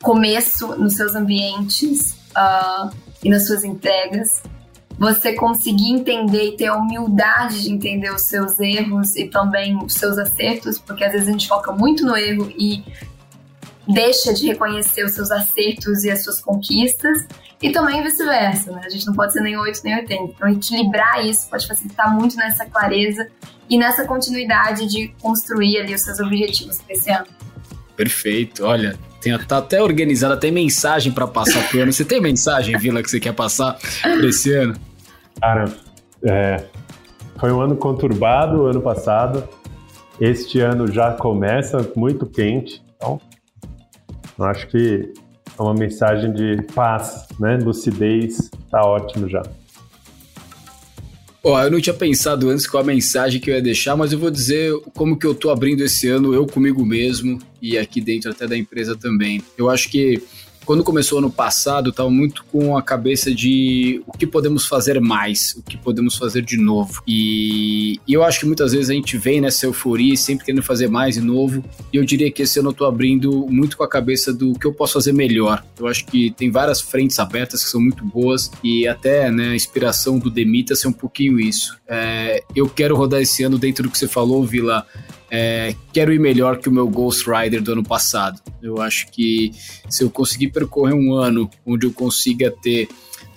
começo 0.00 0.76
nos 0.76 0.94
seus 0.94 1.16
ambientes 1.16 2.12
uh, 2.36 2.94
e 3.24 3.28
nas 3.28 3.48
suas 3.48 3.64
entregas. 3.64 4.44
Você 4.96 5.32
conseguir 5.32 5.90
entender 5.90 6.50
e 6.50 6.56
ter 6.56 6.66
a 6.66 6.76
humildade 6.76 7.62
de 7.62 7.72
entender 7.72 8.12
os 8.12 8.22
seus 8.22 8.60
erros 8.60 9.16
e 9.16 9.26
também 9.26 9.76
os 9.76 9.94
seus 9.94 10.18
acertos, 10.18 10.78
porque 10.78 11.02
às 11.02 11.10
vezes 11.10 11.26
a 11.26 11.32
gente 11.32 11.48
foca 11.48 11.72
muito 11.72 12.06
no 12.06 12.16
erro 12.16 12.48
e 12.56 12.84
deixa 13.88 14.32
de 14.32 14.46
reconhecer 14.46 15.04
os 15.04 15.12
seus 15.12 15.30
acertos 15.30 16.04
e 16.04 16.10
as 16.10 16.22
suas 16.22 16.40
conquistas, 16.40 17.26
e 17.60 17.70
também 17.70 18.02
vice-versa, 18.02 18.72
né? 18.72 18.82
A 18.84 18.88
gente 18.88 19.06
não 19.06 19.14
pode 19.14 19.32
ser 19.32 19.40
nem 19.40 19.56
8 19.56 19.80
nem 19.84 19.96
80. 19.96 20.14
Então, 20.14 20.48
equilibrar 20.48 21.24
isso 21.24 21.48
pode 21.48 21.66
facilitar 21.66 22.12
muito 22.12 22.36
nessa 22.36 22.66
clareza 22.66 23.28
e 23.70 23.78
nessa 23.78 24.04
continuidade 24.04 24.86
de 24.86 25.08
construir 25.20 25.78
ali 25.78 25.94
os 25.94 26.00
seus 26.02 26.18
objetivos 26.18 26.80
para 26.82 26.94
esse 26.94 27.10
ano. 27.10 27.26
Perfeito. 27.96 28.64
Olha, 28.64 28.98
tem, 29.20 29.38
tá 29.38 29.58
até 29.58 29.80
organizado, 29.80 30.38
tem 30.40 30.50
mensagem 30.50 31.12
para 31.12 31.26
passar 31.28 31.68
pro 31.68 31.82
ano. 31.82 31.92
Você 31.92 32.04
tem 32.04 32.20
mensagem, 32.20 32.76
Vila, 32.76 33.00
que 33.00 33.08
você 33.08 33.20
quer 33.20 33.32
passar 33.32 33.78
para 34.02 34.26
esse 34.26 34.52
ano? 34.52 34.74
Cara, 35.40 35.72
é, 36.24 36.64
foi 37.38 37.52
um 37.52 37.60
ano 37.60 37.76
conturbado 37.76 38.62
o 38.62 38.66
ano 38.66 38.80
passado. 38.80 39.48
Este 40.20 40.58
ano 40.60 40.90
já 40.90 41.12
começa 41.12 41.88
muito 41.94 42.26
quente. 42.26 42.82
Então, 42.96 43.20
eu 44.38 44.44
acho 44.44 44.66
que 44.68 45.12
é 45.58 45.62
uma 45.62 45.74
mensagem 45.74 46.32
de 46.32 46.62
paz, 46.74 47.26
né? 47.38 47.56
Lucidez, 47.56 48.50
tá 48.70 48.80
ótimo 48.82 49.28
já. 49.28 49.42
Ó, 51.44 51.56
oh, 51.56 51.60
eu 51.60 51.70
não 51.72 51.80
tinha 51.80 51.94
pensado 51.94 52.48
antes 52.50 52.68
qual 52.68 52.84
a 52.84 52.86
mensagem 52.86 53.40
que 53.40 53.50
eu 53.50 53.54
ia 53.54 53.62
deixar, 53.62 53.96
mas 53.96 54.12
eu 54.12 54.18
vou 54.18 54.30
dizer 54.30 54.72
como 54.94 55.18
que 55.18 55.26
eu 55.26 55.34
tô 55.34 55.50
abrindo 55.50 55.82
esse 55.82 56.08
ano, 56.08 56.32
eu 56.32 56.46
comigo 56.46 56.84
mesmo 56.86 57.40
e 57.60 57.76
aqui 57.76 58.00
dentro 58.00 58.30
até 58.30 58.46
da 58.46 58.56
empresa 58.56 58.96
também. 58.96 59.42
Eu 59.58 59.68
acho 59.68 59.90
que 59.90 60.22
quando 60.64 60.84
começou 60.84 61.18
ano 61.18 61.30
passado, 61.30 61.90
estava 61.90 62.10
muito 62.10 62.44
com 62.44 62.76
a 62.76 62.82
cabeça 62.82 63.34
de 63.34 64.02
o 64.06 64.16
que 64.16 64.26
podemos 64.26 64.66
fazer 64.66 65.00
mais, 65.00 65.54
o 65.56 65.62
que 65.62 65.76
podemos 65.76 66.16
fazer 66.16 66.42
de 66.42 66.56
novo. 66.56 67.02
E, 67.06 68.00
e 68.06 68.12
eu 68.12 68.22
acho 68.22 68.40
que 68.40 68.46
muitas 68.46 68.72
vezes 68.72 68.90
a 68.90 68.94
gente 68.94 69.16
vem 69.16 69.40
nessa 69.40 69.66
euforia, 69.66 70.16
sempre 70.16 70.44
querendo 70.44 70.62
fazer 70.62 70.88
mais 70.88 71.16
e 71.16 71.20
novo. 71.20 71.64
E 71.92 71.96
eu 71.96 72.04
diria 72.04 72.30
que 72.30 72.42
esse 72.42 72.58
ano 72.58 72.68
eu 72.68 72.72
estou 72.72 72.86
abrindo 72.86 73.46
muito 73.48 73.76
com 73.76 73.82
a 73.82 73.88
cabeça 73.88 74.32
do 74.32 74.52
que 74.54 74.66
eu 74.66 74.72
posso 74.72 74.94
fazer 74.94 75.12
melhor. 75.12 75.64
Eu 75.78 75.86
acho 75.86 76.06
que 76.06 76.30
tem 76.30 76.50
várias 76.50 76.80
frentes 76.80 77.18
abertas 77.18 77.64
que 77.64 77.70
são 77.70 77.80
muito 77.80 78.04
boas 78.04 78.50
e 78.62 78.86
até 78.86 79.30
né, 79.30 79.48
a 79.48 79.54
inspiração 79.54 80.18
do 80.18 80.30
Demita 80.30 80.74
ser 80.74 80.88
um 80.88 80.92
pouquinho 80.92 81.40
isso. 81.40 81.76
É, 81.88 82.42
eu 82.54 82.68
quero 82.68 82.96
rodar 82.96 83.20
esse 83.20 83.42
ano 83.42 83.58
dentro 83.58 83.84
do 83.84 83.90
que 83.90 83.98
você 83.98 84.08
falou, 84.08 84.44
Vila 84.44 84.86
é, 85.34 85.74
quero 85.94 86.12
ir 86.12 86.20
melhor 86.20 86.58
que 86.58 86.68
o 86.68 86.72
meu 86.72 86.86
Ghost 86.86 87.24
Rider 87.28 87.62
do 87.62 87.72
ano 87.72 87.82
passado. 87.82 88.38
Eu 88.62 88.82
acho 88.82 89.06
que 89.10 89.50
se 89.88 90.04
eu 90.04 90.10
conseguir 90.10 90.48
percorrer 90.48 90.92
um 90.92 91.14
ano 91.14 91.48
onde 91.64 91.86
eu 91.86 91.92
consiga 91.92 92.50
ter 92.50 92.86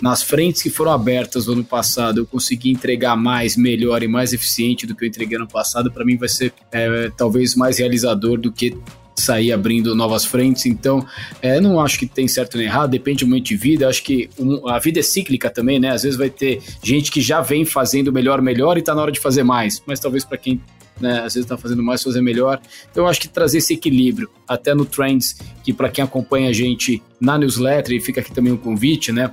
nas 0.01 0.21
frentes 0.21 0.61
que 0.61 0.69
foram 0.69 0.91
abertas 0.91 1.47
no 1.47 1.53
ano 1.53 1.63
passado, 1.63 2.19
eu 2.19 2.25
conseguir 2.25 2.69
entregar 2.69 3.15
mais, 3.15 3.55
melhor 3.55 4.03
e 4.03 4.09
mais 4.09 4.33
eficiente 4.33 4.85
do 4.85 4.93
que 4.93 5.05
eu 5.05 5.07
entreguei 5.07 5.37
ano 5.37 5.47
passado, 5.47 5.89
para 5.89 6.03
mim 6.03 6.17
vai 6.17 6.27
ser 6.27 6.51
é, 6.69 7.09
talvez 7.15 7.55
mais 7.55 7.79
realizador 7.79 8.37
do 8.37 8.51
que 8.51 8.77
sair 9.15 9.53
abrindo 9.53 9.95
novas 9.95 10.25
frentes. 10.25 10.65
Então, 10.65 11.05
é, 11.41 11.61
não 11.61 11.79
acho 11.79 11.97
que 11.97 12.05
tem 12.05 12.27
certo 12.27 12.57
nem 12.57 12.67
errado, 12.67 12.91
depende 12.91 13.25
muito 13.25 13.45
de 13.45 13.55
vida. 13.55 13.87
Acho 13.87 14.03
que 14.03 14.29
um, 14.37 14.67
a 14.67 14.77
vida 14.79 14.99
é 14.99 15.03
cíclica 15.03 15.49
também, 15.49 15.79
né? 15.79 15.91
Às 15.91 16.03
vezes 16.03 16.17
vai 16.17 16.29
ter 16.29 16.61
gente 16.83 17.09
que 17.09 17.21
já 17.21 17.39
vem 17.39 17.63
fazendo 17.63 18.11
melhor, 18.11 18.41
melhor 18.41 18.77
e 18.77 18.81
tá 18.81 18.93
na 18.93 19.01
hora 19.01 19.11
de 19.13 19.21
fazer 19.21 19.43
mais. 19.43 19.81
Mas 19.85 20.01
talvez 20.01 20.25
para 20.25 20.37
quem 20.37 20.61
né? 20.99 21.17
Às 21.19 21.33
vezes 21.33 21.45
está 21.45 21.57
fazendo 21.57 21.83
mais, 21.83 22.03
fazer 22.03 22.21
melhor. 22.21 22.59
Então 22.91 23.03
eu 23.03 23.07
acho 23.07 23.19
que 23.19 23.27
trazer 23.27 23.59
esse 23.59 23.73
equilíbrio, 23.73 24.29
até 24.47 24.73
no 24.73 24.85
Trends, 24.85 25.37
que 25.63 25.73
para 25.73 25.89
quem 25.89 26.03
acompanha 26.03 26.49
a 26.49 26.53
gente 26.53 27.01
na 27.19 27.37
newsletter, 27.37 27.95
e 27.95 28.01
fica 28.01 28.21
aqui 28.21 28.31
também 28.31 28.53
um 28.53 28.57
convite, 28.57 29.11
né? 29.11 29.31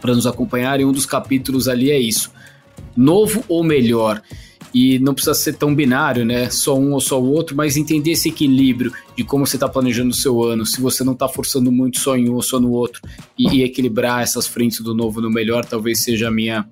Para 0.00 0.14
nos 0.14 0.26
acompanharem, 0.26 0.86
um 0.86 0.92
dos 0.92 1.06
capítulos 1.06 1.68
ali 1.68 1.90
é 1.90 1.98
isso. 1.98 2.30
Novo 2.96 3.44
ou 3.48 3.62
melhor? 3.62 4.22
E 4.74 4.98
não 4.98 5.14
precisa 5.14 5.34
ser 5.34 5.54
tão 5.54 5.74
binário, 5.74 6.24
né? 6.24 6.50
Só 6.50 6.78
um 6.78 6.92
ou 6.92 7.00
só 7.00 7.20
o 7.20 7.32
outro, 7.32 7.56
mas 7.56 7.76
entender 7.76 8.12
esse 8.12 8.28
equilíbrio 8.28 8.92
de 9.16 9.24
como 9.24 9.46
você 9.46 9.56
está 9.56 9.68
planejando 9.68 10.10
o 10.10 10.14
seu 10.14 10.42
ano, 10.44 10.66
se 10.66 10.80
você 10.80 11.02
não 11.02 11.14
está 11.14 11.26
forçando 11.26 11.72
muito 11.72 11.98
só 11.98 12.16
em 12.16 12.28
um 12.28 12.34
ou 12.34 12.42
só 12.42 12.60
no 12.60 12.70
outro, 12.70 13.00
e, 13.38 13.56
e 13.56 13.62
equilibrar 13.62 14.22
essas 14.22 14.46
frentes 14.46 14.80
do 14.80 14.94
novo 14.94 15.20
no 15.20 15.30
melhor, 15.30 15.64
talvez 15.64 16.00
seja 16.00 16.28
a 16.28 16.30
minha, 16.30 16.68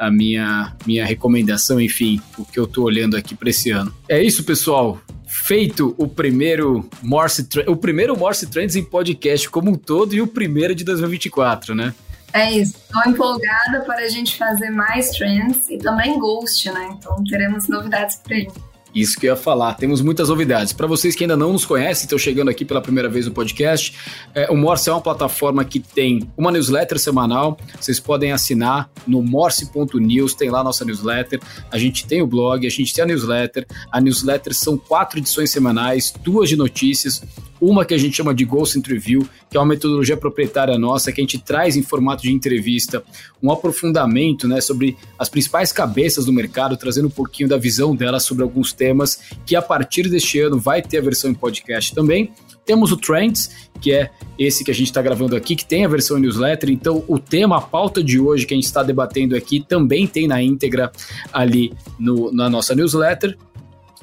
a 0.00 0.10
minha, 0.10 0.74
minha 0.86 1.04
recomendação, 1.04 1.78
enfim, 1.78 2.18
o 2.38 2.44
que 2.46 2.58
eu 2.58 2.64
estou 2.64 2.84
olhando 2.84 3.18
aqui 3.18 3.34
para 3.34 3.50
esse 3.50 3.70
ano. 3.70 3.94
É 4.08 4.22
isso, 4.22 4.42
pessoal. 4.44 4.98
Feito 5.26 5.94
o 5.98 6.08
primeiro 6.08 6.88
Morse, 7.02 7.46
o 7.66 7.76
primeiro 7.76 8.16
Morse 8.16 8.46
Trends 8.46 8.74
em 8.76 8.82
podcast 8.82 9.48
como 9.50 9.70
um 9.70 9.74
todo 9.74 10.14
e 10.14 10.22
o 10.22 10.26
primeiro 10.26 10.74
de 10.74 10.84
2024, 10.84 11.74
né? 11.74 11.94
É 12.32 12.50
isso. 12.50 12.76
Estou 12.78 13.12
empolgada 13.12 13.82
para 13.84 14.04
a 14.04 14.08
gente 14.08 14.38
fazer 14.38 14.70
mais 14.70 15.10
trends 15.10 15.68
e 15.68 15.76
também 15.76 16.18
Ghost, 16.18 16.70
né? 16.70 16.96
Então 16.96 17.22
teremos 17.24 17.68
novidades 17.68 18.16
por 18.16 18.32
aí. 18.32 18.48
Isso 18.94 19.18
que 19.18 19.26
eu 19.26 19.30
ia 19.30 19.36
falar. 19.36 19.74
Temos 19.74 20.00
muitas 20.00 20.28
novidades. 20.28 20.72
Para 20.72 20.86
vocês 20.86 21.14
que 21.14 21.24
ainda 21.24 21.36
não 21.36 21.52
nos 21.52 21.64
conhecem, 21.64 22.04
estão 22.04 22.18
chegando 22.18 22.48
aqui 22.48 22.64
pela 22.64 22.80
primeira 22.80 23.08
vez 23.08 23.26
no 23.26 23.32
podcast, 23.32 23.96
é, 24.34 24.50
o 24.50 24.56
Morse 24.56 24.88
é 24.88 24.92
uma 24.92 25.00
plataforma 25.00 25.64
que 25.64 25.78
tem 25.78 26.28
uma 26.36 26.50
newsletter 26.50 26.98
semanal. 26.98 27.56
Vocês 27.80 28.00
podem 28.00 28.32
assinar 28.32 28.90
no 29.06 29.22
morse.news, 29.22 30.34
tem 30.34 30.50
lá 30.50 30.64
nossa 30.64 30.84
newsletter. 30.84 31.40
A 31.70 31.78
gente 31.78 32.06
tem 32.06 32.20
o 32.20 32.26
blog, 32.26 32.66
a 32.66 32.70
gente 32.70 32.92
tem 32.92 33.04
a 33.04 33.06
newsletter. 33.06 33.66
A 33.92 34.00
newsletter 34.00 34.54
são 34.54 34.76
quatro 34.76 35.18
edições 35.18 35.50
semanais, 35.50 36.12
duas 36.22 36.48
de 36.48 36.56
notícias, 36.56 37.22
uma 37.60 37.84
que 37.84 37.92
a 37.92 37.98
gente 37.98 38.16
chama 38.16 38.34
de 38.34 38.44
Ghost 38.44 38.78
Interview, 38.78 39.28
que 39.50 39.56
é 39.56 39.60
uma 39.60 39.66
metodologia 39.66 40.16
proprietária 40.16 40.78
nossa, 40.78 41.12
que 41.12 41.20
a 41.20 41.24
gente 41.24 41.38
traz 41.38 41.76
em 41.76 41.82
formato 41.82 42.22
de 42.22 42.32
entrevista 42.32 43.02
um 43.42 43.52
aprofundamento 43.52 44.48
né, 44.48 44.60
sobre 44.60 44.96
as 45.18 45.28
principais 45.28 45.70
cabeças 45.70 46.24
do 46.24 46.32
mercado, 46.32 46.76
trazendo 46.76 47.08
um 47.08 47.10
pouquinho 47.10 47.48
da 47.48 47.58
visão 47.58 47.94
delas 47.94 48.22
sobre 48.22 48.42
alguns 48.42 48.72
temas, 48.80 49.20
que 49.44 49.54
a 49.54 49.60
partir 49.60 50.08
deste 50.08 50.40
ano 50.40 50.58
vai 50.58 50.80
ter 50.80 50.98
a 50.98 51.02
versão 51.02 51.30
em 51.30 51.34
podcast 51.34 51.94
também. 51.94 52.32
Temos 52.64 52.92
o 52.92 52.96
Trends, 52.96 53.68
que 53.80 53.92
é 53.92 54.10
esse 54.38 54.64
que 54.64 54.70
a 54.70 54.74
gente 54.74 54.86
está 54.86 55.02
gravando 55.02 55.36
aqui, 55.36 55.56
que 55.56 55.64
tem 55.64 55.84
a 55.84 55.88
versão 55.88 56.18
newsletter. 56.18 56.70
Então, 56.70 57.04
o 57.08 57.18
tema, 57.18 57.58
a 57.58 57.60
pauta 57.60 58.02
de 58.02 58.18
hoje 58.18 58.46
que 58.46 58.54
a 58.54 58.56
gente 58.56 58.66
está 58.66 58.82
debatendo 58.82 59.36
aqui, 59.36 59.60
também 59.60 60.06
tem 60.06 60.26
na 60.26 60.42
íntegra 60.42 60.90
ali 61.32 61.72
no, 61.98 62.32
na 62.32 62.48
nossa 62.48 62.74
newsletter. 62.74 63.36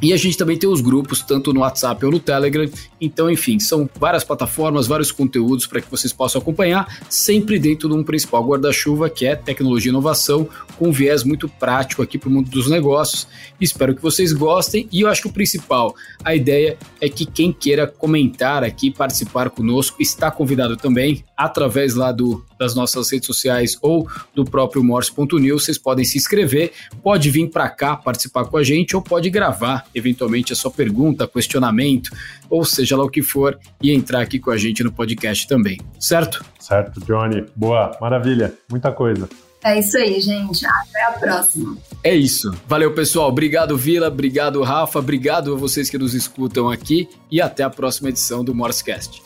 E 0.01 0.13
a 0.13 0.17
gente 0.17 0.37
também 0.37 0.57
tem 0.57 0.69
os 0.69 0.79
grupos, 0.79 1.21
tanto 1.21 1.51
no 1.51 1.61
WhatsApp 1.61 2.05
ou 2.05 2.11
no 2.11 2.19
Telegram. 2.19 2.69
Então, 3.01 3.31
enfim, 3.31 3.59
são 3.59 3.89
várias 3.99 4.23
plataformas, 4.23 4.85
vários 4.85 5.11
conteúdos 5.11 5.65
para 5.65 5.81
que 5.81 5.89
vocês 5.89 6.13
possam 6.13 6.39
acompanhar, 6.39 6.99
sempre 7.09 7.57
dentro 7.57 7.89
de 7.89 7.95
um 7.95 8.03
principal 8.03 8.45
guarda-chuva, 8.45 9.09
que 9.09 9.25
é 9.25 9.35
tecnologia 9.35 9.89
e 9.89 9.91
inovação, 9.91 10.47
com 10.77 10.89
um 10.89 10.91
viés 10.91 11.23
muito 11.23 11.49
prático 11.49 12.03
aqui 12.03 12.17
para 12.17 12.29
o 12.29 12.31
mundo 12.31 12.49
dos 12.49 12.69
negócios. 12.69 13.27
Espero 13.59 13.95
que 13.95 14.01
vocês 14.01 14.31
gostem. 14.33 14.87
E 14.91 15.01
eu 15.01 15.09
acho 15.09 15.23
que 15.23 15.27
o 15.29 15.33
principal, 15.33 15.95
a 16.23 16.35
ideia 16.35 16.77
é 17.01 17.09
que 17.09 17.25
quem 17.25 17.51
queira 17.51 17.87
comentar 17.87 18.63
aqui, 18.63 18.91
participar 18.91 19.49
conosco, 19.49 19.99
está 19.99 20.29
convidado 20.29 20.77
também, 20.77 21.23
através 21.35 21.95
lá 21.95 22.11
do, 22.11 22.45
das 22.59 22.75
nossas 22.75 23.11
redes 23.11 23.27
sociais 23.27 23.77
ou 23.81 24.07
do 24.33 24.45
próprio 24.45 24.83
Morse.news. 24.83 25.65
Vocês 25.65 25.77
podem 25.77 26.05
se 26.05 26.17
inscrever, 26.17 26.71
pode 27.03 27.29
vir 27.29 27.49
para 27.49 27.69
cá 27.69 27.95
participar 27.95 28.45
com 28.45 28.57
a 28.57 28.63
gente 28.63 28.95
ou 28.95 29.01
pode 29.01 29.29
gravar 29.29 29.85
eventualmente 29.93 30.53
a 30.53 30.55
sua 30.55 30.71
pergunta, 30.71 31.27
questionamento, 31.27 32.09
ou 32.49 32.63
seja 32.65 32.97
lá 32.97 33.03
o 33.03 33.09
que 33.09 33.21
for, 33.21 33.57
e 33.81 33.91
entrar 33.91 34.21
aqui 34.21 34.39
com 34.39 34.51
a 34.51 34.57
gente 34.57 34.83
no 34.83 34.91
podcast 34.91 35.47
também, 35.47 35.79
certo? 35.99 36.43
Certo, 36.59 36.99
Johnny. 37.01 37.45
Boa, 37.55 37.95
maravilha, 38.01 38.53
muita 38.69 38.91
coisa. 38.91 39.29
É 39.63 39.79
isso 39.79 39.97
aí, 39.97 40.21
gente. 40.21 40.65
Até 40.65 41.03
a 41.03 41.11
próxima. 41.11 41.77
É 42.03 42.15
isso. 42.15 42.53
Valeu, 42.67 42.93
pessoal. 42.93 43.27
Obrigado, 43.27 43.75
Vila. 43.75 44.07
Obrigado, 44.07 44.61
Rafa. 44.61 44.99
Obrigado 44.99 45.53
a 45.53 45.57
vocês 45.57 45.89
que 45.89 45.97
nos 45.97 46.13
escutam 46.13 46.69
aqui. 46.69 47.09
E 47.29 47.41
até 47.41 47.63
a 47.63 47.69
próxima 47.69 48.09
edição 48.09 48.45
do 48.45 48.55
Morsecast. 48.55 49.21